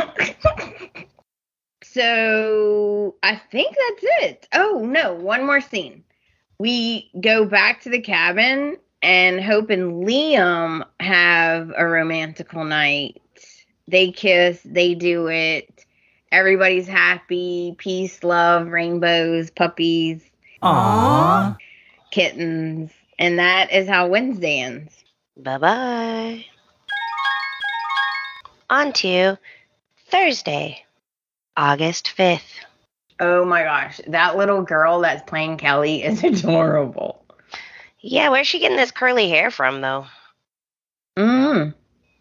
so 1.82 3.16
I 3.24 3.34
think 3.50 3.74
that's 3.74 4.04
it. 4.22 4.48
Oh 4.54 4.86
no, 4.88 5.14
one 5.14 5.44
more 5.44 5.60
scene. 5.60 6.04
We 6.60 7.10
go 7.20 7.44
back 7.44 7.80
to 7.80 7.90
the 7.90 8.00
cabin 8.00 8.76
and 9.02 9.42
Hope 9.42 9.68
and 9.70 10.06
Liam 10.06 10.84
have 11.00 11.72
a 11.76 11.84
romantical 11.84 12.62
night. 12.62 13.20
They 13.88 14.12
kiss, 14.12 14.60
they 14.64 14.94
do 14.94 15.26
it. 15.26 15.84
Everybody's 16.30 16.86
happy, 16.86 17.74
peace, 17.78 18.22
love, 18.22 18.68
rainbows, 18.68 19.50
puppies, 19.50 20.22
Aww. 20.62 21.56
kittens. 22.12 22.92
And 23.18 23.40
that 23.40 23.72
is 23.72 23.88
how 23.88 24.06
Wednesday 24.06 24.60
ends. 24.60 25.02
Bye 25.36 25.58
bye. 25.58 26.44
On 28.70 28.92
to 28.92 29.36
Thursday, 30.10 30.84
August 31.56 32.12
5th. 32.16 32.40
Oh 33.18 33.44
my 33.44 33.64
gosh, 33.64 34.00
that 34.06 34.36
little 34.36 34.62
girl 34.62 35.00
that's 35.00 35.28
playing 35.28 35.56
Kelly 35.56 36.04
is 36.04 36.22
adorable. 36.24 37.24
Yeah, 37.98 38.28
where's 38.28 38.46
she 38.46 38.60
getting 38.60 38.76
this 38.76 38.92
curly 38.92 39.28
hair 39.28 39.50
from, 39.50 39.80
though? 39.80 40.06
Mm. 41.18 41.74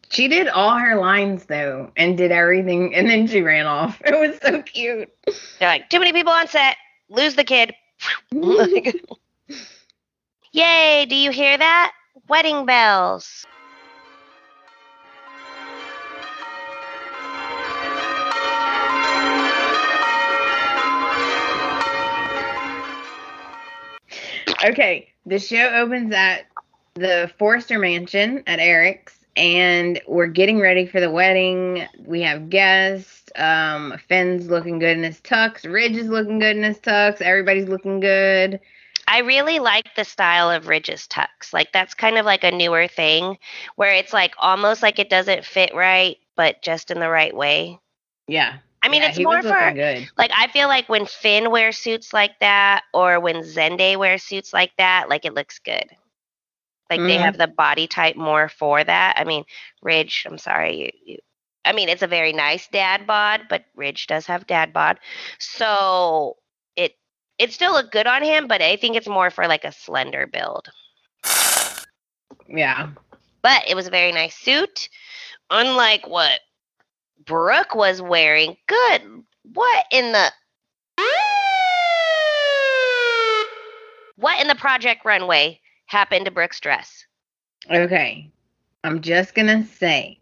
She 0.10 0.28
did 0.28 0.48
all 0.48 0.76
her 0.76 1.00
lines 1.00 1.46
though, 1.46 1.92
and 1.96 2.18
did 2.18 2.32
everything, 2.32 2.96
and 2.96 3.08
then 3.08 3.28
she 3.28 3.44
ran 3.44 3.68
off. 3.68 4.02
It 4.06 4.20
was 4.20 4.40
so 4.42 4.64
cute. 4.64 5.14
They're 5.60 5.70
like, 5.70 5.90
too 5.92 6.00
many 6.00 6.14
people 6.14 6.34
on 6.34 6.48
set. 6.48 6.78
Lose 7.10 7.36
the 7.36 7.44
kid. 7.44 7.76
Yay, 10.52 11.06
do 11.08 11.16
you 11.16 11.30
hear 11.30 11.56
that? 11.56 11.92
Wedding 12.28 12.66
bells. 12.66 13.46
Okay, 24.64 25.10
the 25.26 25.40
show 25.40 25.70
opens 25.76 26.14
at 26.14 26.46
the 26.96 27.32
Forrester 27.38 27.80
Mansion 27.80 28.44
at 28.48 28.60
Eric's, 28.60 29.18
and 29.36 30.02
we're 30.08 30.28
getting 30.28 30.60
ready 30.60 30.86
for 30.86 31.00
the 31.00 31.10
wedding. 31.10 31.88
We 32.06 32.22
have 32.22 32.50
guests. 32.50 33.32
Um, 33.36 33.98
Finn's 34.08 34.50
looking 34.50 34.80
good 34.80 34.98
in 34.98 35.04
his 35.04 35.22
tux. 35.22 35.72
Ridge 35.72 35.96
is 35.96 36.10
looking 36.10 36.40
good 36.40 36.58
in 36.58 36.64
his 36.64 36.80
tux. 36.80 37.22
Everybody's 37.22 37.70
looking 37.70 38.00
good. 38.00 38.60
I 39.08 39.20
really 39.20 39.60
like 39.60 39.96
the 39.96 40.04
style 40.04 40.52
of 40.52 40.68
Ridge's 40.68 41.08
tux. 41.08 41.52
Like, 41.52 41.72
that's 41.72 41.94
kind 41.94 42.18
of 42.18 42.26
like 42.26 42.44
a 42.44 42.52
newer 42.52 42.88
thing 42.88 43.38
where 43.76 43.94
it's 43.94 44.14
like 44.14 44.36
almost 44.38 44.84
like 44.84 45.00
it 45.00 45.10
doesn't 45.10 45.46
fit 45.46 45.74
right, 45.74 46.18
but 46.36 46.62
just 46.62 46.92
in 46.92 47.00
the 47.00 47.10
right 47.10 47.36
way. 47.36 47.80
Yeah. 48.28 48.58
I 48.82 48.90
mean, 48.90 49.02
Yeah, 49.02 49.10
it's 49.10 49.20
more 49.20 49.42
for 49.42 49.72
good. 49.74 50.10
like 50.18 50.32
I 50.36 50.48
feel 50.48 50.68
like 50.68 50.88
when 50.90 51.06
Finn 51.06 51.52
wears 51.52 51.78
suits 51.78 52.14
like 52.14 52.40
that 52.40 52.84
or 52.94 53.20
when 53.20 53.38
Zende 53.44 53.98
wears 53.98 54.24
suits 54.24 54.54
like 54.54 54.72
that, 54.78 55.10
like 55.10 55.26
it 55.26 55.34
looks 55.34 55.60
good. 55.60 55.86
Like 56.90 57.02
they 57.06 57.18
Mhm. 57.18 57.26
have 57.26 57.38
the 57.38 57.48
body 57.48 57.88
type 57.88 58.16
more 58.16 58.48
for 58.50 58.84
that. 58.84 59.16
I 59.18 59.24
mean, 59.24 59.46
Ridge, 59.82 60.26
I'm 60.28 60.38
sorry, 60.38 60.76
you, 61.06 61.14
you 61.14 61.18
I 61.66 61.74
mean, 61.74 61.90
it's 61.90 62.02
a 62.04 62.08
very 62.08 62.34
nice 62.34 62.68
dad 62.68 63.06
bod, 63.06 63.42
but 63.50 63.66
Ridge 63.76 64.08
does 64.08 64.26
have 64.28 64.48
dad 64.48 64.74
bod. 64.74 65.00
So 65.40 66.38
it 66.76 66.98
it 67.38 67.52
still 67.54 67.74
look 67.74 67.92
good 67.92 68.08
on 68.08 68.24
him, 68.24 68.48
but 68.48 68.62
I 68.62 68.78
think 68.78 68.96
it's 68.96 69.08
more 69.08 69.30
for 69.30 69.48
like 69.48 69.66
a 69.66 69.72
slender 69.72 70.26
build. 70.28 70.70
Yeah. 72.48 72.90
But 73.42 73.64
it 73.68 73.76
was 73.76 73.88
a 73.88 73.92
very 73.92 74.12
nice 74.12 74.36
suit. 74.36 74.90
Unlike 75.50 76.08
what 76.08 76.40
Brooke 77.26 77.76
was 77.76 78.02
wearing. 78.02 78.58
Good. 78.68 79.24
What 79.44 79.86
in 79.92 80.12
the 80.12 80.32
What 84.20 84.42
in 84.42 84.48
the 84.48 84.56
project 84.56 85.06
runway 85.06 85.62
happened 85.86 86.26
to 86.26 86.32
Brooke's 86.32 86.60
dress? 86.60 87.06
Okay. 87.72 88.30
I'm 88.84 89.02
just 89.02 89.34
gonna 89.34 89.66
say 89.66 90.20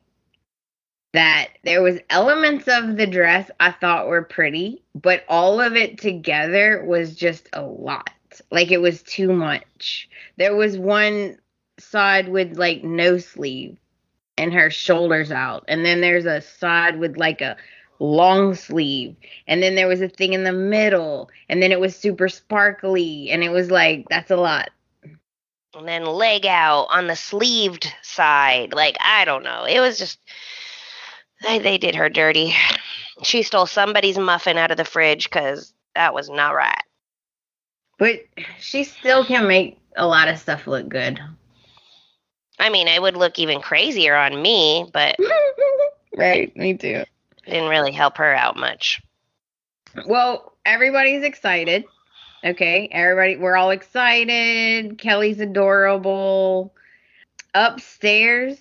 that 1.13 1.49
there 1.63 1.81
was 1.81 1.99
elements 2.11 2.67
of 2.67 2.95
the 2.95 3.07
dress 3.07 3.49
I 3.59 3.71
thought 3.71 4.07
were 4.07 4.23
pretty, 4.23 4.83
but 4.93 5.23
all 5.27 5.59
of 5.59 5.75
it 5.75 5.97
together 5.99 6.83
was 6.85 7.15
just 7.15 7.49
a 7.53 7.63
lot. 7.63 8.11
Like 8.51 8.71
it 8.71 8.81
was 8.81 9.01
too 9.01 9.33
much. 9.33 10.09
There 10.37 10.55
was 10.55 10.77
one 10.77 11.37
side 11.79 12.27
with 12.27 12.57
like 12.57 12.83
no 12.83 13.17
sleeve 13.17 13.77
and 14.37 14.53
her 14.53 14.69
shoulders 14.69 15.31
out. 15.31 15.65
And 15.67 15.85
then 15.85 16.01
there's 16.01 16.25
a 16.25 16.41
side 16.41 16.99
with 16.99 17.17
like 17.17 17.41
a 17.41 17.57
long 17.99 18.53
sleeve. 18.53 19.15
And 19.47 19.61
then 19.61 19.75
there 19.75 19.87
was 19.87 20.01
a 20.01 20.09
thing 20.09 20.33
in 20.33 20.43
the 20.43 20.53
middle. 20.53 21.29
And 21.49 21.61
then 21.61 21.71
it 21.71 21.79
was 21.79 21.95
super 21.95 22.29
sparkly. 22.29 23.29
And 23.31 23.43
it 23.43 23.49
was 23.49 23.71
like, 23.71 24.05
that's 24.09 24.31
a 24.31 24.37
lot. 24.37 24.69
And 25.75 25.87
then 25.87 26.05
leg 26.05 26.45
out 26.45 26.87
on 26.89 27.07
the 27.07 27.15
sleeved 27.15 27.93
side. 28.01 28.73
Like, 28.73 28.97
I 28.99 29.25
don't 29.25 29.43
know. 29.43 29.65
It 29.65 29.79
was 29.79 29.97
just 29.97 30.19
they, 31.43 31.59
they 31.59 31.77
did 31.77 31.95
her 31.95 32.09
dirty. 32.09 32.55
She 33.23 33.43
stole 33.43 33.65
somebody's 33.65 34.17
muffin 34.17 34.57
out 34.57 34.71
of 34.71 34.77
the 34.77 34.85
fridge 34.85 35.25
because 35.25 35.73
that 35.95 36.13
was 36.13 36.29
not 36.29 36.55
right. 36.55 36.83
But 37.99 38.21
she 38.59 38.83
still 38.83 39.25
can 39.25 39.47
make 39.47 39.79
a 39.95 40.05
lot 40.05 40.27
of 40.27 40.39
stuff 40.39 40.67
look 40.67 40.87
good. 40.87 41.19
I 42.59 42.69
mean, 42.69 42.87
it 42.87 43.01
would 43.01 43.15
look 43.17 43.37
even 43.39 43.61
crazier 43.61 44.15
on 44.15 44.41
me, 44.41 44.89
but 44.91 45.15
right, 46.17 46.55
me 46.57 46.75
too. 46.75 47.03
it 47.03 47.07
didn't 47.45 47.69
really 47.69 47.91
help 47.91 48.17
her 48.17 48.33
out 48.35 48.57
much. 48.57 49.01
Well, 50.05 50.53
everybody's 50.65 51.23
excited. 51.23 51.85
Okay, 52.43 52.87
everybody, 52.91 53.35
we're 53.37 53.55
all 53.57 53.71
excited. 53.71 54.97
Kelly's 54.97 55.39
adorable. 55.39 56.73
Upstairs, 57.53 58.57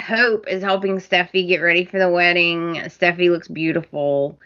Hope 0.00 0.48
is 0.48 0.62
helping 0.62 0.96
Steffy 0.96 1.46
get 1.46 1.58
ready 1.58 1.84
for 1.84 1.98
the 1.98 2.08
wedding. 2.08 2.74
Steffy 2.86 3.30
looks 3.30 3.48
beautiful. 3.48 4.38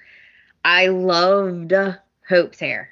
I 0.64 0.88
loved 0.88 1.72
Hope's 2.28 2.58
hair. 2.58 2.90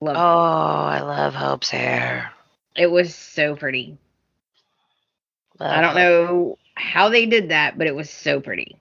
Loved 0.00 0.18
Oh, 0.18 0.20
I 0.22 1.00
love 1.00 1.34
Hope's 1.34 1.70
hair. 1.70 2.30
it. 2.76 2.82
It 2.84 2.90
was 2.92 3.14
so 3.14 3.56
pretty. 3.56 3.98
Love 5.58 5.70
I 5.70 5.80
don't 5.80 5.96
Hope. 5.96 5.96
know 5.96 6.58
how 6.74 7.08
they 7.08 7.26
did 7.26 7.50
that, 7.50 7.78
but 7.78 7.86
it 7.86 7.94
was 7.94 8.10
so 8.10 8.40
pretty. 8.40 8.76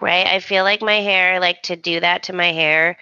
Right? 0.00 0.26
I 0.26 0.40
feel 0.40 0.64
like 0.64 0.82
my 0.82 1.00
hair, 1.00 1.40
like 1.40 1.62
to 1.64 1.76
do 1.76 2.00
that 2.00 2.24
to 2.24 2.32
my 2.32 2.52
hair, 2.52 2.96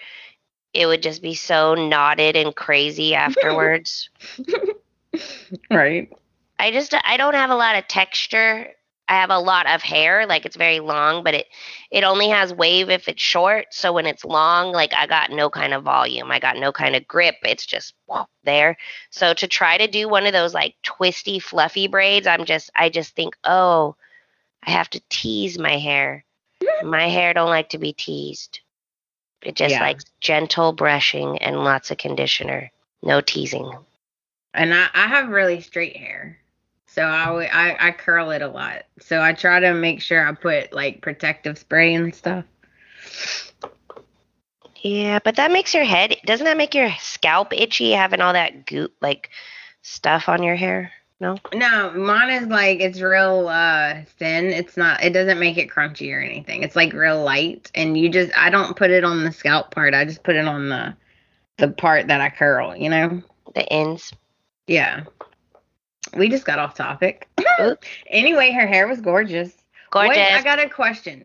it 0.75 0.87
would 0.87 1.03
just 1.03 1.23
be 1.23 1.35
so 1.35 1.75
knotted 1.75 2.37
and 2.37 2.55
crazy 2.55 3.15
afterwards. 3.15 4.11
Right. 5.71 6.11
I 6.59 6.71
just 6.71 6.95
I 7.05 7.17
don't 7.17 7.35
have 7.35 7.51
a 7.51 7.57
lot 7.57 7.77
of 7.77 7.87
texture. 7.89 8.69
I 9.09 9.15
have 9.15 9.31
a 9.31 9.39
lot 9.39 9.67
of 9.67 9.83
hair, 9.83 10.27
like 10.27 10.45
it's 10.45 10.57
very 10.57 10.81
long, 10.81 11.25
but 11.25 11.35
it 11.35 11.47
it 11.91 12.05
only 12.05 12.29
has 12.29 12.53
wave 12.53 12.91
if 12.91 13.09
it's 13.09 13.23
short. 13.23 13.67
So 13.71 13.93
when 13.93 14.07
it's 14.07 14.25
long, 14.25 14.73
like 14.73 14.93
I 14.95 15.07
got 15.07 15.31
no 15.31 15.49
kind 15.51 15.73
of 15.73 15.83
volume. 15.85 16.31
I 16.31 16.39
got 16.39 16.59
no 16.59 16.73
kind 16.73 16.95
of 16.95 17.09
grip. 17.09 17.37
It's 17.43 17.65
just 17.67 17.95
there. 18.45 18.77
So 19.11 19.33
to 19.35 19.47
try 19.49 19.79
to 19.79 19.87
do 19.87 20.09
one 20.09 20.27
of 20.27 20.33
those 20.33 20.53
like 20.55 20.75
twisty 20.83 21.39
fluffy 21.39 21.87
braids, 21.89 22.27
I'm 22.27 22.45
just 22.45 22.71
I 22.77 22.91
just 22.91 23.15
think, 23.17 23.35
"Oh, 23.45 23.97
I 24.67 24.71
have 24.73 24.91
to 24.91 25.01
tease 25.09 25.59
my 25.59 25.79
hair." 25.79 26.25
my 26.83 27.09
hair 27.09 27.33
don't 27.35 27.49
like 27.51 27.71
to 27.71 27.79
be 27.79 27.93
teased. 27.93 28.61
It 29.43 29.55
just 29.55 29.73
Yeah. 29.75 29.81
likes 29.81 30.05
gentle 30.21 30.73
brushing 30.73 31.39
and 31.39 31.63
lots 31.65 31.91
of 31.93 31.99
conditioner. 31.99 32.71
No 33.03 33.21
teasing. 33.21 33.71
and 34.55 34.75
I, 34.75 34.89
I 34.93 35.07
have 35.07 35.29
really 35.29 35.61
straight 35.61 35.97
hair 35.97 36.39
so 36.89 37.03
I, 37.03 37.45
I 37.45 37.89
i 37.89 37.91
curl 37.93 38.31
it 38.31 38.43
a 38.43 38.49
lot. 38.49 38.85
So 38.99 39.21
i 39.21 39.33
try 39.33 39.61
to 39.61 39.75
make 39.75 40.01
sure 40.01 40.27
i 40.27 40.33
put 40.33 40.73
like 40.73 41.03
protective 41.03 41.59
spray 41.59 41.95
and 41.95 42.15
stuff. 42.15 42.45
Yeah, 44.83 45.19
but 45.23 45.37
that 45.37 45.53
makes 45.53 45.75
your 45.75 45.85
head 45.85 46.17
doesn't 46.25 46.45
that 46.45 46.57
make 46.57 46.75
your 46.75 46.91
scalp 46.99 47.53
itchy 47.53 47.93
having 47.93 48.21
all 48.21 48.33
that 48.33 48.67
goop 48.67 48.95
like 49.01 49.31
stuff 49.83 50.29
on 50.29 50.43
your 50.43 50.57
hair? 50.57 50.93
No? 51.21 51.37
no 51.53 51.91
mine 51.93 52.31
is 52.31 52.49
like 52.49 52.81
it's 52.81 53.01
real 53.01 53.49
uh 53.49 54.03
thin. 54.19 54.47
It's 54.47 54.77
not 54.77 55.05
it 55.05 55.13
doesn't 55.13 55.39
make 55.39 55.59
it 55.59 55.69
crunchy 55.69 56.15
or 56.15 56.21
anything. 56.21 56.63
It's 56.63 56.77
like 56.77 56.95
real 56.95 57.23
light 57.23 57.71
and 57.75 57.99
you 57.99 58.09
just 58.09 58.37
i 58.37 58.49
don't 58.49 58.77
put 58.77 58.91
it 58.91 59.05
on 59.05 59.25
the 59.25 59.33
scalp 59.33 59.73
part. 59.75 59.95
I 59.95 60.07
just 60.07 60.23
put 60.23 60.37
it 60.37 60.47
on 60.47 60.71
the 60.71 60.97
the 61.59 61.69
part 61.69 62.07
that 62.07 62.21
i 62.23 62.31
curl 62.31 62.75
you 62.75 62.89
know? 62.89 63.23
The 63.55 63.71
ends. 63.73 64.13
yeah 64.67 65.05
we 66.17 66.29
just 66.29 66.45
got 66.45 66.59
off 66.59 66.75
topic 66.75 67.29
anyway 68.09 68.51
her 68.53 68.67
hair 68.67 68.87
was 68.89 69.01
gorgeous 69.01 69.53
Gorgeous. 69.91 70.17
Wait, 70.19 70.33
I 70.35 70.43
got 70.43 70.59
a 70.61 70.69
question. 70.69 71.25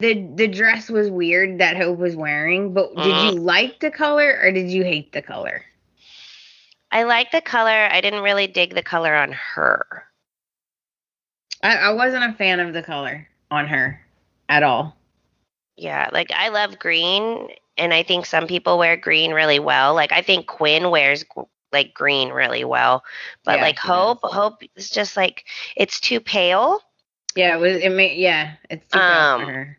The 0.00 0.26
the 0.34 0.48
dress 0.48 0.88
was 0.88 1.10
weird 1.10 1.58
that 1.58 1.76
Hope 1.76 1.98
was 1.98 2.16
wearing, 2.16 2.72
but 2.72 2.94
did 2.96 3.14
Mm. 3.14 3.34
you 3.34 3.40
like 3.40 3.80
the 3.80 3.90
color 3.90 4.38
or 4.42 4.50
did 4.50 4.70
you 4.70 4.82
hate 4.82 5.12
the 5.12 5.20
color? 5.22 5.64
I 6.90 7.02
like 7.04 7.30
the 7.30 7.42
color. 7.42 7.88
I 7.90 8.00
didn't 8.00 8.22
really 8.22 8.46
dig 8.46 8.74
the 8.74 8.82
color 8.82 9.14
on 9.14 9.32
her. 9.32 10.06
I, 11.62 11.76
I 11.76 11.90
wasn't 11.92 12.24
a 12.24 12.32
fan 12.32 12.60
of 12.60 12.72
the 12.72 12.82
color 12.82 13.28
on 13.50 13.68
her 13.68 14.00
at 14.48 14.62
all. 14.62 14.96
Yeah, 15.76 16.08
like 16.12 16.32
I 16.32 16.48
love 16.48 16.78
green 16.78 17.48
and 17.80 17.94
I 17.94 18.02
think 18.04 18.26
some 18.26 18.46
people 18.46 18.78
wear 18.78 18.96
green 18.96 19.32
really 19.32 19.58
well. 19.60 19.94
Like 19.94 20.12
I 20.12 20.22
think 20.22 20.46
Quinn 20.46 20.90
wears 20.90 21.24
like 21.72 21.94
green 21.94 22.30
really 22.30 22.64
well. 22.64 23.04
But 23.44 23.60
Yeah, 23.60 23.62
like 23.62 23.78
Hope, 23.78 24.20
does. 24.22 24.32
Hope 24.32 24.62
is 24.76 24.90
just 24.90 25.16
like 25.16 25.44
it's 25.76 26.00
too 26.00 26.20
pale. 26.20 26.80
Yeah, 27.34 27.56
it 27.56 27.60
was 27.60 27.76
it 27.82 27.90
made 27.90 28.18
yeah, 28.18 28.56
it's 28.70 28.90
too 28.92 29.02
pale 29.02 29.26
Um, 29.26 29.40
for 29.42 29.52
her. 29.52 29.78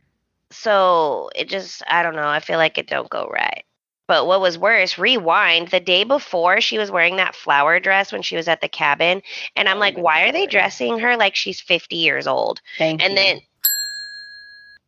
So 0.52 1.30
it 1.36 1.50
just 1.50 1.84
I 1.88 2.04
don't 2.04 2.16
know. 2.16 2.28
I 2.28 2.40
feel 2.40 2.58
like 2.58 2.78
it 2.78 2.88
don't 2.88 3.10
go 3.10 3.28
right. 3.28 3.64
But 4.08 4.28
what 4.28 4.42
was 4.42 4.58
worse, 4.58 4.98
rewind 4.98 5.70
the 5.70 5.80
day 5.80 6.04
before 6.04 6.62
she 6.62 6.78
was 6.78 6.92
wearing 6.92 7.18
that 7.18 7.36
flower 7.36 7.80
dress 7.80 8.12
when 8.12 8.22
she 8.24 8.36
was 8.36 8.48
at 8.50 8.62
the 8.62 8.68
cabin, 8.70 9.22
and 9.56 9.70
I'm 9.70 9.80
Oh 9.80 9.80
like, 9.80 9.98
why 9.98 10.24
are 10.24 10.32
they 10.34 10.48
dressing 10.48 11.00
her 11.00 11.18
like 11.18 11.36
she's 11.36 11.62
50 11.62 11.98
years 11.98 12.28
old? 12.28 12.62
Thank 12.78 13.04
And 13.04 13.16
you. 13.16 13.18
then 13.18 13.42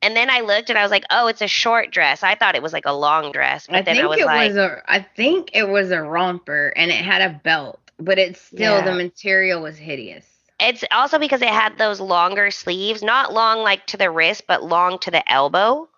and 0.04 0.16
then 0.16 0.30
I 0.30 0.41
looked 0.41 0.70
and 0.70 0.78
I 0.80 0.84
was 0.84 0.91
like, 0.91 1.06
oh, 1.12 1.28
it's 1.28 1.41
a 1.41 1.47
short 1.47 1.91
dress. 1.91 2.24
I 2.24 2.36
thought 2.36 2.56
it 2.56 2.64
was 2.64 2.74
like 2.74 2.86
a 2.86 2.93
long 2.93 3.32
dress, 3.32 3.68
but 3.68 3.80
I 3.80 3.84
then 3.86 3.97
think 3.97 3.99
I 3.99 4.08
was 4.08 4.20
it 4.20 4.26
like, 4.26 4.54
was 4.54 4.58
a 4.58 4.82
I 4.88 5.01
think 5.01 5.51
it 5.54 5.68
was 5.68 5.91
a 5.91 6.01
romper 6.01 6.74
and 6.76 6.91
it 6.91 7.04
had 7.04 7.22
a 7.22 7.39
belt, 7.43 7.80
but 7.97 8.18
it's 8.20 8.39
still 8.41 8.82
the 8.82 8.91
material 8.93 9.62
was 9.62 9.78
hideous. 9.78 10.26
it's 10.60 10.84
also 10.91 11.20
because 11.20 11.41
it 11.41 11.49
had 11.49 11.78
those 11.78 11.99
longer 11.99 12.51
sleeves, 12.51 13.04
not 13.04 13.34
long 13.34 13.60
like 13.60 13.86
to 13.88 13.97
the 13.97 14.10
wrist, 14.12 14.43
but 14.47 14.64
long 14.64 14.99
to 14.99 15.12
the 15.12 15.30
elbow. 15.32 15.89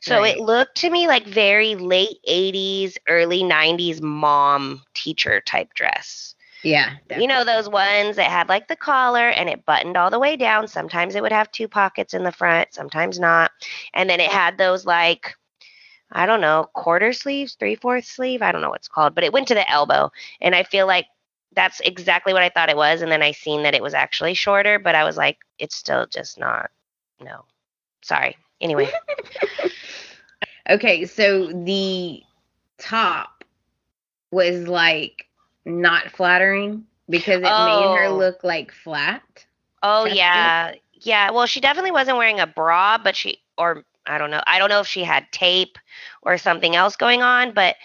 So 0.00 0.22
Right. 0.22 0.24
it 0.24 0.38
looked 0.38 0.76
to 0.78 0.90
me 0.90 1.06
like 1.08 1.26
very 1.26 1.74
late 1.76 2.18
80s, 2.26 2.98
early 3.08 3.42
90s 3.44 4.00
mom 4.00 4.82
teacher 4.94 5.40
type 5.40 5.74
dress. 5.74 6.34
Yeah. 6.62 6.96
You 7.10 7.26
know, 7.26 7.44
those 7.44 7.68
ones 7.68 8.16
that 8.16 8.30
had 8.30 8.48
like 8.48 8.68
the 8.68 8.76
collar 8.76 9.28
and 9.28 9.48
it 9.48 9.64
buttoned 9.64 9.96
all 9.96 10.10
the 10.10 10.18
way 10.18 10.36
down. 10.36 10.68
Sometimes 10.68 11.14
it 11.14 11.22
would 11.22 11.32
have 11.32 11.50
two 11.50 11.68
pockets 11.68 12.14
in 12.14 12.22
the 12.22 12.32
front, 12.32 12.74
sometimes 12.74 13.18
not. 13.18 13.50
And 13.94 14.08
then 14.08 14.20
it 14.20 14.30
had 14.30 14.58
those 14.58 14.84
like, 14.84 15.34
I 16.12 16.26
don't 16.26 16.40
know, 16.40 16.68
quarter 16.74 17.12
sleeves, 17.12 17.54
three 17.58 17.76
fourth 17.76 18.04
sleeve. 18.04 18.42
I 18.42 18.52
don't 18.52 18.62
know 18.62 18.70
what's 18.70 18.88
called, 18.88 19.14
but 19.14 19.24
it 19.24 19.32
went 19.32 19.48
to 19.48 19.54
the 19.54 19.68
elbow. 19.70 20.10
And 20.40 20.54
I 20.54 20.64
feel 20.64 20.86
like 20.86 21.06
that's 21.54 21.80
exactly 21.80 22.32
what 22.32 22.42
I 22.42 22.48
thought 22.50 22.70
it 22.70 22.76
was. 22.76 23.02
And 23.02 23.10
then 23.10 23.22
I 23.22 23.32
seen 23.32 23.62
that 23.62 23.74
it 23.74 23.82
was 23.82 23.94
actually 23.94 24.34
shorter, 24.34 24.78
but 24.78 24.94
I 24.94 25.04
was 25.04 25.16
like, 25.16 25.38
it's 25.58 25.76
still 25.76 26.06
just 26.06 26.38
not, 26.38 26.70
no. 27.20 27.44
Sorry. 28.02 28.36
Anyway, 28.60 28.90
Okay, 30.70 31.04
so 31.04 31.48
the 31.48 32.22
top 32.78 33.44
was 34.30 34.68
like 34.68 35.26
not 35.64 36.10
flattering 36.10 36.84
because 37.08 37.38
it 37.38 37.42
made 37.42 37.48
her 37.98 38.06
Oh. 38.06 38.16
look 38.16 38.42
like 38.44 38.72
flat. 38.72 39.22
oh 39.82 40.06
yeah. 40.06 40.72
Yeah. 40.92 41.30
Well, 41.30 41.46
she 41.46 41.60
definitely 41.60 41.92
wasn't 41.92 42.18
wearing 42.18 42.40
a 42.40 42.46
bra, 42.46 42.98
but 42.98 43.16
she, 43.16 43.38
or 43.56 43.84
I 44.06 44.18
don't 44.18 44.30
know. 44.30 44.42
I 44.46 44.58
don't 44.58 44.68
know 44.68 44.80
if 44.80 44.86
she 44.86 45.02
had 45.04 45.30
tape 45.32 45.78
or 46.22 46.36
something 46.38 46.76
else 46.76 46.96
going 46.96 47.22
on, 47.22 47.52
but 47.52 47.76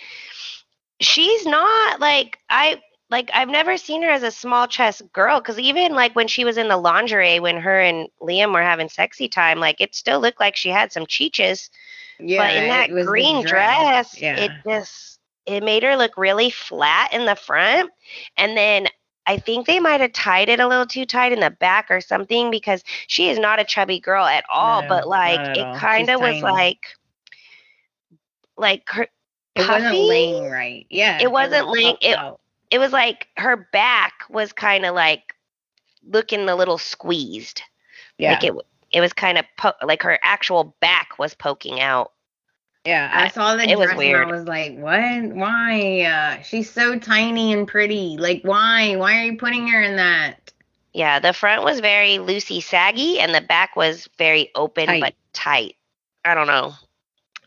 she's 0.99 1.45
not 1.45 1.99
like 1.99 2.39
I 2.49 2.81
like 3.09 3.29
I've 3.33 3.49
never 3.49 3.77
seen 3.77 4.01
her 4.03 4.09
as 4.09 4.23
a 4.23 4.31
small 4.31 4.67
chest 4.67 5.01
girl 5.13 5.39
because 5.39 5.59
even 5.59 5.93
like 5.93 6.15
when 6.15 6.27
she 6.27 6.43
was 6.45 6.57
in 6.57 6.67
the 6.67 6.77
lingerie 6.77 7.39
when 7.39 7.57
her 7.57 7.79
and 7.79 8.09
Liam 8.21 8.53
were 8.53 8.61
having 8.63 8.89
sexy 8.89 9.27
time, 9.27 9.59
like 9.59 9.79
it 9.81 9.95
still 9.95 10.19
looked 10.19 10.39
like 10.39 10.55
she 10.55 10.69
had 10.69 10.91
some 10.91 11.05
cheeches. 11.05 11.69
Yeah, 12.19 12.39
but 12.47 12.55
in 12.55 12.69
that 12.69 12.89
it 12.89 12.93
was 12.93 13.05
the 13.05 13.11
green 13.11 13.45
dress, 13.45 14.19
Yeah. 14.19 14.37
it 14.37 14.51
just 14.65 15.14
it 15.45 15.63
made 15.63 15.83
her 15.83 15.95
look 15.95 16.17
really 16.17 16.49
flat 16.49 17.13
in 17.13 17.25
the 17.25 17.35
front. 17.35 17.91
And 18.37 18.55
then 18.57 18.87
I 19.27 19.37
think 19.37 19.65
they 19.67 19.79
might 19.79 20.01
have 20.01 20.13
tied 20.13 20.49
it 20.49 20.59
a 20.59 20.67
little 20.67 20.85
too 20.85 21.05
tight 21.05 21.31
in 21.31 21.39
the 21.39 21.49
back 21.51 21.89
or 21.89 21.99
something 22.01 22.51
because 22.51 22.83
she 23.07 23.29
is 23.29 23.39
not 23.39 23.59
a 23.59 23.63
chubby 23.63 23.99
girl 23.99 24.25
at 24.25 24.43
all. 24.51 24.81
No, 24.83 24.87
but 24.87 25.07
like 25.07 25.39
not 25.39 25.57
at 25.57 25.65
all. 25.67 25.75
it 25.75 25.79
kind 25.79 26.09
of 26.09 26.21
was 26.21 26.41
tiny. 26.41 26.41
like 26.41 26.85
like 28.57 28.87
her 28.89 29.07
it 29.55 29.67
wasn't 29.67 29.95
laying 29.97 30.49
right. 30.51 30.85
Yeah. 30.89 31.19
It 31.21 31.31
wasn't 31.31 31.67
was 31.67 31.75
laying- 31.77 31.97
it- 32.01 32.17
out. 32.17 32.39
it 32.71 32.79
was 32.79 32.91
like 32.91 33.27
her 33.37 33.55
back 33.71 34.13
was 34.29 34.51
kind 34.51 34.85
of 34.85 34.93
like 34.95 35.33
looking 36.07 36.47
a 36.49 36.55
little 36.55 36.77
squeezed. 36.77 37.61
yeah. 38.17 38.31
Like 38.33 38.43
it 38.43 38.53
it 38.91 39.01
was 39.01 39.13
kind 39.13 39.37
of 39.37 39.45
po- 39.57 39.73
like 39.83 40.03
her 40.03 40.19
actual 40.23 40.75
back 40.81 41.17
was 41.17 41.33
poking 41.33 41.79
out. 41.81 42.11
Yeah, 42.85 43.09
I 43.13 43.25
I- 43.25 43.27
saw 43.29 43.55
the 43.55 43.69
it 43.69 43.77
was 43.77 43.87
dress 43.87 43.97
weird. 43.97 44.21
and 44.23 44.31
I 44.31 44.35
was 44.35 44.45
like, 44.45 44.77
"What? 44.77 45.35
Why? 45.35 46.01
Uh, 46.01 46.41
she's 46.43 46.69
so 46.69 46.97
tiny 46.99 47.53
and 47.53 47.67
pretty. 47.67 48.17
Like, 48.17 48.41
why? 48.43 48.95
Why 48.95 49.19
are 49.19 49.23
you 49.25 49.37
putting 49.37 49.67
her 49.67 49.81
in 49.81 49.95
that?" 49.97 50.51
Yeah, 50.93 51.19
the 51.19 51.33
front 51.33 51.63
was 51.63 51.81
very 51.81 52.17
loosey 52.19 52.63
saggy 52.63 53.19
and 53.19 53.35
the 53.35 53.41
back 53.41 53.75
was 53.75 54.07
very 54.17 54.51
open 54.55 54.85
Tight. 54.87 55.01
but 55.01 55.13
tight. 55.33 55.75
I 56.23 56.33
don't 56.35 56.47
know. 56.47 56.73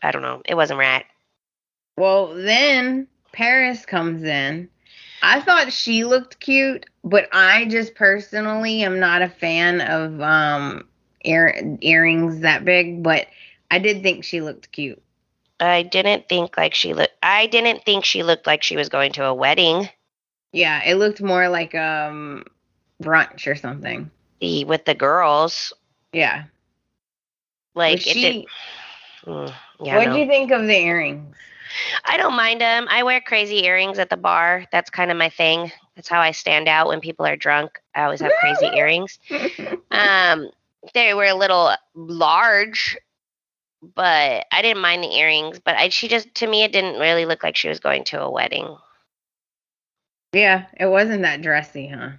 I 0.03 0.11
don't 0.11 0.21
know. 0.21 0.41
It 0.45 0.53
wasn't 0.55 0.79
right. 0.79 1.03
Well, 1.97 2.35
then 2.35 3.07
Paris 3.31 3.85
comes 3.85 4.23
in. 4.23 4.69
I 5.21 5.41
thought 5.41 5.73
she 5.73 6.05
looked 6.05 6.39
cute, 6.39 6.85
but 7.03 7.27
I 7.33 7.65
just 7.65 7.95
personally 7.95 8.83
am 8.83 8.99
not 8.99 9.21
a 9.21 9.27
fan 9.29 9.81
of 9.81 10.21
um 10.21 10.87
ear- 11.25 11.77
earrings 11.81 12.41
that 12.41 12.63
big, 12.63 13.03
but 13.03 13.27
I 13.71 13.79
did 13.79 14.03
think 14.03 14.23
she 14.23 14.41
looked 14.41 14.71
cute. 14.71 15.01
I 15.59 15.83
didn't 15.83 16.29
think 16.29 16.57
like 16.57 16.73
she 16.73 16.93
looked. 16.93 17.13
I 17.21 17.47
didn't 17.47 17.83
think 17.85 18.05
she 18.05 18.23
looked 18.23 18.47
like 18.47 18.63
she 18.63 18.75
was 18.77 18.89
going 18.89 19.11
to 19.13 19.25
a 19.25 19.33
wedding 19.33 19.89
Yeah, 20.53 20.81
it 20.85 20.95
looked 20.95 21.21
more 21.21 21.49
like 21.49 21.75
um 21.75 22.45
brunch 23.01 23.47
or 23.47 23.55
something. 23.55 24.09
e- 24.41 24.65
with 24.65 24.85
the 24.85 24.95
girls. 24.95 25.73
Yeah. 26.13 26.45
Like 27.75 27.97
Was 27.99 28.07
it 28.07 28.13
she, 28.13 28.21
did. 28.21 28.45
Mm, 29.25 29.53
yeah, 29.81 29.97
what 29.97 30.07
no. 30.07 30.13
do 30.13 30.19
you 30.19 30.27
think 30.27 30.51
of 30.51 30.61
the 30.65 30.75
earrings? 30.77 31.35
I 32.03 32.17
don't 32.17 32.35
mind 32.35 32.61
them. 32.61 32.87
I 32.89 33.03
wear 33.03 33.21
crazy 33.21 33.63
earrings 33.65 33.99
at 33.99 34.09
the 34.09 34.17
bar. 34.17 34.65
That's 34.71 34.89
kind 34.89 35.11
of 35.11 35.17
my 35.17 35.29
thing. 35.29 35.71
That's 35.95 36.09
how 36.09 36.19
I 36.19 36.31
stand 36.31 36.67
out 36.67 36.87
when 36.87 36.99
people 36.99 37.25
are 37.27 37.35
drunk. 37.35 37.79
I 37.93 38.03
always 38.03 38.21
have 38.21 38.31
crazy 38.39 38.69
earrings. 38.77 39.19
Um, 39.91 40.49
they 40.93 41.13
were 41.15 41.25
a 41.25 41.33
little 41.33 41.71
large, 41.95 42.95
but 43.81 44.45
I 44.51 44.61
didn't 44.61 44.81
mind 44.81 45.03
the 45.03 45.15
earrings. 45.17 45.59
But 45.59 45.77
I, 45.77 45.89
she 45.89 46.07
just, 46.07 46.33
to 46.35 46.47
me, 46.47 46.63
it 46.63 46.71
didn't 46.71 46.99
really 46.99 47.25
look 47.25 47.43
like 47.43 47.55
she 47.55 47.69
was 47.69 47.79
going 47.79 48.03
to 48.05 48.21
a 48.21 48.29
wedding. 48.31 48.75
yeah, 50.33 50.65
it 50.79 50.87
wasn't 50.87 51.23
that 51.23 51.41
dressy, 51.41 51.87
huh? 51.87 52.11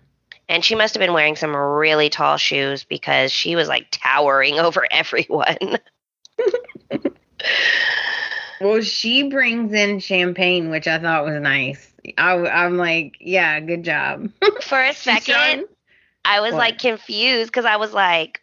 And 0.48 0.64
she 0.64 0.74
must 0.74 0.94
have 0.94 1.00
been 1.00 1.12
wearing 1.12 1.36
some 1.36 1.54
really 1.54 2.10
tall 2.10 2.36
shoes 2.36 2.82
because 2.84 3.30
she 3.30 3.54
was 3.56 3.68
like 3.68 3.86
towering 3.90 4.58
over 4.58 4.86
everyone. 4.90 5.78
Well, 8.60 8.82
she 8.82 9.22
brings 9.30 9.72
in 9.72 10.00
champagne, 10.00 10.68
which 10.68 10.86
I 10.86 10.98
thought 10.98 11.24
was 11.24 11.40
nice. 11.40 11.92
I, 12.18 12.34
am 12.66 12.76
like, 12.76 13.16
yeah, 13.18 13.58
good 13.60 13.82
job. 13.84 14.28
For 14.60 14.78
a 14.78 14.92
second, 14.94 15.64
I 16.26 16.40
was 16.40 16.52
What? 16.52 16.58
like 16.58 16.78
confused 16.78 17.50
because 17.50 17.64
I 17.64 17.76
was 17.76 17.94
like, 17.94 18.39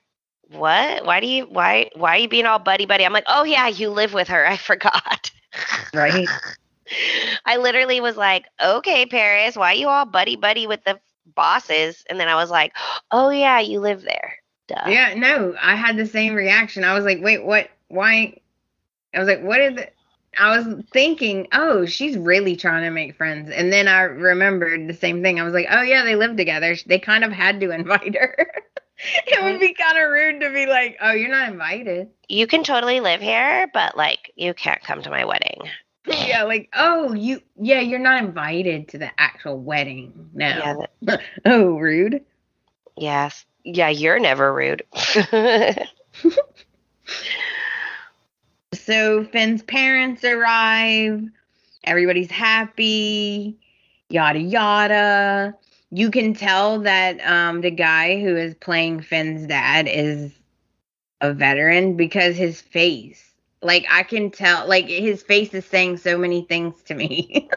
"What? 0.52 1.06
Why 1.06 1.20
do 1.20 1.28
you? 1.28 1.46
Why? 1.46 1.90
Why 1.96 2.16
are 2.16 2.20
you 2.20 2.30
being 2.30 2.46
all 2.46 2.60
buddy 2.60 2.86
buddy?" 2.86 3.06
I'm 3.06 3.14
like, 3.14 3.26
"Oh 3.28 3.44
yeah, 3.44 3.68
you 3.68 3.90
live 3.90 4.14
with 4.14 4.28
her. 4.30 4.46
I 4.48 4.58
forgot." 4.58 5.32
right? 5.94 6.28
I 7.46 7.58
literally 7.58 8.00
was 8.02 8.18
like, 8.18 8.46
"Okay, 8.64 9.06
Paris, 9.06 9.56
why 9.56 9.74
you 9.74 9.88
all 9.88 10.06
buddy 10.06 10.36
buddy 10.36 10.68
with 10.68 10.84
the 10.84 11.00
bosses?" 11.36 12.04
And 12.10 12.20
then 12.20 12.28
I 12.28 12.36
was 12.36 12.50
like, 12.50 12.74
"Oh 13.12 13.30
yeah, 13.30 13.60
you 13.60 13.80
live 13.80 14.02
there." 14.02 14.38
Duh. 14.68 14.84
Yeah, 14.88 15.14
no, 15.16 15.56
I 15.62 15.76
had 15.76 15.98
the 15.98 16.06
same 16.06 16.34
reaction. 16.36 16.84
I 16.84 16.94
was 16.94 17.06
like, 17.06 17.22
wait, 17.22 17.44
what? 17.44 17.70
Why? 17.88 18.38
I 19.14 19.20
was 19.20 19.28
like, 19.28 19.42
what 19.42 19.62
is 19.62 19.78
it? 19.78 19.94
I 20.38 20.58
was 20.58 20.84
thinking, 20.92 21.48
oh, 21.54 21.86
she's 21.86 22.18
really 22.18 22.56
trying 22.56 22.84
to 22.84 22.92
make 22.92 23.16
friends. 23.16 23.50
And 23.50 23.72
then 23.72 23.88
I 23.88 24.02
remembered 24.02 24.88
the 24.88 24.94
same 24.94 25.24
thing. 25.24 25.40
I 25.40 25.44
was 25.44 25.54
like, 25.54 25.68
oh, 25.72 25.82
yeah, 25.82 26.04
they 26.04 26.16
live 26.16 26.36
together. 26.36 26.76
They 26.86 27.00
kind 27.00 27.24
of 27.24 27.32
had 27.32 27.60
to 27.62 27.72
invite 27.74 28.16
her. 28.16 28.52
it 29.28 29.44
would 29.44 29.60
be 29.60 29.74
kind 29.74 29.98
of 29.98 30.10
rude 30.10 30.42
to 30.42 30.52
be 30.52 30.66
like, 30.66 30.98
oh, 31.02 31.12
you're 31.12 31.30
not 31.30 31.50
invited. 31.50 32.10
You 32.28 32.48
can 32.48 32.64
totally 32.64 33.00
live 33.00 33.22
here, 33.22 33.70
but 33.74 33.96
like, 33.96 34.32
you 34.36 34.54
can't 34.54 34.82
come 34.82 35.02
to 35.02 35.10
my 35.10 35.26
wedding. 35.26 35.62
Yeah, 36.10 36.44
like, 36.44 36.70
oh, 36.74 37.12
you, 37.12 37.42
yeah, 37.60 37.82
you're 37.82 38.00
not 38.00 38.24
invited 38.24 38.88
to 38.88 38.98
the 38.98 39.12
actual 39.20 39.60
wedding. 39.60 40.30
No. 40.34 40.86
Yeah. 41.02 41.18
Oh, 41.46 41.78
rude. 41.78 42.24
Yes. 42.96 43.44
Yeah, 43.66 43.90
you're 43.90 44.18
never 44.18 44.54
rude. 44.54 44.84
So 48.88 49.26
Finn's 49.26 49.64
parents 49.64 50.24
arrive. 50.24 51.22
Everybody's 51.84 52.32
happy. 52.32 53.58
Yada 54.10 54.40
yada. 54.40 55.56
You 55.92 56.12
can 56.12 56.34
tell 56.34 56.80
that 56.82 57.20
um, 57.22 57.62
the 57.62 57.72
guy 57.72 58.22
who 58.22 58.36
is 58.36 58.54
playing 58.56 59.02
Finn's 59.02 59.48
dad 59.48 59.88
is 59.88 60.32
a 61.22 61.34
veteran 61.34 61.96
because 61.96 62.36
his 62.36 62.62
face. 62.62 63.24
Like 63.62 63.86
I 63.90 64.04
can 64.04 64.30
tell. 64.32 64.68
Like 64.68 64.88
his 64.88 65.24
face 65.24 65.54
is 65.54 65.66
saying 65.66 65.98
so 65.98 66.18
many 66.18 66.44
things 66.44 66.82
to 66.84 66.94
me. 66.94 67.50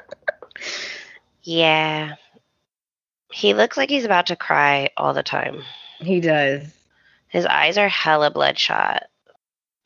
yeah. 1.42 2.14
He 3.32 3.54
looks 3.54 3.76
like 3.76 3.90
he's 3.90 4.04
about 4.04 4.26
to 4.26 4.36
cry 4.36 4.90
all 4.96 5.14
the 5.14 5.22
time. 5.22 5.62
he 5.98 6.20
does. 6.20 6.62
His 7.28 7.46
eyes 7.46 7.78
are 7.78 7.88
hella 7.88 8.30
bloodshot. 8.30 9.04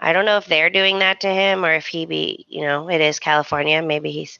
I 0.00 0.12
don't 0.12 0.24
know 0.24 0.38
if 0.38 0.46
they're 0.46 0.70
doing 0.70 1.00
that 1.00 1.20
to 1.20 1.28
him 1.28 1.64
or 1.64 1.72
if 1.72 1.86
he 1.86 2.06
be, 2.06 2.46
you 2.48 2.62
know, 2.62 2.88
it 2.88 3.00
is 3.00 3.18
California. 3.18 3.82
Maybe 3.82 4.10
he's 4.10 4.38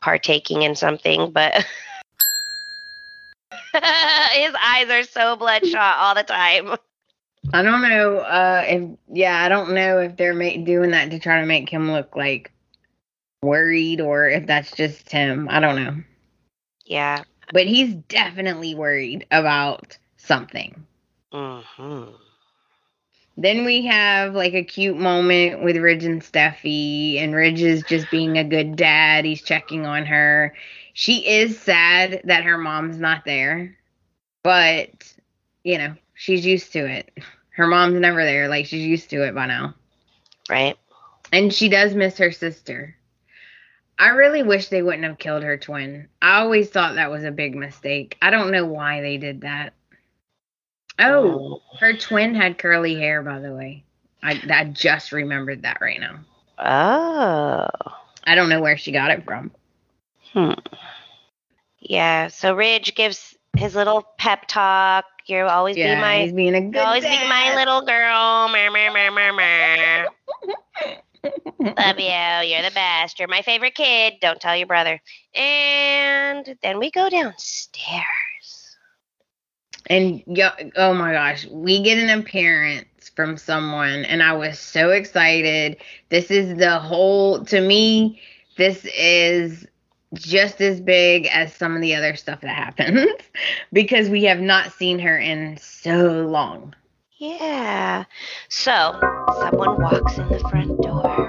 partaking 0.00 0.62
in 0.62 0.74
something, 0.74 1.30
but 1.30 1.64
his 4.32 4.54
eyes 4.62 4.90
are 4.90 5.04
so 5.04 5.36
bloodshot 5.36 5.96
all 5.98 6.14
the 6.14 6.22
time. 6.22 6.76
I 7.52 7.62
don't 7.62 7.82
know 7.82 8.18
uh, 8.18 8.64
if 8.66 8.98
yeah, 9.08 9.42
I 9.42 9.48
don't 9.48 9.74
know 9.74 9.98
if 10.00 10.16
they're 10.16 10.34
ma- 10.34 10.64
doing 10.64 10.90
that 10.90 11.10
to 11.10 11.18
try 11.18 11.40
to 11.40 11.46
make 11.46 11.68
him 11.68 11.90
look 11.92 12.16
like 12.16 12.52
worried 13.42 14.00
or 14.00 14.28
if 14.28 14.46
that's 14.46 14.72
just 14.72 15.10
him. 15.10 15.48
I 15.50 15.60
don't 15.60 15.76
know. 15.76 16.02
Yeah. 16.84 17.24
But 17.52 17.66
he's 17.66 17.94
definitely 17.94 18.74
worried 18.74 19.26
about 19.30 19.98
something. 20.16 20.86
hmm 21.32 22.14
Then 23.36 23.64
we 23.64 23.86
have 23.86 24.34
like 24.34 24.54
a 24.54 24.64
cute 24.64 24.96
moment 24.96 25.62
with 25.62 25.76
Ridge 25.76 26.04
and 26.04 26.22
Steffy, 26.22 27.18
and 27.18 27.34
Ridge 27.34 27.62
is 27.62 27.82
just 27.84 28.10
being 28.10 28.38
a 28.38 28.44
good 28.44 28.76
dad. 28.76 29.24
He's 29.24 29.42
checking 29.42 29.86
on 29.86 30.06
her. 30.06 30.54
She 30.98 31.28
is 31.28 31.60
sad 31.60 32.22
that 32.24 32.44
her 32.44 32.56
mom's 32.56 32.98
not 32.98 33.26
there, 33.26 33.76
but 34.42 35.12
you 35.62 35.76
know, 35.76 35.94
she's 36.14 36.46
used 36.46 36.72
to 36.72 36.86
it. 36.86 37.12
Her 37.50 37.66
mom's 37.66 38.00
never 38.00 38.24
there. 38.24 38.48
Like 38.48 38.64
she's 38.64 38.86
used 38.86 39.10
to 39.10 39.22
it 39.22 39.34
by 39.34 39.44
now. 39.44 39.74
Right? 40.48 40.78
And 41.30 41.52
she 41.52 41.68
does 41.68 41.94
miss 41.94 42.16
her 42.16 42.32
sister. 42.32 42.96
I 43.98 44.08
really 44.08 44.42
wish 44.42 44.68
they 44.68 44.80
wouldn't 44.80 45.04
have 45.04 45.18
killed 45.18 45.42
her 45.42 45.58
twin. 45.58 46.08
I 46.22 46.38
always 46.38 46.70
thought 46.70 46.94
that 46.94 47.10
was 47.10 47.24
a 47.24 47.30
big 47.30 47.54
mistake. 47.54 48.16
I 48.22 48.30
don't 48.30 48.50
know 48.50 48.64
why 48.64 49.02
they 49.02 49.18
did 49.18 49.42
that. 49.42 49.74
Oh, 50.98 51.60
oh. 51.60 51.76
her 51.78 51.92
twin 51.92 52.34
had 52.34 52.56
curly 52.56 52.94
hair, 52.94 53.22
by 53.22 53.40
the 53.40 53.52
way. 53.52 53.84
I, 54.22 54.40
I 54.50 54.64
just 54.64 55.12
remembered 55.12 55.60
that 55.64 55.82
right 55.82 56.00
now. 56.00 56.20
Oh. 56.58 57.68
I 58.24 58.34
don't 58.34 58.48
know 58.48 58.62
where 58.62 58.78
she 58.78 58.92
got 58.92 59.10
it 59.10 59.26
from. 59.26 59.50
Hmm. 60.32 60.52
Yeah. 61.80 62.28
So 62.28 62.54
Ridge 62.54 62.94
gives 62.94 63.36
his 63.56 63.74
little 63.74 64.02
pep 64.18 64.46
talk. 64.48 65.04
You'll 65.26 65.48
always 65.48 65.76
Yeah, 65.76 65.96
be 65.96 66.00
my 66.00 66.22
he's 66.22 66.32
being 66.32 66.54
a 66.54 66.60
good 66.60 66.74
You'll 66.74 66.84
always 66.84 67.04
be 67.04 67.28
my 67.28 67.54
little 67.54 67.80
girl. 67.82 68.48
Mer, 68.48 68.70
mer, 68.70 68.92
mer, 68.92 69.10
mer, 69.10 69.32
mer. 69.32 70.06
Love 71.60 71.98
you. 71.98 72.48
You're 72.48 72.62
the 72.62 72.72
best. 72.74 73.18
You're 73.18 73.28
my 73.28 73.42
favorite 73.42 73.74
kid. 73.74 74.14
Don't 74.20 74.40
tell 74.40 74.56
your 74.56 74.66
brother. 74.66 75.00
And 75.34 76.56
then 76.62 76.78
we 76.78 76.90
go 76.90 77.08
downstairs. 77.08 78.76
And 79.88 80.22
yo, 80.26 80.48
oh 80.76 80.94
my 80.94 81.12
gosh, 81.12 81.46
we 81.46 81.82
get 81.82 81.98
an 81.98 82.18
appearance 82.18 83.10
from 83.14 83.36
someone, 83.36 84.04
and 84.04 84.22
I 84.22 84.32
was 84.32 84.58
so 84.58 84.90
excited. 84.90 85.76
This 86.08 86.30
is 86.30 86.58
the 86.58 86.78
whole, 86.78 87.44
to 87.46 87.60
me, 87.60 88.20
this 88.56 88.84
is 88.84 89.66
just 90.14 90.60
as 90.60 90.80
big 90.80 91.26
as 91.26 91.52
some 91.54 91.74
of 91.74 91.82
the 91.82 91.94
other 91.94 92.16
stuff 92.16 92.40
that 92.40 92.54
happens 92.54 93.10
because 93.72 94.08
we 94.08 94.24
have 94.24 94.40
not 94.40 94.72
seen 94.72 94.98
her 94.98 95.18
in 95.18 95.56
so 95.58 96.26
long. 96.26 96.74
Yeah. 97.18 98.04
So, 98.48 98.98
someone 99.40 99.80
walks 99.80 100.18
in 100.18 100.28
the 100.28 100.38
front 100.50 100.80
door 100.82 101.26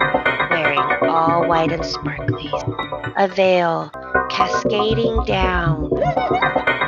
wearing 0.49 0.79
all 1.09 1.47
white 1.47 1.71
and 1.71 1.85
sparkly, 1.85 2.51
a 3.15 3.27
veil 3.27 3.89
cascading 4.29 5.23
down 5.25 5.85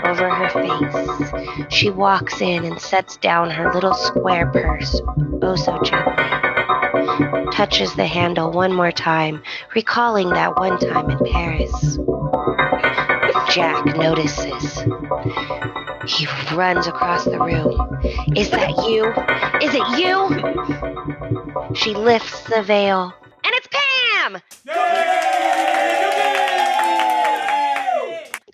over 0.06 0.30
her 0.30 0.50
face. 0.50 1.74
She 1.74 1.90
walks 1.90 2.42
in 2.42 2.66
and 2.66 2.80
sets 2.82 3.16
down 3.18 3.50
her 3.52 3.74
little 3.74 3.94
square 3.94 4.52
purse, 4.52 5.02
oh 5.42 5.56
so 5.56 5.82
gently. 5.82 6.49
Touches 7.52 7.94
the 7.96 8.06
handle 8.06 8.52
one 8.52 8.74
more 8.74 8.92
time, 8.92 9.42
recalling 9.76 10.30
that 10.30 10.58
one 10.58 10.78
time 10.80 11.10
in 11.10 11.20
Paris. 11.32 11.98
Jack 13.50 13.86
notices. 13.98 14.80
He 16.08 16.28
runs 16.56 16.88
across 16.88 17.26
the 17.26 17.40
room. 17.40 18.00
Is 18.36 18.50
that 18.52 18.70
you? 18.88 19.14
Is 19.62 19.74
it 19.76 19.84
you? 20.00 21.76
She 21.76 21.94
lifts 21.94 22.42
the 22.44 22.62
veil. 22.64 23.14
And 23.44 23.54
it's 23.56 23.68
Pam! 23.68 24.42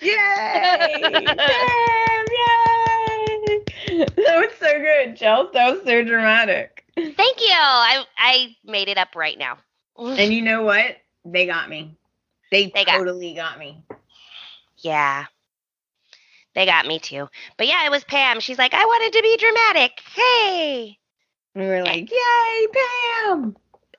Yay! 0.01 0.99
Damn, 1.01 2.25
yay! 2.31 3.35
That 4.15 4.37
was 4.37 4.51
so 4.59 4.79
good, 4.79 5.17
Chelsea. 5.17 5.49
That 5.53 5.71
was 5.73 5.83
so 5.85 6.03
dramatic. 6.03 6.84
Thank 6.95 7.41
you. 7.41 7.47
I 7.51 8.03
I 8.17 8.55
made 8.63 8.87
it 8.89 8.97
up 8.97 9.15
right 9.15 9.37
now. 9.37 9.57
And 9.97 10.33
you 10.33 10.41
know 10.41 10.63
what? 10.63 10.97
They 11.25 11.45
got 11.45 11.69
me. 11.69 11.97
They, 12.51 12.71
They 12.73 12.85
totally 12.85 13.33
got 13.33 13.57
me. 13.59 13.83
yeah. 14.79 15.25
They 16.53 16.65
got 16.65 16.85
me 16.87 16.99
too. 16.99 17.27
But 17.57 17.67
yeah, 17.67 17.85
it 17.85 17.91
was 17.91 18.03
Pam. 18.05 18.39
She's 18.39 18.57
like, 18.57 18.73
I 18.73 18.85
wanted 18.85 19.13
to 19.17 19.21
be 19.21 19.37
dramatic. 19.37 19.91
Hey. 20.13 20.97
We 21.53 21.65
were 21.65 21.83
like, 21.83 22.09
yay, 22.11 22.67
Pam! 22.73 23.55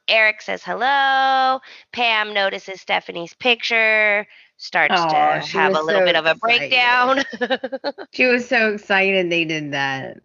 Eric 0.08 0.40
says 0.42 0.62
hello. 0.64 1.60
Pam 1.92 2.32
notices 2.32 2.80
Stephanie's 2.80 3.34
picture, 3.34 4.26
starts 4.56 4.94
Aw, 5.00 5.40
to 5.40 5.46
have 5.48 5.74
a 5.74 5.80
little 5.82 6.00
so 6.00 6.04
bit 6.04 6.16
of 6.16 6.26
a 6.26 6.30
excited. 6.32 6.40
breakdown. 6.40 7.24
She 8.12 8.26
was 8.26 8.46
so 8.48 8.72
excited 8.74 9.30
they 9.30 9.44
did 9.44 9.72
that. 9.72 10.20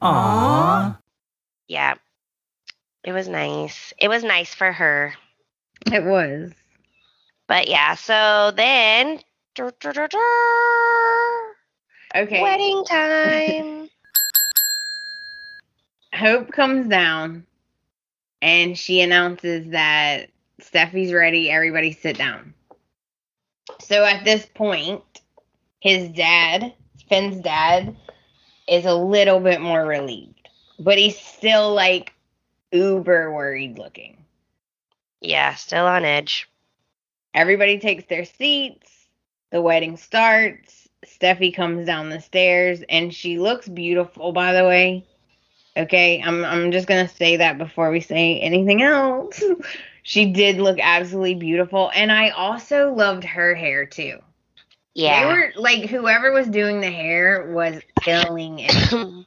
Aww. 0.00 0.96
Yeah. 1.68 1.94
It 3.04 3.12
was 3.12 3.28
nice. 3.28 3.92
It 3.98 4.08
was 4.08 4.24
nice 4.24 4.54
for 4.54 4.72
her. 4.72 5.14
It 5.92 6.04
was. 6.04 6.52
But 7.46 7.68
yeah, 7.68 7.94
so 7.94 8.52
then 8.56 9.20
Okay. 12.14 12.42
wedding 12.42 12.84
time. 12.84 13.88
Hope 16.14 16.52
comes 16.52 16.88
down 16.88 17.44
and 18.40 18.78
she 18.78 19.00
announces 19.00 19.68
that 19.70 20.28
Steffy's 20.60 21.12
ready. 21.12 21.50
Everybody 21.50 21.92
sit 21.92 22.16
down. 22.16 22.54
So 23.80 24.04
at 24.04 24.24
this 24.24 24.46
point, 24.54 25.02
his 25.80 26.08
dad, 26.10 26.72
Finn's 27.08 27.42
dad, 27.42 27.96
is 28.68 28.86
a 28.86 28.94
little 28.94 29.40
bit 29.40 29.60
more 29.60 29.84
relieved, 29.84 30.33
but 30.78 30.98
he's 30.98 31.18
still 31.18 31.74
like 31.74 32.12
uber 32.72 33.32
worried 33.32 33.78
looking. 33.78 34.24
yeah, 35.20 35.54
still 35.54 35.86
on 35.86 36.04
edge. 36.04 36.48
Everybody 37.32 37.78
takes 37.78 38.04
their 38.06 38.24
seats. 38.24 38.90
The 39.50 39.62
wedding 39.62 39.96
starts. 39.96 40.88
Steffy 41.04 41.54
comes 41.54 41.86
down 41.86 42.08
the 42.08 42.20
stairs 42.20 42.82
and 42.88 43.12
she 43.12 43.38
looks 43.38 43.68
beautiful, 43.68 44.32
by 44.32 44.52
the 44.52 44.64
way. 44.64 45.04
Okay, 45.76 46.22
I'm 46.24 46.44
I'm 46.44 46.70
just 46.70 46.86
gonna 46.86 47.08
say 47.08 47.38
that 47.38 47.58
before 47.58 47.90
we 47.90 48.00
say 48.00 48.38
anything 48.40 48.82
else. 48.82 49.42
she 50.02 50.32
did 50.32 50.58
look 50.58 50.78
absolutely 50.80 51.34
beautiful, 51.34 51.90
and 51.94 52.12
I 52.12 52.30
also 52.30 52.92
loved 52.92 53.24
her 53.24 53.54
hair 53.54 53.84
too. 53.84 54.18
Yeah. 54.94 55.26
They 55.26 55.32
were 55.32 55.52
like 55.56 55.90
whoever 55.90 56.30
was 56.30 56.46
doing 56.46 56.80
the 56.80 56.90
hair 56.90 57.50
was 57.52 57.82
killing 58.02 58.60
it. 58.60 59.26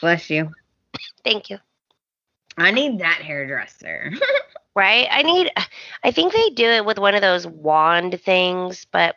Bless 0.00 0.28
you. 0.28 0.52
Thank 1.24 1.50
you. 1.50 1.58
I 2.56 2.70
need 2.70 2.98
that 3.00 3.20
hairdresser. 3.22 4.12
Right? 4.76 5.08
I 5.10 5.22
need 5.22 5.50
I 6.04 6.12
think 6.12 6.32
they 6.32 6.50
do 6.50 6.64
it 6.64 6.84
with 6.84 6.96
one 6.96 7.16
of 7.16 7.20
those 7.20 7.44
wand 7.44 8.20
things, 8.22 8.86
but 8.92 9.16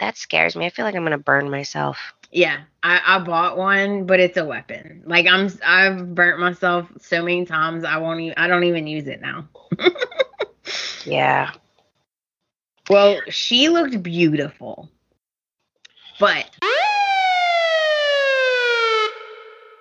that 0.00 0.16
scares 0.16 0.56
me. 0.56 0.64
I 0.64 0.70
feel 0.70 0.86
like 0.86 0.94
I'm 0.94 1.02
gonna 1.02 1.18
burn 1.18 1.50
myself. 1.50 2.14
Yeah, 2.32 2.62
I, 2.82 3.00
I 3.06 3.18
bought 3.18 3.58
one, 3.58 4.06
but 4.06 4.20
it's 4.20 4.38
a 4.38 4.44
weapon. 4.46 5.02
Like 5.04 5.26
I'm, 5.26 5.50
I've 5.64 6.14
burnt 6.14 6.40
myself 6.40 6.90
so 6.98 7.22
many 7.22 7.44
times. 7.44 7.84
I 7.84 7.98
won't 7.98 8.20
even. 8.20 8.34
I 8.38 8.46
don't 8.48 8.64
even 8.64 8.86
use 8.86 9.06
it 9.06 9.20
now. 9.20 9.46
Yeah. 11.04 11.52
Well, 12.90 13.20
she 13.28 13.68
looked 13.68 14.02
beautiful, 14.02 14.88
but 16.18 16.48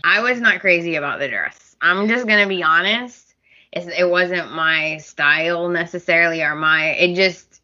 I 0.03 0.21
was 0.21 0.39
not 0.39 0.59
crazy 0.59 0.95
about 0.95 1.19
the 1.19 1.27
dress. 1.27 1.75
I'm 1.81 2.07
just 2.07 2.27
gonna 2.27 2.47
be 2.47 2.63
honest. 2.63 3.35
It 3.71 4.09
wasn't 4.09 4.53
my 4.53 4.97
style 4.97 5.69
necessarily, 5.69 6.41
or 6.41 6.55
my. 6.55 6.91
It 6.91 7.15
just. 7.15 7.61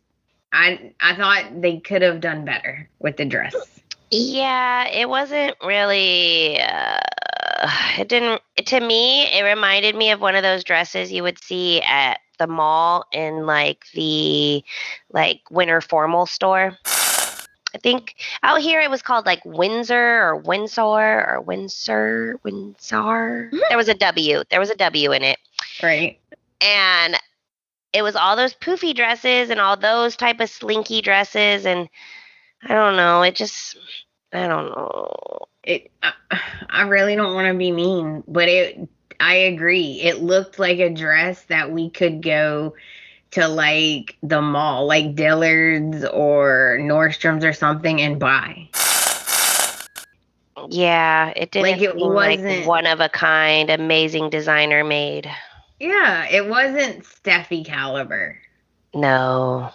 I 0.51 0.93
I 0.99 1.15
thought 1.15 1.61
they 1.61 1.79
could 1.79 2.03
have 2.03 2.21
done 2.21 2.45
better 2.45 2.88
with 2.99 3.17
the 3.17 3.25
dress. 3.25 3.55
Yeah, 4.11 4.88
it 4.89 5.09
wasn't 5.09 5.55
really. 5.63 6.61
Uh, 6.61 6.99
it 7.97 8.07
didn't. 8.07 8.41
To 8.65 8.79
me, 8.79 9.23
it 9.36 9.43
reminded 9.43 9.95
me 9.95 10.11
of 10.11 10.21
one 10.21 10.36
of 10.36 10.43
those 10.43 10.63
dresses 10.63 11.11
you 11.11 11.23
would 11.23 11.41
see 11.43 11.81
at 11.81 12.19
the 12.38 12.47
mall 12.47 13.05
in 13.11 13.45
like 13.45 13.86
the 13.93 14.63
like 15.11 15.41
winter 15.49 15.81
formal 15.81 16.25
store. 16.25 16.77
I 17.76 17.80
think 17.80 18.15
out 18.43 18.61
here 18.61 18.82
it 18.82 18.89
was 18.89 19.01
called 19.01 19.26
like 19.26 19.43
Windsor 19.45 19.95
or 20.21 20.36
Windsor 20.38 20.82
or 20.82 21.41
Windsor 21.41 22.39
Windsor. 22.43 23.49
Mm-hmm. 23.51 23.57
There 23.69 23.78
was 23.78 23.89
a 23.89 23.93
W. 23.95 24.43
There 24.49 24.59
was 24.59 24.69
a 24.69 24.76
W 24.76 25.11
in 25.11 25.24
it, 25.24 25.39
Right. 25.82 26.19
and 26.61 27.15
it 27.93 28.01
was 28.01 28.15
all 28.15 28.36
those 28.36 28.53
poofy 28.53 28.95
dresses 28.95 29.49
and 29.49 29.59
all 29.59 29.78
those 29.78 30.15
type 30.15 30.39
of 30.39 30.49
slinky 30.49 31.01
dresses, 31.01 31.65
and 31.65 31.89
I 32.63 32.74
don't 32.74 32.95
know. 32.95 33.21
It 33.24 33.36
just 33.36 33.78
I 34.32 34.47
don't 34.47 34.67
know. 34.67 35.47
it 35.63 35.91
I, 36.01 36.13
I 36.69 36.82
really 36.84 37.15
don't 37.15 37.34
want 37.36 37.47
to 37.51 37.57
be 37.57 37.71
mean 37.71 38.24
but 38.28 38.49
it 38.49 38.80
i 39.19 39.36
agree 39.36 40.01
it 40.01 40.21
looked 40.24 40.57
like 40.59 40.80
a 40.80 40.89
dress 40.89 41.43
that 41.45 41.71
we 41.71 41.89
could 41.91 42.21
go 42.24 42.74
to 43.34 43.47
like 43.47 44.17
the 44.23 44.41
mall 44.41 44.88
like 44.88 45.15
dillard's 45.15 46.03
or 46.05 46.77
nordstrom's 46.81 47.43
or 47.45 47.53
something 47.53 48.01
and 48.01 48.19
buy 48.19 48.67
Yeah, 50.69 51.34
it 51.36 51.51
didn't 51.51 51.63
Like, 51.71 51.81
it 51.81 51.91
seem 51.91 52.13
like 52.13 52.65
one 52.67 52.86
of 52.86 52.99
a 53.01 53.09
kind, 53.09 53.69
amazing 53.69 54.29
designer 54.29 54.84
made. 54.84 55.29
yeah 55.79 56.25
it 56.29 56.47
wasn't 56.47 57.03
steffy 57.03 57.65
caliber 57.65 58.38
No, 58.93 59.69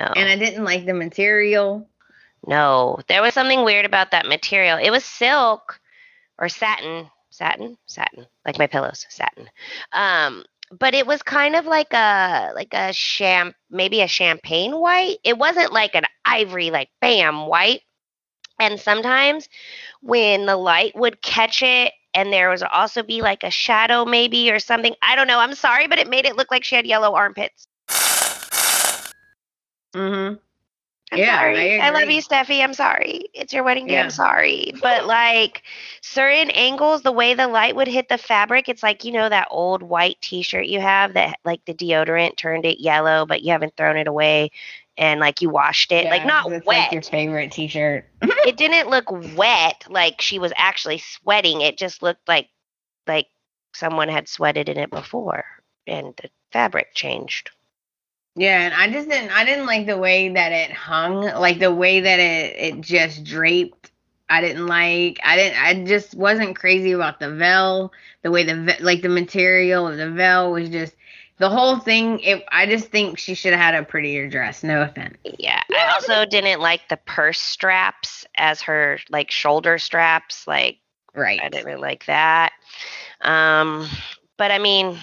no, 0.00 0.06
and 0.16 0.28
i 0.28 0.36
didn't 0.36 0.64
like 0.64 0.86
the 0.86 0.94
material 0.94 1.86
no. 2.46 2.98
There 3.08 3.22
was 3.22 3.32
something 3.32 3.64
weird 3.64 3.86
about 3.86 4.10
that 4.10 4.26
material. 4.26 4.76
It 4.76 4.90
was 4.90 5.02
silk 5.02 5.80
or 6.38 6.50
satin, 6.50 7.08
satin, 7.30 7.78
satin, 7.86 8.26
like 8.44 8.58
my 8.58 8.66
pillows, 8.66 9.06
satin. 9.08 9.48
Um, 9.92 10.44
but 10.70 10.94
it 10.94 11.06
was 11.06 11.22
kind 11.22 11.56
of 11.56 11.66
like 11.66 11.92
a 11.92 12.52
like 12.54 12.72
a 12.72 12.92
champ, 12.92 13.54
maybe 13.70 14.00
a 14.00 14.08
champagne 14.08 14.78
white. 14.78 15.18
It 15.24 15.38
wasn't 15.38 15.72
like 15.72 15.94
an 15.94 16.04
ivory, 16.24 16.70
like 16.70 16.88
bam 17.00 17.46
white. 17.46 17.82
And 18.60 18.78
sometimes 18.78 19.48
when 20.00 20.46
the 20.46 20.56
light 20.56 20.96
would 20.96 21.22
catch 21.22 21.62
it 21.62 21.92
and 22.14 22.32
there 22.32 22.50
was 22.50 22.62
also 22.62 23.02
be 23.02 23.20
like 23.20 23.42
a 23.42 23.50
shadow 23.50 24.04
maybe 24.04 24.50
or 24.50 24.60
something. 24.60 24.94
I 25.02 25.16
don't 25.16 25.26
know. 25.26 25.40
I'm 25.40 25.54
sorry, 25.54 25.88
but 25.88 25.98
it 25.98 26.08
made 26.08 26.24
it 26.26 26.36
look 26.36 26.50
like 26.50 26.64
she 26.64 26.76
had 26.76 26.86
yellow 26.86 27.14
armpits. 27.14 27.66
mm-hmm 29.94 30.34
I'm 31.14 31.20
Yeah, 31.20 31.38
sorry. 31.38 31.80
I 31.80 31.90
love 31.90 32.10
you, 32.10 32.20
Steffy. 32.20 32.62
I'm 32.62 32.74
sorry. 32.74 33.26
It's 33.34 33.52
your 33.52 33.64
wedding 33.64 33.86
day. 33.86 33.94
Yeah. 33.94 34.04
I'm 34.04 34.10
sorry. 34.10 34.72
But 34.82 35.06
like 35.06 35.62
certain 36.02 36.50
angles, 36.50 37.02
the 37.02 37.12
way 37.12 37.34
the 37.34 37.48
light 37.48 37.76
would 37.76 37.88
hit 37.88 38.08
the 38.08 38.18
fabric, 38.18 38.68
it's 38.68 38.82
like, 38.82 39.04
you 39.04 39.12
know, 39.12 39.28
that 39.28 39.48
old 39.50 39.82
white 39.82 40.18
t 40.20 40.42
shirt 40.42 40.66
you 40.66 40.80
have 40.80 41.14
that 41.14 41.38
like 41.44 41.64
the 41.64 41.74
deodorant 41.74 42.36
turned 42.36 42.66
it 42.66 42.80
yellow, 42.80 43.26
but 43.26 43.42
you 43.42 43.52
haven't 43.52 43.76
thrown 43.76 43.96
it 43.96 44.08
away 44.08 44.50
and 44.96 45.20
like 45.20 45.42
you 45.42 45.50
washed 45.50 45.92
it. 45.92 46.04
like 46.06 46.26
not 46.26 46.50
it's 46.52 46.66
wet. 46.66 46.78
like 46.78 46.92
your 46.92 47.02
favorite 47.02 47.50
t-shirt 47.50 48.08
it 48.22 48.56
didn't 48.56 48.90
look 48.90 49.10
wet 49.36 49.84
like 49.88 50.20
she 50.20 50.38
was 50.38 50.52
actually 50.56 50.98
sweating. 50.98 51.60
It 51.60 51.78
just 51.78 52.02
looked 52.02 52.28
like 52.28 52.48
like 53.06 53.26
someone 53.74 54.08
had 54.08 54.28
sweated 54.28 54.68
in 54.68 54.78
it 54.78 54.90
before 54.90 55.44
and 55.86 56.14
the 56.16 56.30
fabric 56.52 56.94
changed. 56.94 57.50
Yeah, 58.36 58.60
and 58.60 58.74
I 58.74 58.90
just 58.92 59.08
didn't 59.08 59.30
I 59.30 59.44
didn't 59.44 59.66
like 59.66 59.86
the 59.86 59.98
way 59.98 60.28
that 60.30 60.52
it 60.52 60.72
hung, 60.72 61.22
like 61.22 61.58
the 61.60 61.72
way 61.72 62.00
that 62.00 62.18
it 62.18 62.56
it 62.56 62.80
just 62.80 63.24
draped. 63.24 63.90
I 64.28 64.40
didn't 64.40 64.66
like 64.66 65.20
I 65.24 65.36
didn't 65.36 65.62
I 65.62 65.84
just 65.84 66.14
wasn't 66.14 66.56
crazy 66.56 66.92
about 66.92 67.20
the 67.20 67.32
veil, 67.34 67.92
the 68.22 68.30
way 68.30 68.42
the 68.44 68.56
ve- 68.56 68.82
like 68.82 69.02
the 69.02 69.08
material 69.08 69.86
of 69.86 69.96
the 69.96 70.10
veil 70.10 70.50
was 70.50 70.68
just 70.68 70.96
the 71.38 71.48
whole 71.48 71.78
thing 71.78 72.20
it 72.20 72.44
I 72.50 72.66
just 72.66 72.88
think 72.88 73.18
she 73.18 73.34
should 73.34 73.52
have 73.52 73.60
had 73.60 73.74
a 73.74 73.84
prettier 73.84 74.28
dress, 74.28 74.64
no 74.64 74.82
offense. 74.82 75.16
Yeah, 75.38 75.62
I 75.70 75.92
also 75.94 76.24
didn't 76.24 76.60
like 76.60 76.88
the 76.88 76.96
purse 76.96 77.40
straps 77.40 78.26
as 78.36 78.62
her 78.62 78.98
like 79.10 79.30
shoulder 79.30 79.78
straps. 79.78 80.46
Like 80.48 80.78
Right. 81.14 81.40
I 81.40 81.48
didn't 81.48 81.66
really 81.66 81.80
like 81.80 82.06
that. 82.06 82.52
Um, 83.20 83.86
but 84.36 84.50
I 84.50 84.58
mean, 84.58 84.98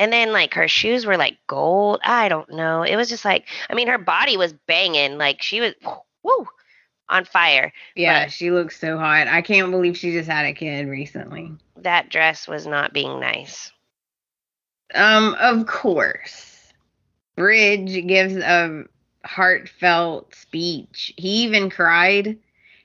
and 0.00 0.10
then 0.10 0.32
like 0.32 0.54
her 0.54 0.66
shoes 0.66 1.04
were 1.04 1.18
like 1.18 1.36
gold. 1.46 2.00
I 2.02 2.28
don't 2.30 2.50
know. 2.50 2.82
It 2.82 2.96
was 2.96 3.08
just 3.08 3.24
like 3.24 3.46
I 3.68 3.74
mean, 3.74 3.86
her 3.86 3.98
body 3.98 4.36
was 4.36 4.54
banging. 4.66 5.18
Like 5.18 5.42
she 5.42 5.60
was 5.60 5.74
woo 6.24 6.48
on 7.10 7.26
fire. 7.26 7.72
Yeah, 7.94 8.24
but- 8.24 8.32
she 8.32 8.50
looks 8.50 8.80
so 8.80 8.96
hot. 8.98 9.28
I 9.28 9.42
can't 9.42 9.70
believe 9.70 9.96
she 9.96 10.12
just 10.12 10.28
had 10.28 10.46
a 10.46 10.54
kid 10.54 10.88
recently. 10.88 11.52
That 11.76 12.08
dress 12.08 12.48
was 12.48 12.66
not 12.66 12.92
being 12.94 13.20
nice. 13.20 13.70
Um, 14.94 15.36
of 15.38 15.66
course. 15.66 16.72
Ridge 17.36 18.06
gives 18.06 18.36
a 18.36 18.84
heartfelt 19.24 20.34
speech. 20.34 21.12
He 21.16 21.44
even 21.44 21.70
cried, 21.70 22.38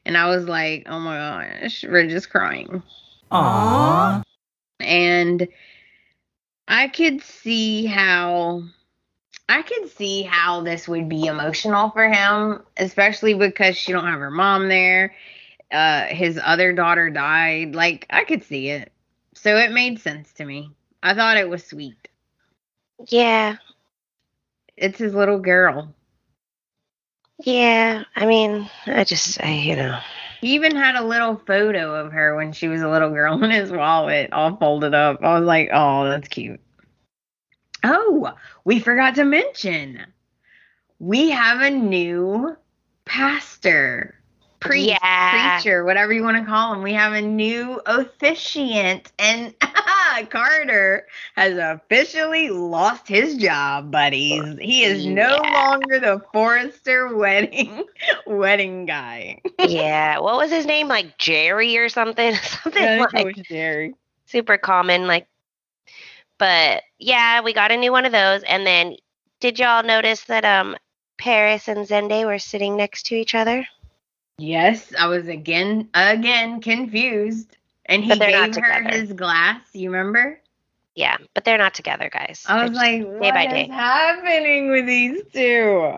and 0.05 0.17
I 0.17 0.27
was 0.29 0.47
like, 0.47 0.83
"Oh 0.87 0.99
my 0.99 1.17
gosh, 1.17 1.83
Ridge 1.83 2.13
is 2.13 2.25
crying." 2.25 2.83
Aww. 3.31 4.21
And 4.79 5.47
I 6.67 6.87
could 6.87 7.21
see 7.21 7.85
how 7.85 8.63
I 9.47 9.61
could 9.61 9.89
see 9.91 10.23
how 10.23 10.61
this 10.61 10.87
would 10.87 11.07
be 11.07 11.25
emotional 11.25 11.91
for 11.91 12.07
him, 12.07 12.63
especially 12.77 13.35
because 13.35 13.77
she 13.77 13.91
don't 13.91 14.05
have 14.05 14.19
her 14.19 14.31
mom 14.31 14.67
there. 14.69 15.15
Uh 15.71 16.05
his 16.05 16.39
other 16.43 16.73
daughter 16.73 17.09
died. 17.09 17.75
Like 17.75 18.07
I 18.09 18.23
could 18.23 18.43
see 18.43 18.69
it. 18.69 18.91
So 19.33 19.57
it 19.57 19.71
made 19.71 19.99
sense 19.99 20.33
to 20.33 20.45
me. 20.45 20.71
I 21.03 21.13
thought 21.13 21.37
it 21.37 21.49
was 21.49 21.65
sweet. 21.65 22.07
Yeah. 23.09 23.57
It's 24.77 24.97
his 24.97 25.13
little 25.13 25.39
girl. 25.39 25.93
Yeah. 27.43 28.03
I 28.15 28.25
mean, 28.25 28.69
I 28.87 29.03
just, 29.03 29.41
I, 29.43 29.51
you 29.51 29.75
know. 29.75 29.99
He 30.45 30.53
even 30.53 30.75
had 30.75 30.95
a 30.95 31.03
little 31.03 31.41
photo 31.47 31.95
of 31.95 32.11
her 32.11 32.35
when 32.35 32.53
she 32.53 32.67
was 32.67 32.83
a 32.83 32.87
little 32.87 33.09
girl 33.09 33.43
in 33.43 33.49
his 33.49 33.71
wallet, 33.71 34.31
all 34.31 34.55
folded 34.57 34.93
up. 34.93 35.23
I 35.23 35.39
was 35.39 35.47
like, 35.47 35.69
oh, 35.73 36.07
that's 36.07 36.27
cute. 36.27 36.59
Oh, 37.83 38.31
we 38.63 38.79
forgot 38.79 39.15
to 39.15 39.25
mention 39.25 40.05
we 40.99 41.31
have 41.31 41.61
a 41.61 41.71
new 41.71 42.55
pastor, 43.05 44.13
priest, 44.59 44.99
Yeah. 45.01 45.29
preacher, 45.29 45.83
whatever 45.85 46.13
you 46.13 46.23
want 46.23 46.37
to 46.37 46.45
call 46.45 46.73
him. 46.73 46.81
We 46.83 46.93
have 46.93 47.13
a 47.13 47.21
new 47.21 47.81
officiant, 47.85 49.11
and 49.19 49.53
Carter 50.29 51.07
has 51.35 51.57
officially 51.57 52.49
lost 52.49 53.07
his 53.07 53.35
job, 53.37 53.91
buddies. 53.91 54.57
He 54.59 54.83
is 54.83 55.05
no 55.05 55.43
Yeah. 55.43 55.49
longer 55.53 55.99
the 55.99 56.21
Forrester 56.33 57.15
wedding 57.15 57.83
wedding 58.25 58.85
guy. 58.85 59.41
yeah. 59.59 60.19
What 60.19 60.37
was 60.37 60.51
his 60.51 60.65
name? 60.65 60.87
Like 60.87 61.17
Jerry 61.17 61.77
or 61.77 61.89
something? 61.89 62.33
something 62.63 62.97
think 62.97 63.11
like 63.13 63.31
Jerry. 63.49 63.95
super 64.25 64.57
common. 64.57 65.07
Like, 65.07 65.27
but 66.37 66.83
yeah, 66.99 67.41
we 67.41 67.53
got 67.53 67.71
a 67.71 67.77
new 67.77 67.91
one 67.91 68.05
of 68.05 68.11
those. 68.11 68.43
And 68.43 68.65
then 68.65 68.95
did 69.39 69.59
y'all 69.59 69.83
notice 69.83 70.23
that 70.25 70.45
um 70.45 70.75
Paris 71.17 71.67
and 71.67 71.87
Zende 71.87 72.25
were 72.25 72.39
sitting 72.39 72.75
next 72.77 73.03
to 73.07 73.15
each 73.15 73.35
other? 73.35 73.65
Yes, 74.37 74.93
I 74.97 75.07
was 75.07 75.27
again 75.27 75.89
again 75.93 76.61
confused. 76.61 77.57
And 77.85 78.03
he 78.03 78.17
gave 78.17 78.55
her 78.55 78.81
his 78.89 79.13
glass, 79.13 79.61
you 79.73 79.91
remember? 79.91 80.41
Yeah, 80.95 81.17
but 81.33 81.43
they're 81.45 81.57
not 81.57 81.73
together, 81.75 82.09
guys. 82.11 82.43
I 82.47 82.55
They're 82.55 82.69
was 82.69 82.75
like, 82.77 83.01
day 83.01 83.31
by 83.31 83.45
what 83.45 83.49
day. 83.51 83.63
is 83.65 83.69
happening 83.71 84.71
with 84.71 84.85
these 84.87 85.21
two? 85.31 85.93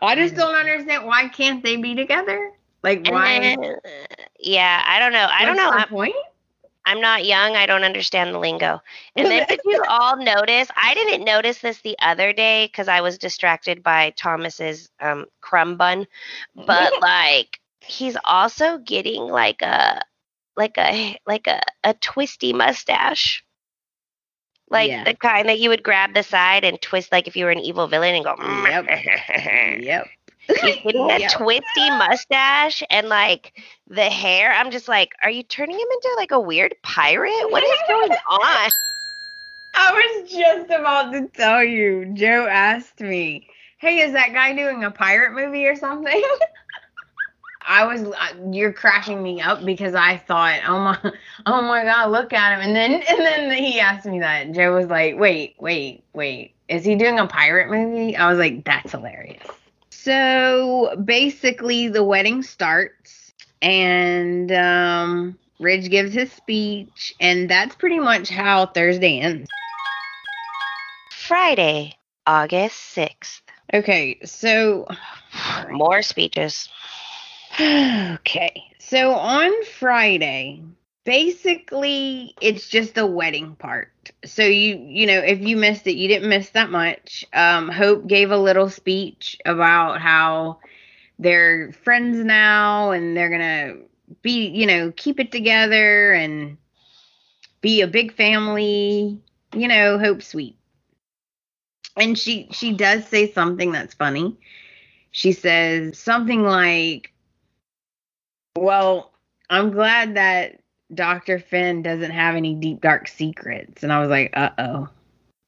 I 0.00 0.14
just 0.16 0.34
Mhm. 0.34 0.38
don't 0.38 0.54
understand 0.54 1.04
why 1.06 1.28
can't 1.28 1.62
they 1.62 1.76
be 1.76 1.94
together? 1.94 2.52
Like 2.82 3.06
why 3.06 3.38
then- 3.40 3.76
yeah, 4.38 4.82
I 4.86 4.98
don't 4.98 5.12
know. 5.12 5.26
I 5.30 5.44
don't 5.44 5.56
know. 5.56 5.70
what's 5.70 5.84
the 5.84 5.94
point? 5.94 6.14
I'm 6.86 7.00
not 7.00 7.24
young. 7.24 7.56
I 7.56 7.66
don't 7.66 7.84
understand 7.84 8.34
the 8.34 8.38
lingo. 8.38 8.80
And 9.16 9.26
then 9.26 9.46
did 9.48 9.60
you 9.64 9.82
all 9.88 10.16
notice? 10.16 10.68
I 10.76 10.94
didn't 10.94 11.24
notice 11.24 11.58
this 11.58 11.80
the 11.80 11.96
other 12.00 12.32
day 12.32 12.66
because 12.66 12.88
I 12.88 13.00
was 13.00 13.18
distracted 13.18 13.82
by 13.82 14.10
Thomas's 14.16 14.90
um, 15.00 15.26
crumb 15.40 15.76
bun. 15.76 16.06
But 16.54 16.92
like, 17.00 17.60
he's 17.80 18.16
also 18.24 18.78
getting 18.78 19.22
like 19.22 19.62
a 19.62 20.02
like 20.56 20.78
a 20.78 21.18
like 21.26 21.46
a, 21.46 21.60
a 21.84 21.94
twisty 21.94 22.52
mustache. 22.52 23.44
Like 24.70 24.90
Yeah. 24.90 25.04
the 25.04 25.14
kind 25.14 25.48
that 25.48 25.58
you 25.60 25.68
would 25.70 25.82
grab 25.82 26.14
the 26.14 26.22
side 26.22 26.64
and 26.64 26.80
twist, 26.80 27.12
like 27.12 27.28
if 27.28 27.36
you 27.36 27.44
were 27.44 27.50
an 27.50 27.60
evil 27.60 27.86
villain, 27.86 28.14
and 28.14 28.24
go. 28.24 28.34
Yep. 28.38 30.06
He's 30.60 30.76
getting 30.84 31.10
a 31.10 31.20
Yep. 31.20 31.30
twisty 31.30 31.90
mustache 31.90 32.82
and 32.90 33.08
like 33.08 33.52
the 33.88 34.04
hair. 34.04 34.52
I'm 34.52 34.70
just 34.70 34.88
like, 34.88 35.12
are 35.22 35.30
you 35.30 35.42
turning 35.42 35.78
him 35.78 35.88
into 35.92 36.14
like 36.16 36.30
a 36.32 36.40
weird 36.40 36.74
pirate? 36.82 37.50
What 37.50 37.62
is 37.64 37.82
going 37.88 38.12
on? 38.30 38.70
I 39.74 39.92
was 39.92 40.30
just 40.30 40.70
about 40.70 41.12
to 41.12 41.28
tell 41.28 41.62
you. 41.64 42.06
Joe 42.14 42.46
asked 42.46 43.00
me, 43.00 43.48
"Hey, 43.78 44.00
is 44.00 44.12
that 44.12 44.32
guy 44.32 44.54
doing 44.54 44.84
a 44.84 44.90
pirate 44.90 45.32
movie 45.34 45.66
or 45.66 45.76
something?" 45.76 46.22
I 47.66 47.86
was, 47.86 48.02
uh, 48.02 48.50
you're 48.52 48.72
crashing 48.74 49.22
me 49.22 49.40
up 49.40 49.64
because 49.64 49.94
I 49.94 50.18
thought, 50.18 50.60
oh 50.68 50.78
my, 50.80 51.12
oh 51.46 51.62
my 51.62 51.82
God, 51.84 52.10
look 52.10 52.32
at 52.34 52.54
him, 52.58 52.60
and 52.68 52.76
then 52.76 52.92
and 53.08 53.20
then 53.20 53.50
he 53.62 53.80
asked 53.80 54.06
me 54.06 54.20
that. 54.20 54.52
Joe 54.52 54.74
was 54.74 54.86
like, 54.88 55.18
wait, 55.18 55.56
wait, 55.58 56.04
wait, 56.12 56.54
is 56.68 56.84
he 56.84 56.94
doing 56.94 57.18
a 57.18 57.26
pirate 57.26 57.70
movie? 57.70 58.16
I 58.16 58.28
was 58.28 58.38
like, 58.38 58.64
that's 58.64 58.92
hilarious. 58.92 59.42
So 60.04 60.94
basically, 61.02 61.88
the 61.88 62.04
wedding 62.04 62.42
starts, 62.42 63.32
and 63.62 64.52
um, 64.52 65.38
Ridge 65.58 65.88
gives 65.88 66.12
his 66.12 66.30
speech, 66.30 67.14
and 67.20 67.48
that's 67.48 67.74
pretty 67.74 67.98
much 67.98 68.28
how 68.28 68.66
Thursday 68.66 69.20
ends. 69.20 69.48
Friday, 71.10 71.94
August 72.26 72.94
6th. 72.94 73.40
Okay, 73.72 74.18
so 74.26 74.86
More 75.70 76.02
speeches. 76.02 76.68
okay, 77.58 78.62
so 78.78 79.12
on 79.14 79.64
Friday, 79.64 80.62
basically 81.04 82.34
it's 82.40 82.68
just 82.68 82.94
the 82.94 83.06
wedding 83.06 83.56
part. 83.56 83.92
So 84.24 84.42
you 84.42 84.76
you 84.76 85.06
know 85.06 85.18
if 85.18 85.40
you 85.40 85.56
missed 85.56 85.86
it, 85.86 85.96
you 85.96 86.08
didn't 86.08 86.28
miss 86.28 86.50
that 86.50 86.70
much. 86.70 87.24
Um, 87.32 87.68
Hope 87.68 88.06
gave 88.06 88.30
a 88.30 88.36
little 88.38 88.68
speech 88.68 89.38
about 89.44 90.00
how 90.00 90.58
they're 91.18 91.72
friends 91.72 92.18
now 92.18 92.90
and 92.90 93.16
they're 93.16 93.30
gonna 93.30 93.76
be 94.22 94.48
you 94.48 94.66
know 94.66 94.92
keep 94.96 95.20
it 95.20 95.30
together 95.30 96.12
and 96.12 96.56
be 97.60 97.82
a 97.82 97.86
big 97.86 98.14
family. 98.14 99.20
You 99.54 99.68
know, 99.68 99.98
Hope 99.98 100.22
sweet. 100.22 100.56
And 101.96 102.18
she 102.18 102.48
she 102.50 102.72
does 102.72 103.06
say 103.06 103.30
something 103.30 103.70
that's 103.70 103.94
funny. 103.94 104.36
She 105.12 105.30
says 105.30 105.96
something 105.96 106.42
like, 106.42 107.12
"Well, 108.56 109.12
I'm 109.48 109.70
glad 109.70 110.16
that 110.16 110.63
Dr. 110.94 111.38
Finn 111.38 111.82
doesn't 111.82 112.10
have 112.10 112.34
any 112.36 112.54
deep 112.54 112.80
dark 112.80 113.08
secrets." 113.08 113.82
And 113.82 113.92
I 113.92 114.00
was 114.00 114.10
like, 114.10 114.30
"Uh-oh." 114.34 114.88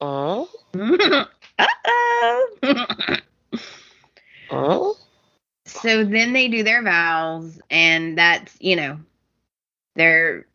Oh, 0.01 0.49
Uh-oh. 1.59 2.49
oh. 4.51 4.97
so 5.65 6.05
then 6.05 6.33
they 6.35 6.49
do 6.49 6.63
their 6.63 6.83
vows 6.83 7.59
and 7.71 8.19
that's, 8.19 8.55
you 8.61 8.77
know, 8.77 8.99
they're 9.95 10.47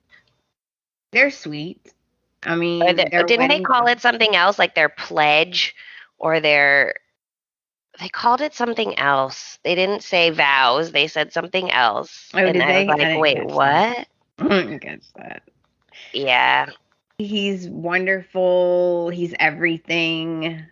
they're 1.12 1.32
sweet. 1.32 1.92
I 2.44 2.56
mean, 2.56 2.84
Or 2.84 2.94
the- 2.94 3.06
didn't 3.28 3.50
they 3.50 3.62
call 3.62 3.88
it 3.88 4.00
something 4.02 4.36
else, 4.36 4.58
like 4.58 4.76
their 4.76 4.89
pledge 4.89 5.76
or 6.18 6.39
their? 6.39 6.96
They 8.00 8.10
called 8.10 8.42
it 8.42 8.54
something 8.54 8.98
else. 8.98 9.60
They 9.64 9.76
didn't 9.76 10.04
say 10.04 10.30
vows. 10.30 10.92
They 10.92 11.08
said 11.08 11.34
something 11.34 11.70
else. 11.72 12.30
Oh, 12.34 12.39
and 12.39 12.54
did 12.54 12.62
I 12.62 12.68
they? 12.68 12.80
was 12.86 12.88
like, 12.88 12.98
didn't 13.00 13.20
wait, 13.20 13.38
catch 13.38 13.48
what? 13.48 14.08
I 14.50 14.64
didn't 14.64 15.04
that. 15.16 15.44
Yeah. 16.14 16.68
He's 17.18 17.68
wonderful. 17.68 19.10
He's 19.10 19.36
everything. 19.39 20.66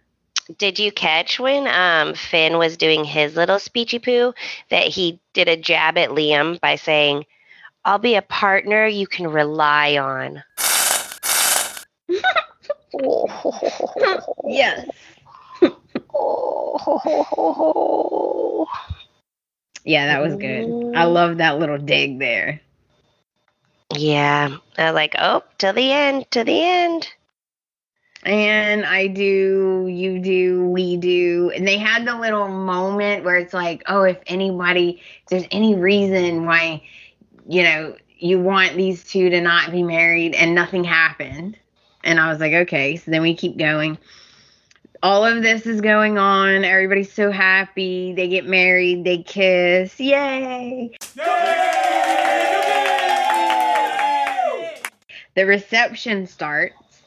Did 0.58 0.80
you 0.80 0.92
catch 0.92 1.40
when 1.40 1.68
um 1.68 2.16
Finn 2.16 2.58
was 2.58 2.78
doing 2.78 3.04
his 3.04 3.36
little 3.36 3.58
speechy 3.58 4.04
poo 4.04 4.34
that 4.72 4.88
he 4.88 5.20
did 5.34 5.48
a 5.48 5.56
jab 5.56 5.98
at 6.00 6.10
Liam 6.10 6.60
by 6.60 6.76
saying, 6.76 7.26
"I'll 7.86 8.00
be 8.00 8.16
a 8.16 8.24
partner 8.24 8.88
you 8.88 9.06
can 9.06 9.28
rely 9.28 9.98
on." 9.98 10.44
Yes. 14.48 14.90
Yeah, 19.86 20.08
that 20.08 20.22
was 20.22 20.36
good. 20.36 20.94
I 20.96 21.06
love 21.06 21.38
that 21.38 21.58
little 21.58 21.78
dig 21.78 22.20
there. 22.20 22.62
Yeah, 23.96 24.58
I 24.78 24.86
was 24.86 24.94
like, 24.94 25.16
"Oh, 25.18 25.44
to 25.60 25.74
the 25.74 25.92
end, 25.92 26.30
to 26.32 26.44
the 26.44 26.62
end." 26.62 27.08
And 28.24 28.86
I 28.86 29.08
do, 29.08 29.88
you 29.90 30.20
do, 30.20 30.66
we 30.66 30.98
do. 30.98 31.52
And 31.56 31.66
they 31.68 31.78
had 31.78 32.06
the 32.06 32.18
little 32.18 32.50
moment 32.50 33.24
where 33.24 33.38
it's 33.38 33.54
like, 33.54 33.84
oh, 33.88 34.04
if 34.04 34.18
anybody, 34.28 35.02
if 35.24 35.30
there's 35.30 35.46
any 35.52 35.76
reason 35.76 36.46
why, 36.46 36.84
you 37.48 37.64
know, 37.64 37.96
you 38.18 38.40
want 38.40 38.76
these 38.76 39.06
two 39.06 39.30
to 39.30 39.40
not 39.40 39.72
be 39.72 39.84
married 39.84 40.36
and 40.36 40.54
nothing 40.54 40.84
happened. 40.84 41.58
And 42.04 42.20
I 42.20 42.30
was 42.30 42.40
like, 42.40 42.54
okay. 42.54 42.98
So 42.98 43.10
then 43.10 43.22
we 43.22 43.36
keep 43.36 43.58
going. 43.58 43.98
All 45.02 45.26
of 45.26 45.42
this 45.42 45.66
is 45.66 45.80
going 45.80 46.18
on. 46.18 46.66
Everybody's 46.66 47.14
so 47.14 47.32
happy. 47.32 48.12
They 48.14 48.28
get 48.28 48.46
married, 48.46 49.06
they 49.06 49.20
kiss. 49.24 49.98
Yay! 49.98 50.98
Yay. 51.16 51.79
The 55.40 55.46
reception 55.46 56.28
starts 56.28 57.02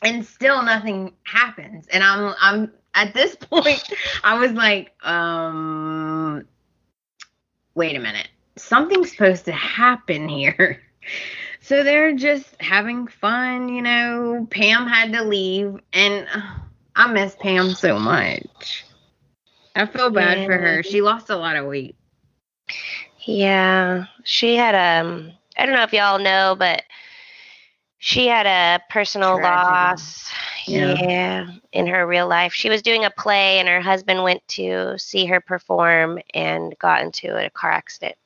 and 0.00 0.24
still 0.24 0.62
nothing 0.62 1.12
happens. 1.24 1.86
And 1.88 2.02
i'm 2.02 2.34
i'm 2.40 2.72
at 2.94 3.12
this 3.12 3.34
point 3.50 3.84
i 4.24 4.38
was 4.38 4.52
like 4.52 4.94
um 5.06 6.46
wait 7.74 7.96
a 7.96 7.98
minute. 7.98 8.28
Something's 8.56 9.10
supposed 9.10 9.44
to 9.44 9.52
happen 9.52 10.26
here. 10.26 10.80
So 11.60 11.82
they're 11.82 12.14
just 12.14 12.60
having 12.60 13.08
fun 13.08 13.68
you 13.68 13.82
know. 13.82 14.46
Pam 14.50 14.86
had 14.86 15.12
to 15.12 15.22
leave 15.22 15.78
and 15.92 16.26
uh, 16.34 16.40
i 16.96 17.12
miss 17.12 17.36
pam 17.38 17.74
so 17.74 17.98
much. 17.98 18.86
I 19.76 19.84
feel 19.84 20.08
bad 20.08 20.46
for 20.46 20.56
her. 20.56 20.82
She 20.82 21.02
lost 21.02 21.28
a 21.28 21.36
lot 21.36 21.56
of 21.56 21.66
weight. 21.66 21.94
Yeah, 23.26 24.06
she 24.24 24.56
had 24.56 24.74
um 24.74 25.32
I 25.56 25.66
don't 25.66 25.74
know 25.74 25.82
if 25.82 25.92
y'all 25.92 26.18
know, 26.18 26.56
but 26.58 26.82
She 28.06 28.26
had 28.26 28.44
a 28.46 28.82
personal 28.90 29.40
loss. 29.40 30.30
Yeah. 30.66 30.92
Yeah. 30.92 31.50
in 31.72 31.86
her 31.86 32.06
real 32.06 32.28
life. 32.28 32.52
She 32.52 32.68
was 32.68 32.82
doing 32.82 33.06
a 33.06 33.10
play 33.10 33.58
and 33.58 33.66
her 33.66 33.80
husband 33.80 34.22
went 34.22 34.46
to 34.48 34.98
see 34.98 35.24
her 35.24 35.40
perform 35.40 36.18
and 36.34 36.74
got 36.78 37.00
into 37.00 37.34
a 37.34 37.48
car 37.48 37.70
accident. 37.70 38.16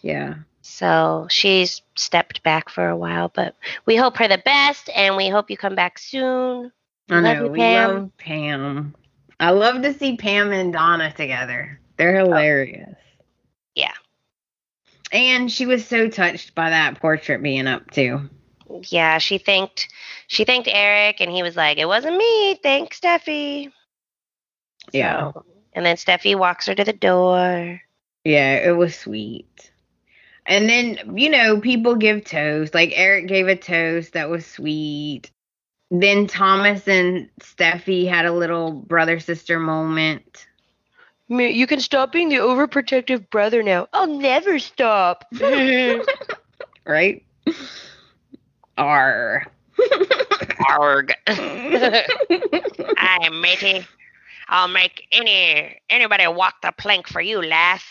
Yeah. 0.00 0.36
So 0.62 1.26
she's 1.28 1.82
stepped 1.94 2.42
back 2.42 2.70
for 2.70 2.88
a 2.88 2.96
while, 2.96 3.30
but 3.34 3.54
we 3.84 3.96
hope 3.96 4.16
her 4.16 4.28
the 4.28 4.40
best 4.42 4.88
and 4.96 5.14
we 5.14 5.28
hope 5.28 5.50
you 5.50 5.58
come 5.58 5.74
back 5.74 5.98
soon. 5.98 6.72
I 7.10 7.20
Love 7.20 7.22
know. 7.22 7.44
you, 7.44 7.50
we 7.50 7.58
Pam. 7.58 7.90
love 7.90 8.16
Pam. 8.16 8.94
I 9.40 9.50
love 9.50 9.82
to 9.82 9.92
see 9.92 10.16
Pam 10.16 10.52
and 10.52 10.72
Donna 10.72 11.12
together. 11.12 11.78
They're 11.98 12.16
oh. 12.16 12.24
hilarious. 12.24 12.96
Yeah. 13.74 13.92
And 15.12 15.52
she 15.52 15.66
was 15.66 15.86
so 15.86 16.08
touched 16.08 16.54
by 16.54 16.70
that 16.70 16.98
portrait 16.98 17.42
being 17.42 17.66
up 17.66 17.90
too. 17.90 18.30
Yeah, 18.88 19.18
she 19.18 19.38
thanked 19.38 19.88
she 20.26 20.44
thanked 20.44 20.68
Eric 20.70 21.20
and 21.20 21.30
he 21.30 21.42
was 21.42 21.56
like, 21.56 21.78
It 21.78 21.86
wasn't 21.86 22.16
me, 22.16 22.54
thanks 22.62 23.00
Steffy. 23.00 23.72
Yeah. 24.92 25.32
So- 25.32 25.44
and 25.72 25.84
then 25.84 25.96
Steffy 25.96 26.36
walks 26.36 26.66
her 26.66 26.74
to 26.74 26.84
the 26.84 26.92
door. 26.92 27.80
Yeah, 28.24 28.54
it 28.56 28.76
was 28.76 28.96
sweet. 28.96 29.70
And 30.46 30.68
then, 30.68 31.16
you 31.16 31.28
know, 31.30 31.60
people 31.60 31.96
give 31.96 32.24
toast. 32.24 32.74
Like 32.74 32.92
Eric 32.94 33.26
gave 33.26 33.48
a 33.48 33.56
toast 33.56 34.12
that 34.12 34.30
was 34.30 34.46
sweet. 34.46 35.30
Then 35.90 36.26
Thomas 36.26 36.86
and 36.86 37.28
Steffy 37.40 38.08
had 38.08 38.24
a 38.26 38.32
little 38.32 38.72
brother 38.72 39.18
sister 39.20 39.58
moment. 39.58 40.46
You 41.28 41.66
can 41.66 41.80
stop 41.80 42.12
being 42.12 42.28
the 42.28 42.36
overprotective 42.36 43.28
brother 43.30 43.62
now. 43.62 43.88
I'll 43.92 44.06
never 44.06 44.58
stop. 44.58 45.24
Right? 46.86 47.24
R. 48.76 49.46
Arg. 50.68 51.12
Aye, 51.26 53.28
matey. 53.32 53.86
I'll 54.48 54.68
make 54.68 55.06
any 55.12 55.80
anybody 55.88 56.26
walk 56.26 56.60
the 56.62 56.72
plank 56.72 57.08
for 57.08 57.20
you, 57.20 57.42
lass. 57.42 57.82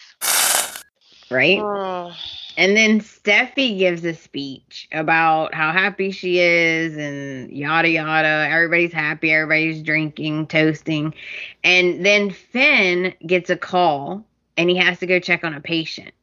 right? 1.30 1.60
Mm. 1.60 2.16
And 2.56 2.78
then 2.78 3.00
Steffy 3.00 3.80
gives 3.80 4.06
a 4.06 4.14
speech 4.14 4.88
about 4.92 5.56
how 5.56 5.72
happy 5.72 6.12
she 6.12 6.38
is 6.38 6.96
and 6.96 7.52
yada 7.52 7.90
yada. 7.90 8.48
Everybody's 8.48 8.94
happy, 8.94 9.32
everybody's 9.32 9.82
drinking, 9.82 10.46
toasting. 10.46 11.16
And 11.64 12.06
then 12.06 12.30
Finn 12.30 13.16
gets 13.26 13.50
a 13.50 13.58
call 13.58 14.24
and 14.56 14.70
he 14.70 14.76
has 14.76 15.00
to 15.00 15.08
go 15.08 15.20
check 15.20 15.44
on 15.44 15.56
a 15.56 15.62
patient. 15.62 16.14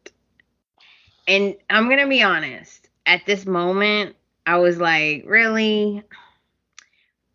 And 1.26 1.56
I'm 1.68 1.86
going 1.86 1.98
to 1.98 2.06
be 2.06 2.22
honest, 2.22 2.88
at 3.06 3.26
this 3.26 3.44
moment, 3.44 4.14
I 4.46 4.56
was 4.56 4.78
like, 4.78 5.24
really? 5.26 6.02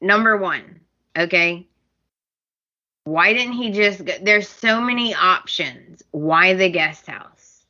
Number 0.01 0.37
one, 0.37 0.81
okay? 1.17 1.67
Why 3.05 3.33
didn't 3.33 3.53
he 3.53 3.71
just 3.71 4.03
go? 4.03 4.13
There's 4.21 4.49
so 4.49 4.81
many 4.81 5.13
options. 5.13 6.01
Why 6.11 6.53
the 6.53 6.69
guest 6.69 7.05
house? 7.05 7.65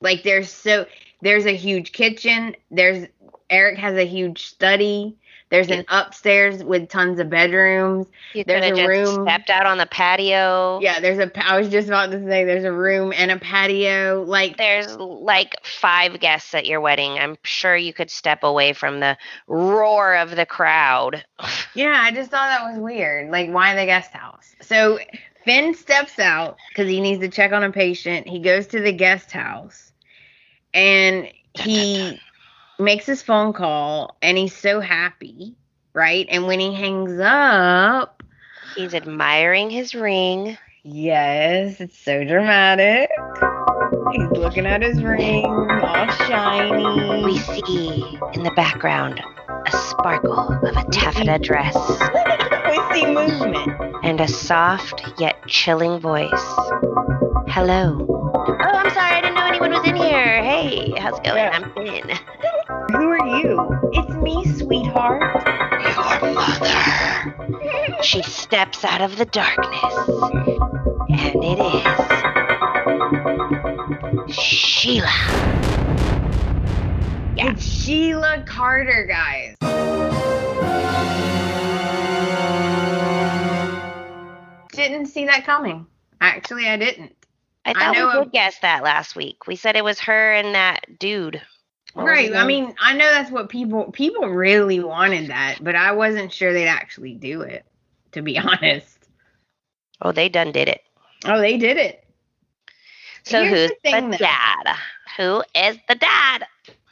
Like 0.00 0.22
there's 0.22 0.50
so 0.50 0.86
there's 1.22 1.46
a 1.46 1.56
huge 1.56 1.92
kitchen. 1.92 2.54
There's 2.70 3.06
Eric 3.48 3.78
has 3.78 3.96
a 3.96 4.06
huge 4.06 4.46
study. 4.46 5.16
There's 5.50 5.68
an 5.68 5.84
upstairs 5.88 6.62
with 6.62 6.88
tons 6.88 7.18
of 7.18 7.28
bedrooms. 7.28 8.06
You 8.34 8.44
There's 8.44 8.64
a 8.64 8.70
just 8.74 8.88
room- 8.88 9.26
stepped 9.26 9.50
out 9.50 9.66
on 9.66 9.78
the 9.78 9.86
patio. 9.86 10.78
Yeah, 10.80 11.00
there's 11.00 11.18
a. 11.18 11.30
I 11.44 11.58
was 11.58 11.68
just 11.68 11.88
about 11.88 12.12
to 12.12 12.24
say 12.24 12.44
there's 12.44 12.62
a 12.64 12.72
room 12.72 13.12
and 13.16 13.32
a 13.32 13.36
patio. 13.36 14.22
Like 14.26 14.56
There's 14.56 14.96
like 14.96 15.56
five 15.66 16.20
guests 16.20 16.54
at 16.54 16.66
your 16.66 16.80
wedding. 16.80 17.18
I'm 17.18 17.36
sure 17.42 17.76
you 17.76 17.92
could 17.92 18.10
step 18.12 18.44
away 18.44 18.72
from 18.72 19.00
the 19.00 19.18
roar 19.48 20.14
of 20.16 20.36
the 20.36 20.46
crowd. 20.46 21.24
yeah, 21.74 22.00
I 22.00 22.12
just 22.12 22.30
thought 22.30 22.46
that 22.48 22.70
was 22.70 22.78
weird. 22.78 23.30
Like 23.30 23.50
why 23.50 23.74
the 23.74 23.86
guest 23.86 24.12
house? 24.12 24.54
So 24.60 25.00
Finn 25.44 25.74
steps 25.74 26.20
out 26.20 26.58
because 26.68 26.88
he 26.88 27.00
needs 27.00 27.20
to 27.22 27.28
check 27.28 27.50
on 27.50 27.64
a 27.64 27.72
patient. 27.72 28.28
He 28.28 28.38
goes 28.38 28.68
to 28.68 28.80
the 28.80 28.92
guest 28.92 29.32
house, 29.32 29.90
and 30.72 31.28
he 31.54 32.20
makes 32.80 33.06
his 33.06 33.22
phone 33.22 33.52
call, 33.52 34.16
and 34.22 34.36
he's 34.38 34.54
so 34.56 34.80
happy, 34.80 35.54
right? 35.92 36.26
And 36.30 36.46
when 36.46 36.60
he 36.60 36.74
hangs 36.74 37.18
up. 37.20 38.22
He's 38.76 38.94
admiring 38.94 39.70
his 39.70 39.94
ring. 39.94 40.56
Yes, 40.82 41.80
it's 41.80 41.98
so 41.98 42.24
dramatic. 42.24 43.10
He's 44.12 44.28
looking 44.30 44.66
at 44.66 44.82
his 44.82 45.02
ring, 45.02 45.44
all 45.44 46.08
shiny. 46.26 47.24
We 47.24 47.38
see 47.38 48.18
in 48.32 48.42
the 48.44 48.52
background 48.56 49.20
a 49.66 49.70
sparkle 49.76 50.52
of 50.52 50.76
a 50.76 50.84
taffeta 50.90 51.38
dress 51.38 51.74
we 52.70 52.94
see 52.94 53.06
movement. 53.06 53.70
and 54.04 54.20
a 54.20 54.28
soft 54.28 55.02
yet 55.18 55.36
chilling 55.46 55.98
voice. 56.00 56.30
Hello. 57.48 58.06
Oh, 58.08 58.56
I'm 58.62 58.90
sorry. 58.90 59.16
I 59.16 59.20
didn't 59.20 59.34
know 59.34 59.46
anyone 59.46 59.72
was 59.72 59.86
in 59.86 59.96
here. 59.96 60.42
Hey, 60.42 60.92
how's 60.98 61.18
it 61.18 61.24
going? 61.24 61.36
Yeah. 61.36 61.50
I'm 61.52 61.72
Finn. 61.74 62.18
Who 62.90 63.08
are 63.08 63.26
you? 63.40 63.90
It's 63.92 64.10
me, 64.16 64.44
sweetheart. 64.56 65.22
Your 65.80 66.34
mother. 66.34 68.02
She 68.02 68.20
steps 68.22 68.84
out 68.84 69.00
of 69.00 69.16
the 69.16 69.26
darkness, 69.26 70.08
and 71.08 71.44
it 71.44 71.60
is 74.28 74.34
Sheila. 74.36 75.06
Yeah. 77.36 77.52
It's 77.52 77.62
Sheila 77.62 78.42
Carter, 78.46 79.06
guys. 79.06 79.54
Didn't 84.72 85.06
see 85.06 85.26
that 85.26 85.44
coming. 85.44 85.86
Actually, 86.20 86.66
I 86.66 86.76
didn't. 86.76 87.14
I 87.64 87.70
I 87.70 87.74
thought 87.74 87.94
know 87.94 88.08
we 88.08 88.18
would 88.18 88.32
guess 88.32 88.58
that 88.60 88.82
last 88.82 89.14
week. 89.14 89.46
We 89.46 89.54
said 89.54 89.76
it 89.76 89.84
was 89.84 90.00
her 90.00 90.32
and 90.32 90.54
that 90.56 90.98
dude. 90.98 91.40
What 91.94 92.10
was 92.10 92.12
right. 92.12 92.34
I 92.34 92.46
mean, 92.46 92.74
I 92.80 92.94
know 92.94 93.10
that's 93.10 93.30
what 93.30 93.48
people 93.48 93.90
people 93.92 94.28
really 94.28 94.80
wanted 94.80 95.30
that, 95.30 95.58
but 95.62 95.74
I 95.74 95.92
wasn't 95.92 96.32
sure 96.32 96.52
they'd 96.52 96.66
actually 96.68 97.14
do 97.14 97.42
it. 97.42 97.64
To 98.12 98.22
be 98.22 98.38
honest. 98.40 99.08
oh, 100.02 100.12
they 100.12 100.28
done 100.28 100.52
did 100.52 100.68
it. 100.68 100.82
Oh, 101.24 101.40
they 101.40 101.56
did 101.58 101.76
it. 101.76 102.04
So 103.24 103.44
Here's 103.44 103.50
who's 103.50 103.70
the 103.82 103.90
the, 103.90 103.90
thing, 103.90 104.10
though. 104.10 104.16
dad? 104.18 104.76
Who 105.16 105.44
is 105.54 105.78
the 105.88 105.94
dad? 105.96 106.46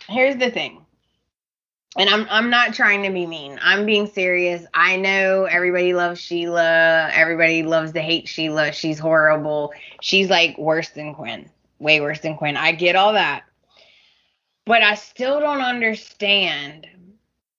here's 0.08 0.36
the 0.36 0.50
thing 0.50 0.84
and 1.98 2.08
i'm 2.08 2.26
i'm 2.30 2.48
not 2.50 2.72
trying 2.72 3.02
to 3.02 3.10
be 3.10 3.26
mean 3.26 3.58
i'm 3.62 3.84
being 3.84 4.06
serious 4.06 4.64
i 4.72 4.96
know 4.96 5.44
everybody 5.44 5.92
loves 5.92 6.18
sheila 6.20 7.10
everybody 7.12 7.62
loves 7.62 7.92
to 7.92 8.00
hate 8.00 8.26
sheila 8.26 8.72
she's 8.72 8.98
horrible 8.98 9.72
she's 10.00 10.30
like 10.30 10.56
worse 10.56 10.88
than 10.90 11.14
quinn 11.14 11.48
way 11.78 12.00
worse 12.00 12.20
than 12.20 12.36
quinn 12.36 12.56
i 12.56 12.72
get 12.72 12.96
all 12.96 13.12
that 13.12 13.44
but 14.68 14.82
i 14.82 14.94
still 14.94 15.40
don't 15.40 15.60
understand 15.62 16.86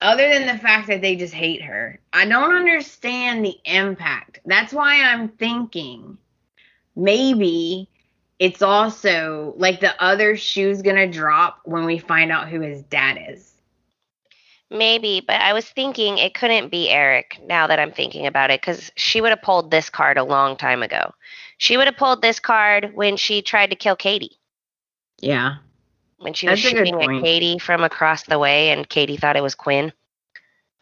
other 0.01 0.29
than 0.29 0.47
the 0.47 0.61
fact 0.61 0.87
that 0.87 1.01
they 1.01 1.15
just 1.15 1.33
hate 1.33 1.61
her 1.61 1.99
i 2.13 2.25
don't 2.25 2.55
understand 2.55 3.43
the 3.43 3.57
impact 3.65 4.39
that's 4.45 4.71
why 4.71 5.03
i'm 5.03 5.27
thinking 5.27 6.17
maybe 6.95 7.89
it's 8.39 8.61
also 8.61 9.53
like 9.57 9.81
the 9.81 10.01
other 10.01 10.37
shoe's 10.37 10.81
gonna 10.81 11.11
drop 11.11 11.59
when 11.65 11.85
we 11.85 11.99
find 11.99 12.31
out 12.31 12.47
who 12.47 12.61
his 12.61 12.81
dad 12.83 13.19
is. 13.29 13.53
Maybe, 14.71 15.21
but 15.25 15.41
I 15.41 15.53
was 15.53 15.67
thinking 15.67 16.17
it 16.17 16.35
couldn't 16.35 16.69
be 16.69 16.89
Eric 16.89 17.39
now 17.45 17.67
that 17.67 17.79
I'm 17.79 17.91
thinking 17.91 18.27
about 18.27 18.51
it 18.51 18.61
because 18.61 18.91
she 18.95 19.19
would 19.19 19.31
have 19.31 19.41
pulled 19.41 19.71
this 19.71 19.89
card 19.89 20.17
a 20.17 20.23
long 20.23 20.55
time 20.55 20.83
ago. 20.83 21.13
She 21.57 21.75
would 21.75 21.87
have 21.87 21.97
pulled 21.97 22.21
this 22.21 22.39
card 22.39 22.91
when 22.93 23.17
she 23.17 23.41
tried 23.41 23.71
to 23.71 23.75
kill 23.75 23.95
Katie. 23.95 24.37
Yeah. 25.19 25.55
When 26.19 26.33
she 26.33 26.47
was 26.47 26.61
That's 26.61 26.71
shooting 26.73 27.01
at. 27.01 27.23
Katie 27.23 27.59
from 27.59 27.83
across 27.83 28.23
the 28.23 28.37
way 28.39 28.69
and 28.71 28.87
Katie 28.87 29.17
thought 29.17 29.35
it 29.37 29.43
was 29.43 29.55
Quinn. 29.55 29.91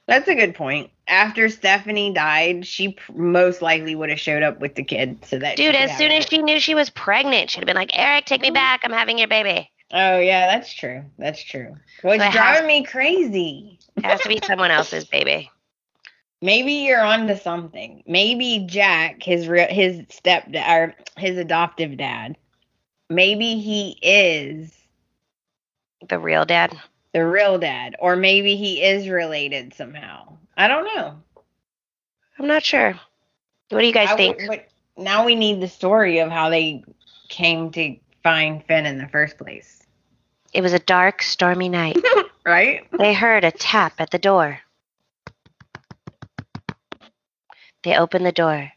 That's 0.08 0.28
a 0.28 0.36
good 0.36 0.56
point. 0.56 0.90
After 1.08 1.48
Stephanie 1.50 2.14
died, 2.14 2.66
she 2.66 2.90
p- 2.94 3.14
most 3.14 3.62
likely 3.62 3.94
would 3.96 4.10
have 4.10 4.20
showed 4.20 4.42
up 4.44 4.60
with 4.60 4.76
the 4.76 4.84
kid 4.84 5.24
so 5.26 5.38
that 5.40 5.58
Dude, 5.58 5.76
as 5.76 5.98
soon 5.98 6.12
as 6.12 6.24
it. 6.26 6.30
she 6.30 6.38
knew 6.42 6.60
she 6.60 6.76
was 6.76 6.90
pregnant, 6.90 7.50
she'd 7.50 7.60
have 7.60 7.68
been 7.68 7.76
like, 7.76 7.98
Eric, 7.98 8.26
take 8.26 8.42
me 8.42 8.50
back. 8.52 8.82
I'm 8.84 8.92
having 8.92 9.18
your 9.18 9.28
baby. 9.28 9.70
Oh 9.92 10.18
yeah, 10.20 10.48
that's 10.48 10.74
true. 10.74 11.04
That's 11.18 11.42
true. 11.42 11.76
What's 12.02 12.22
So 12.22 12.28
it 12.28 12.32
has- 12.32 12.34
driving 12.34 12.68
me 12.68 12.84
crazy? 12.84 13.80
It 13.96 14.06
has 14.06 14.20
to 14.22 14.30
be 14.30 14.40
someone 14.44 14.72
else's 14.72 15.06
baby. 15.06 15.50
Maybe 16.42 16.74
you're 16.74 17.02
onto 17.04 17.36
something. 17.36 18.04
Maybe 18.06 18.66
Jack, 18.70 19.24
his 19.24 19.48
real 19.48 19.68
his 19.68 20.02
stepdad 20.08 20.68
or 20.70 20.96
his 21.18 21.38
adoptive 21.38 21.98
dad, 21.98 22.38
maybe 23.10 23.60
he 23.60 23.98
is 24.02 24.72
The 26.08 26.20
real 26.20 26.46
dad. 26.46 26.78
the 27.14 27.26
real 27.26 27.58
dad, 27.58 27.96
or 28.00 28.16
maybe 28.16 28.56
he 28.56 28.84
is 28.84 29.10
related 29.10 29.74
somehow. 29.74 30.38
I 30.56 30.68
don't 30.68 30.86
know. 30.86 31.16
I'm 32.38 32.48
not 32.48 32.64
sure. 32.64 33.00
What 33.70 33.82
do 33.82 33.88
you 33.88 33.94
guys 33.94 34.10
I 34.10 34.16
think? 34.16 34.42
but 34.48 34.68
now 34.96 35.26
we 35.26 35.36
need 35.36 35.62
the 35.62 35.68
story 35.68 36.20
of 36.20 36.30
how 36.30 36.50
they 36.50 36.84
came 37.30 37.72
to 37.72 37.96
find 38.24 38.64
Finn 38.66 38.86
in 38.86 38.98
the 38.98 39.08
first 39.08 39.38
place. 39.38 39.82
It 40.54 40.62
was 40.62 40.74
a 40.74 40.80
dark, 40.80 41.22
stormy 41.22 41.70
night. 41.70 41.98
right? 42.46 42.88
They 42.98 43.14
heard 43.14 43.44
a 43.44 43.52
tap 43.52 43.94
at 44.00 44.12
the 44.12 44.20
door. 44.20 44.60
They 47.84 47.98
open 47.98 48.24
the 48.24 48.32
door. 48.32 48.72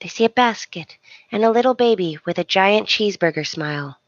They 0.00 0.08
see 0.08 0.24
a 0.24 0.30
basket 0.30 0.96
and 1.32 1.44
a 1.44 1.50
little 1.50 1.74
baby 1.74 2.18
with 2.24 2.38
a 2.38 2.44
giant 2.44 2.86
cheeseburger 2.86 3.46
smile. 3.46 3.98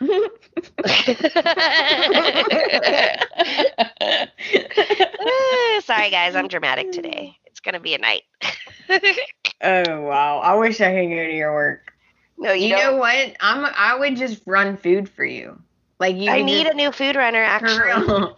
Sorry, 5.82 6.10
guys, 6.10 6.34
I'm 6.34 6.48
dramatic 6.48 6.92
today. 6.92 7.36
It's 7.46 7.60
gonna 7.60 7.80
be 7.80 7.94
a 7.94 7.98
night. 7.98 8.22
oh 9.62 10.00
wow! 10.02 10.38
I 10.38 10.54
wish 10.54 10.80
I 10.80 10.92
could 10.92 11.08
go 11.08 11.24
to 11.24 11.34
your 11.34 11.54
work. 11.54 11.92
no, 12.38 12.52
you, 12.52 12.68
You, 12.68 12.76
know 12.76 12.96
what? 12.96 13.36
I'm. 13.40 13.66
I 13.76 13.96
would 13.98 14.16
just 14.16 14.42
run 14.46 14.76
food 14.76 15.08
for 15.08 15.24
you. 15.24 15.60
Like 15.98 16.16
you. 16.16 16.30
I 16.30 16.42
need 16.42 16.64
just- 16.64 16.66
a 16.66 16.74
new 16.76 16.92
food 16.92 17.16
runner, 17.16 17.42
actually. 17.42 18.34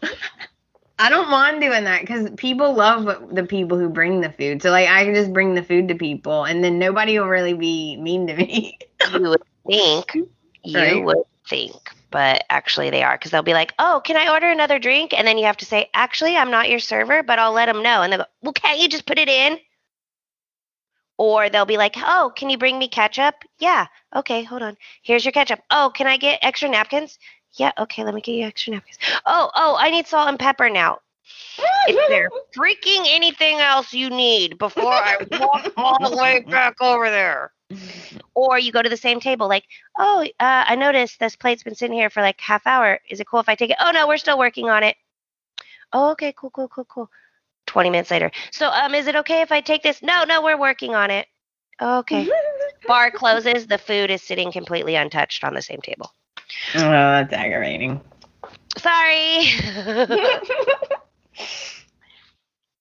I 0.99 1.09
don't 1.09 1.31
mind 1.31 1.61
doing 1.61 1.85
that 1.85 2.03
because 2.03 2.31
people 2.37 2.75
love 2.75 3.35
the 3.35 3.45
people 3.45 3.79
who 3.79 3.89
bring 3.89 4.21
the 4.21 4.31
food. 4.31 4.63
So 4.63 4.71
like 4.71 4.89
I 4.89 5.05
can 5.05 5.15
just 5.15 5.33
bring 5.33 5.55
the 5.55 5.63
food 5.63 5.89
to 5.89 5.95
people, 5.95 6.45
and 6.45 6.63
then 6.63 6.79
nobody 6.79 7.19
will 7.19 7.29
really 7.29 7.55
be 7.55 7.97
mean 8.01 8.27
to 8.29 8.37
me. 8.37 8.79
You 9.05 9.31
would 9.31 9.43
think. 9.67 10.17
You 10.65 10.79
Right. 10.79 11.01
would 11.01 11.19
think. 11.49 11.73
But 12.13 12.45
actually, 12.51 12.91
they 12.91 13.03
are 13.03 13.17
because 13.17 13.31
they'll 13.33 13.43
be 13.43 13.55
like, 13.55 13.75
"Oh, 13.79 14.01
can 14.05 14.17
I 14.17 14.31
order 14.31 14.51
another 14.51 14.79
drink?" 14.79 15.13
And 15.13 15.27
then 15.27 15.39
you 15.39 15.47
have 15.47 15.57
to 15.59 15.65
say, 15.67 15.91
"Actually, 15.95 16.37
I'm 16.37 16.51
not 16.53 16.71
your 16.71 16.79
server, 16.79 17.23
but 17.25 17.39
I'll 17.41 17.53
let 17.53 17.67
them 17.67 17.83
know." 17.83 18.03
And 18.03 18.13
they'll 18.13 18.21
go, 18.21 18.27
"Well, 18.43 18.53
can't 18.53 18.79
you 18.79 18.89
just 18.89 19.07
put 19.07 19.19
it 19.19 19.29
in?" 19.29 19.59
Or 21.17 21.49
they'll 21.49 21.65
be 21.65 21.79
like, 21.79 21.95
"Oh, 21.97 22.33
can 22.37 22.51
you 22.51 22.59
bring 22.59 22.79
me 22.79 22.89
ketchup?" 22.89 23.45
Yeah. 23.59 23.87
Okay, 24.15 24.43
hold 24.45 24.63
on. 24.63 24.77
Here's 25.03 25.25
your 25.25 25.33
ketchup. 25.33 25.61
Oh, 25.71 25.91
can 25.95 26.07
I 26.07 26.17
get 26.19 26.39
extra 26.43 26.69
napkins? 26.69 27.19
Yeah. 27.55 27.73
Okay, 27.79 28.05
let 28.05 28.15
me 28.15 28.21
get 28.21 28.33
you 28.33 28.47
extra 28.47 28.75
napkins. 28.75 28.99
Oh, 29.27 29.51
oh, 29.55 29.77
I 29.79 29.91
need 29.91 30.07
salt 30.07 30.29
and 30.29 30.39
pepper 30.39 30.69
now. 30.69 31.01
Is 31.89 31.97
there 32.09 32.31
freaking 32.57 33.05
anything 33.09 33.61
else 33.61 33.93
you 33.93 34.11
need 34.11 34.59
before 34.59 34.93
I 34.93 35.17
walk 35.41 35.73
all 35.77 36.11
the 36.11 36.17
way 36.17 36.41
back 36.41 36.81
over 36.81 37.11
there? 37.11 37.53
Or 38.35 38.59
you 38.59 38.71
go 38.73 38.83
to 38.83 38.89
the 38.89 38.97
same 38.97 39.21
table, 39.21 39.49
like, 39.49 39.65
oh, 39.99 40.23
uh, 40.41 40.65
I 40.67 40.75
noticed 40.77 41.19
this 41.19 41.37
plate's 41.37 41.63
been 41.63 41.75
sitting 41.75 41.97
here 41.97 42.11
for 42.11 42.21
like 42.21 42.41
half 42.41 42.67
hour. 42.67 43.01
Is 43.09 43.21
it 43.21 43.27
cool 43.27 43.41
if 43.41 43.49
I 43.49 43.55
take 43.55 43.71
it? 43.71 43.77
Oh 43.81 43.91
no, 43.91 44.07
we're 44.07 44.19
still 44.19 44.39
working 44.39 44.69
on 44.69 44.83
it. 44.83 44.97
Oh, 45.93 46.11
okay, 46.13 46.33
cool, 46.37 46.51
cool, 46.51 46.69
cool, 46.69 46.85
cool. 46.85 47.11
Twenty 47.67 47.91
minutes 47.91 48.11
later. 48.11 48.31
So, 48.51 48.69
um, 48.69 48.95
is 48.95 49.07
it 49.07 49.17
okay 49.17 49.41
if 49.41 49.53
I 49.53 49.61
take 49.61 49.83
this? 49.83 50.03
No, 50.03 50.25
no, 50.25 50.43
we're 50.43 50.59
working 50.59 50.95
on 50.95 51.11
it. 51.11 51.27
Okay. 51.81 52.29
Bar 52.87 53.11
closes. 53.11 53.67
The 53.67 53.79
food 53.79 54.11
is 54.11 54.23
sitting 54.23 54.53
completely 54.53 54.97
untouched 54.97 55.45
on 55.45 55.55
the 55.55 55.63
same 55.63 55.81
table. 55.81 56.13
oh, 56.77 56.81
that's 56.81 57.33
aggravating. 57.33 58.01
Sorry. 58.79 59.47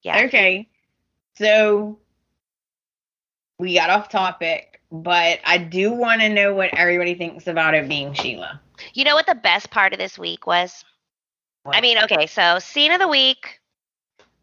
yeah. 0.04 0.24
Okay. 0.26 0.68
So 1.38 2.00
we 3.60 3.76
got 3.76 3.90
off 3.90 4.10
topic, 4.10 4.82
but 4.92 5.40
I 5.46 5.58
do 5.58 5.92
want 5.92 6.22
to 6.22 6.30
know 6.30 6.54
what 6.54 6.74
everybody 6.74 7.16
thinks 7.16 7.48
about 7.48 7.74
it 7.76 7.88
being 7.88 8.14
Sheila. 8.14 8.60
You 8.94 9.04
know 9.04 9.16
what 9.16 9.28
the 9.28 9.36
best 9.36 9.70
part 9.70 9.94
of 9.94 10.00
this 10.00 10.18
week 10.18 10.48
was? 10.48 10.84
I 11.66 11.82
mean, 11.82 11.98
okay, 12.04 12.26
so 12.26 12.58
scene 12.60 12.92
of 12.92 13.00
the 13.00 13.08
week. 13.08 13.60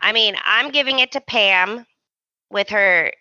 I 0.00 0.12
mean, 0.12 0.36
I'm 0.44 0.70
giving 0.70 1.00
it 1.00 1.12
to 1.12 1.20
Pam 1.20 1.84
with 2.50 2.68
her, 2.70 3.12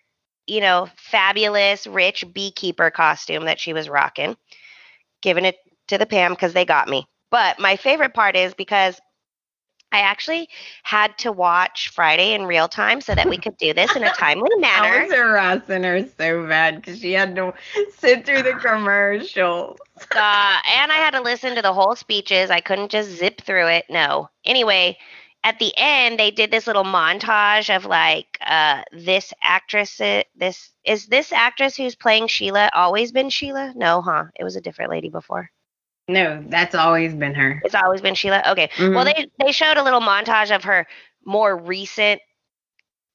you 0.46 0.60
know, 0.60 0.88
fabulous 0.96 1.86
rich 1.86 2.24
beekeeper 2.32 2.90
costume 2.90 3.44
that 3.46 3.58
she 3.58 3.72
was 3.72 3.88
rocking. 3.88 4.36
Giving 5.20 5.44
it 5.44 5.56
to 5.88 5.98
the 5.98 6.06
Pam 6.06 6.32
because 6.32 6.52
they 6.52 6.64
got 6.64 6.88
me. 6.88 7.06
But 7.30 7.58
my 7.58 7.76
favorite 7.76 8.14
part 8.14 8.36
is 8.36 8.54
because 8.54 9.00
I 9.92 10.00
actually 10.00 10.48
had 10.82 11.16
to 11.18 11.32
watch 11.32 11.88
Friday 11.88 12.34
in 12.34 12.46
real 12.46 12.68
time 12.68 13.00
so 13.00 13.14
that 13.14 13.28
we 13.28 13.38
could 13.38 13.56
do 13.56 13.72
this 13.72 13.96
in 13.96 14.04
a 14.04 14.10
timely 14.12 14.50
I 14.52 14.58
manner. 14.58 15.02
was 15.02 15.12
harassing 15.12 15.82
her 15.84 16.06
so 16.18 16.46
bad 16.46 16.76
because 16.76 17.00
she 17.00 17.12
had 17.12 17.34
to 17.36 17.54
sit 17.90 18.24
through 18.26 18.42
the 18.42 18.54
commercials. 18.54 19.78
uh, 20.14 20.58
and 20.66 20.92
I 20.92 20.96
had 20.96 21.12
to 21.12 21.20
listen 21.22 21.54
to 21.56 21.62
the 21.62 21.72
whole 21.72 21.96
speeches. 21.96 22.50
I 22.50 22.60
couldn't 22.60 22.90
just 22.90 23.10
zip 23.10 23.40
through 23.42 23.68
it. 23.68 23.86
No. 23.88 24.28
Anyway, 24.44 24.98
at 25.44 25.58
the 25.58 25.72
end, 25.76 26.18
they 26.18 26.30
did 26.30 26.50
this 26.50 26.66
little 26.66 26.84
montage 26.84 27.74
of 27.74 27.84
like 27.86 28.38
uh, 28.44 28.82
this 28.92 29.32
actress. 29.42 29.96
This 29.98 30.72
is 30.84 31.06
this 31.06 31.32
actress 31.32 31.76
who's 31.76 31.94
playing 31.94 32.28
Sheila 32.28 32.70
always 32.74 33.12
been 33.12 33.30
Sheila? 33.30 33.72
No, 33.76 34.02
huh? 34.02 34.26
It 34.38 34.44
was 34.44 34.56
a 34.56 34.60
different 34.60 34.90
lady 34.90 35.08
before. 35.10 35.50
No, 36.08 36.42
that's 36.48 36.74
always 36.74 37.14
been 37.14 37.34
her. 37.34 37.60
It's 37.64 37.74
always 37.74 38.00
been 38.00 38.14
Sheila. 38.14 38.42
Okay. 38.48 38.70
Well, 38.78 39.04
Mhm. 39.04 39.14
they 39.14 39.44
they 39.46 39.52
showed 39.52 39.76
a 39.76 39.82
little 39.82 40.00
montage 40.00 40.54
of 40.54 40.64
her 40.64 40.86
more 41.24 41.56
recent 41.56 42.20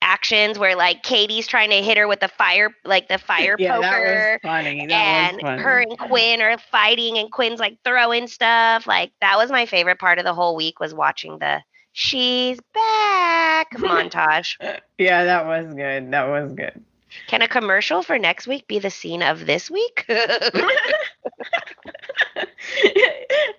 actions 0.01 0.59
where 0.59 0.75
like 0.75 1.01
Katie's 1.01 1.47
trying 1.47 1.69
to 1.71 1.81
hit 1.81 1.97
her 1.97 2.07
with 2.07 2.19
the 2.19 2.27
fire, 2.27 2.69
like 2.85 3.07
the 3.07 3.17
fire 3.17 3.55
yeah, 3.59 3.73
poker 3.75 3.81
that 3.81 4.01
was 4.33 4.39
funny. 4.43 4.85
That 4.87 4.91
and 4.93 5.37
was 5.37 5.41
funny. 5.41 5.61
her 5.63 5.79
and 5.81 5.97
Quinn 5.97 6.41
are 6.41 6.57
fighting, 6.57 7.17
and 7.17 7.31
Quinn's 7.31 7.59
like 7.59 7.77
throwing 7.83 8.27
stuff. 8.27 8.85
Like 8.85 9.11
that 9.21 9.37
was 9.37 9.49
my 9.49 9.65
favorite 9.65 9.99
part 9.99 10.19
of 10.19 10.25
the 10.25 10.33
whole 10.33 10.55
week 10.55 10.79
was 10.79 10.93
watching 10.93 11.39
the 11.39 11.61
"She's 11.93 12.59
Back" 12.73 13.71
montage. 13.77 14.55
yeah, 14.97 15.23
that 15.23 15.45
was 15.45 15.73
good. 15.73 16.11
That 16.11 16.27
was 16.27 16.53
good. 16.53 16.83
Can 17.27 17.41
a 17.41 17.47
commercial 17.47 18.03
for 18.03 18.17
next 18.19 18.47
week 18.47 18.67
be 18.67 18.79
the 18.79 18.89
scene 18.89 19.21
of 19.21 19.45
this 19.45 19.69
week? 19.69 20.05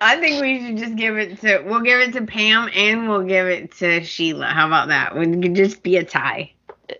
I 0.01 0.17
think 0.19 0.41
we 0.41 0.65
should 0.65 0.77
just 0.77 0.95
give 0.95 1.17
it 1.17 1.39
to 1.41 1.59
we'll 1.65 1.81
give 1.81 1.99
it 1.99 2.13
to 2.13 2.25
Pam 2.25 2.69
and 2.73 3.09
we'll 3.09 3.23
give 3.23 3.47
it 3.47 3.71
to 3.73 4.03
Sheila. 4.03 4.47
How 4.47 4.67
about 4.67 4.89
that? 4.89 5.17
We 5.17 5.25
could 5.25 5.55
just 5.55 5.83
be 5.83 5.97
a 5.97 6.03
tie. 6.03 6.51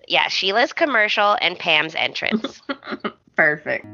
yeah, 0.07 0.27
Sheila's 0.27 0.73
commercial 0.73 1.37
and 1.41 1.57
Pam's 1.59 1.95
entrance. 1.95 2.61
Perfect. 3.35 3.85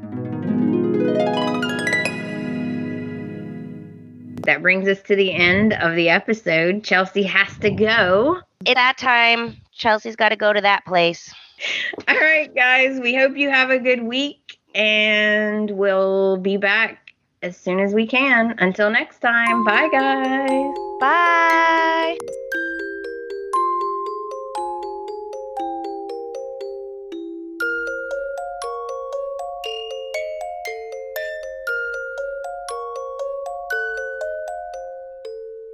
That 4.44 4.60
brings 4.60 4.88
us 4.88 5.00
to 5.02 5.14
the 5.14 5.32
end 5.32 5.72
of 5.74 5.94
the 5.94 6.08
episode. 6.08 6.82
Chelsea 6.82 7.22
has 7.22 7.56
to 7.58 7.70
go. 7.70 8.38
At 8.66 8.74
that 8.74 8.98
time, 8.98 9.56
Chelsea's 9.72 10.16
got 10.16 10.30
to 10.30 10.36
go 10.36 10.52
to 10.52 10.60
that 10.60 10.84
place. 10.84 11.32
All 12.08 12.16
right, 12.16 12.54
guys. 12.54 13.00
We 13.00 13.14
hope 13.14 13.36
you 13.36 13.50
have 13.50 13.70
a 13.70 13.78
good 13.78 14.02
week 14.02 14.58
and 14.74 15.70
we'll 15.70 16.36
be 16.38 16.56
back 16.56 17.12
as 17.42 17.56
soon 17.56 17.80
as 17.80 17.94
we 17.94 18.06
can. 18.06 18.54
Until 18.58 18.90
next 18.90 19.18
time. 19.20 19.64
Bye, 19.64 19.88
guys. 19.90 20.74
Bye. 21.00 22.18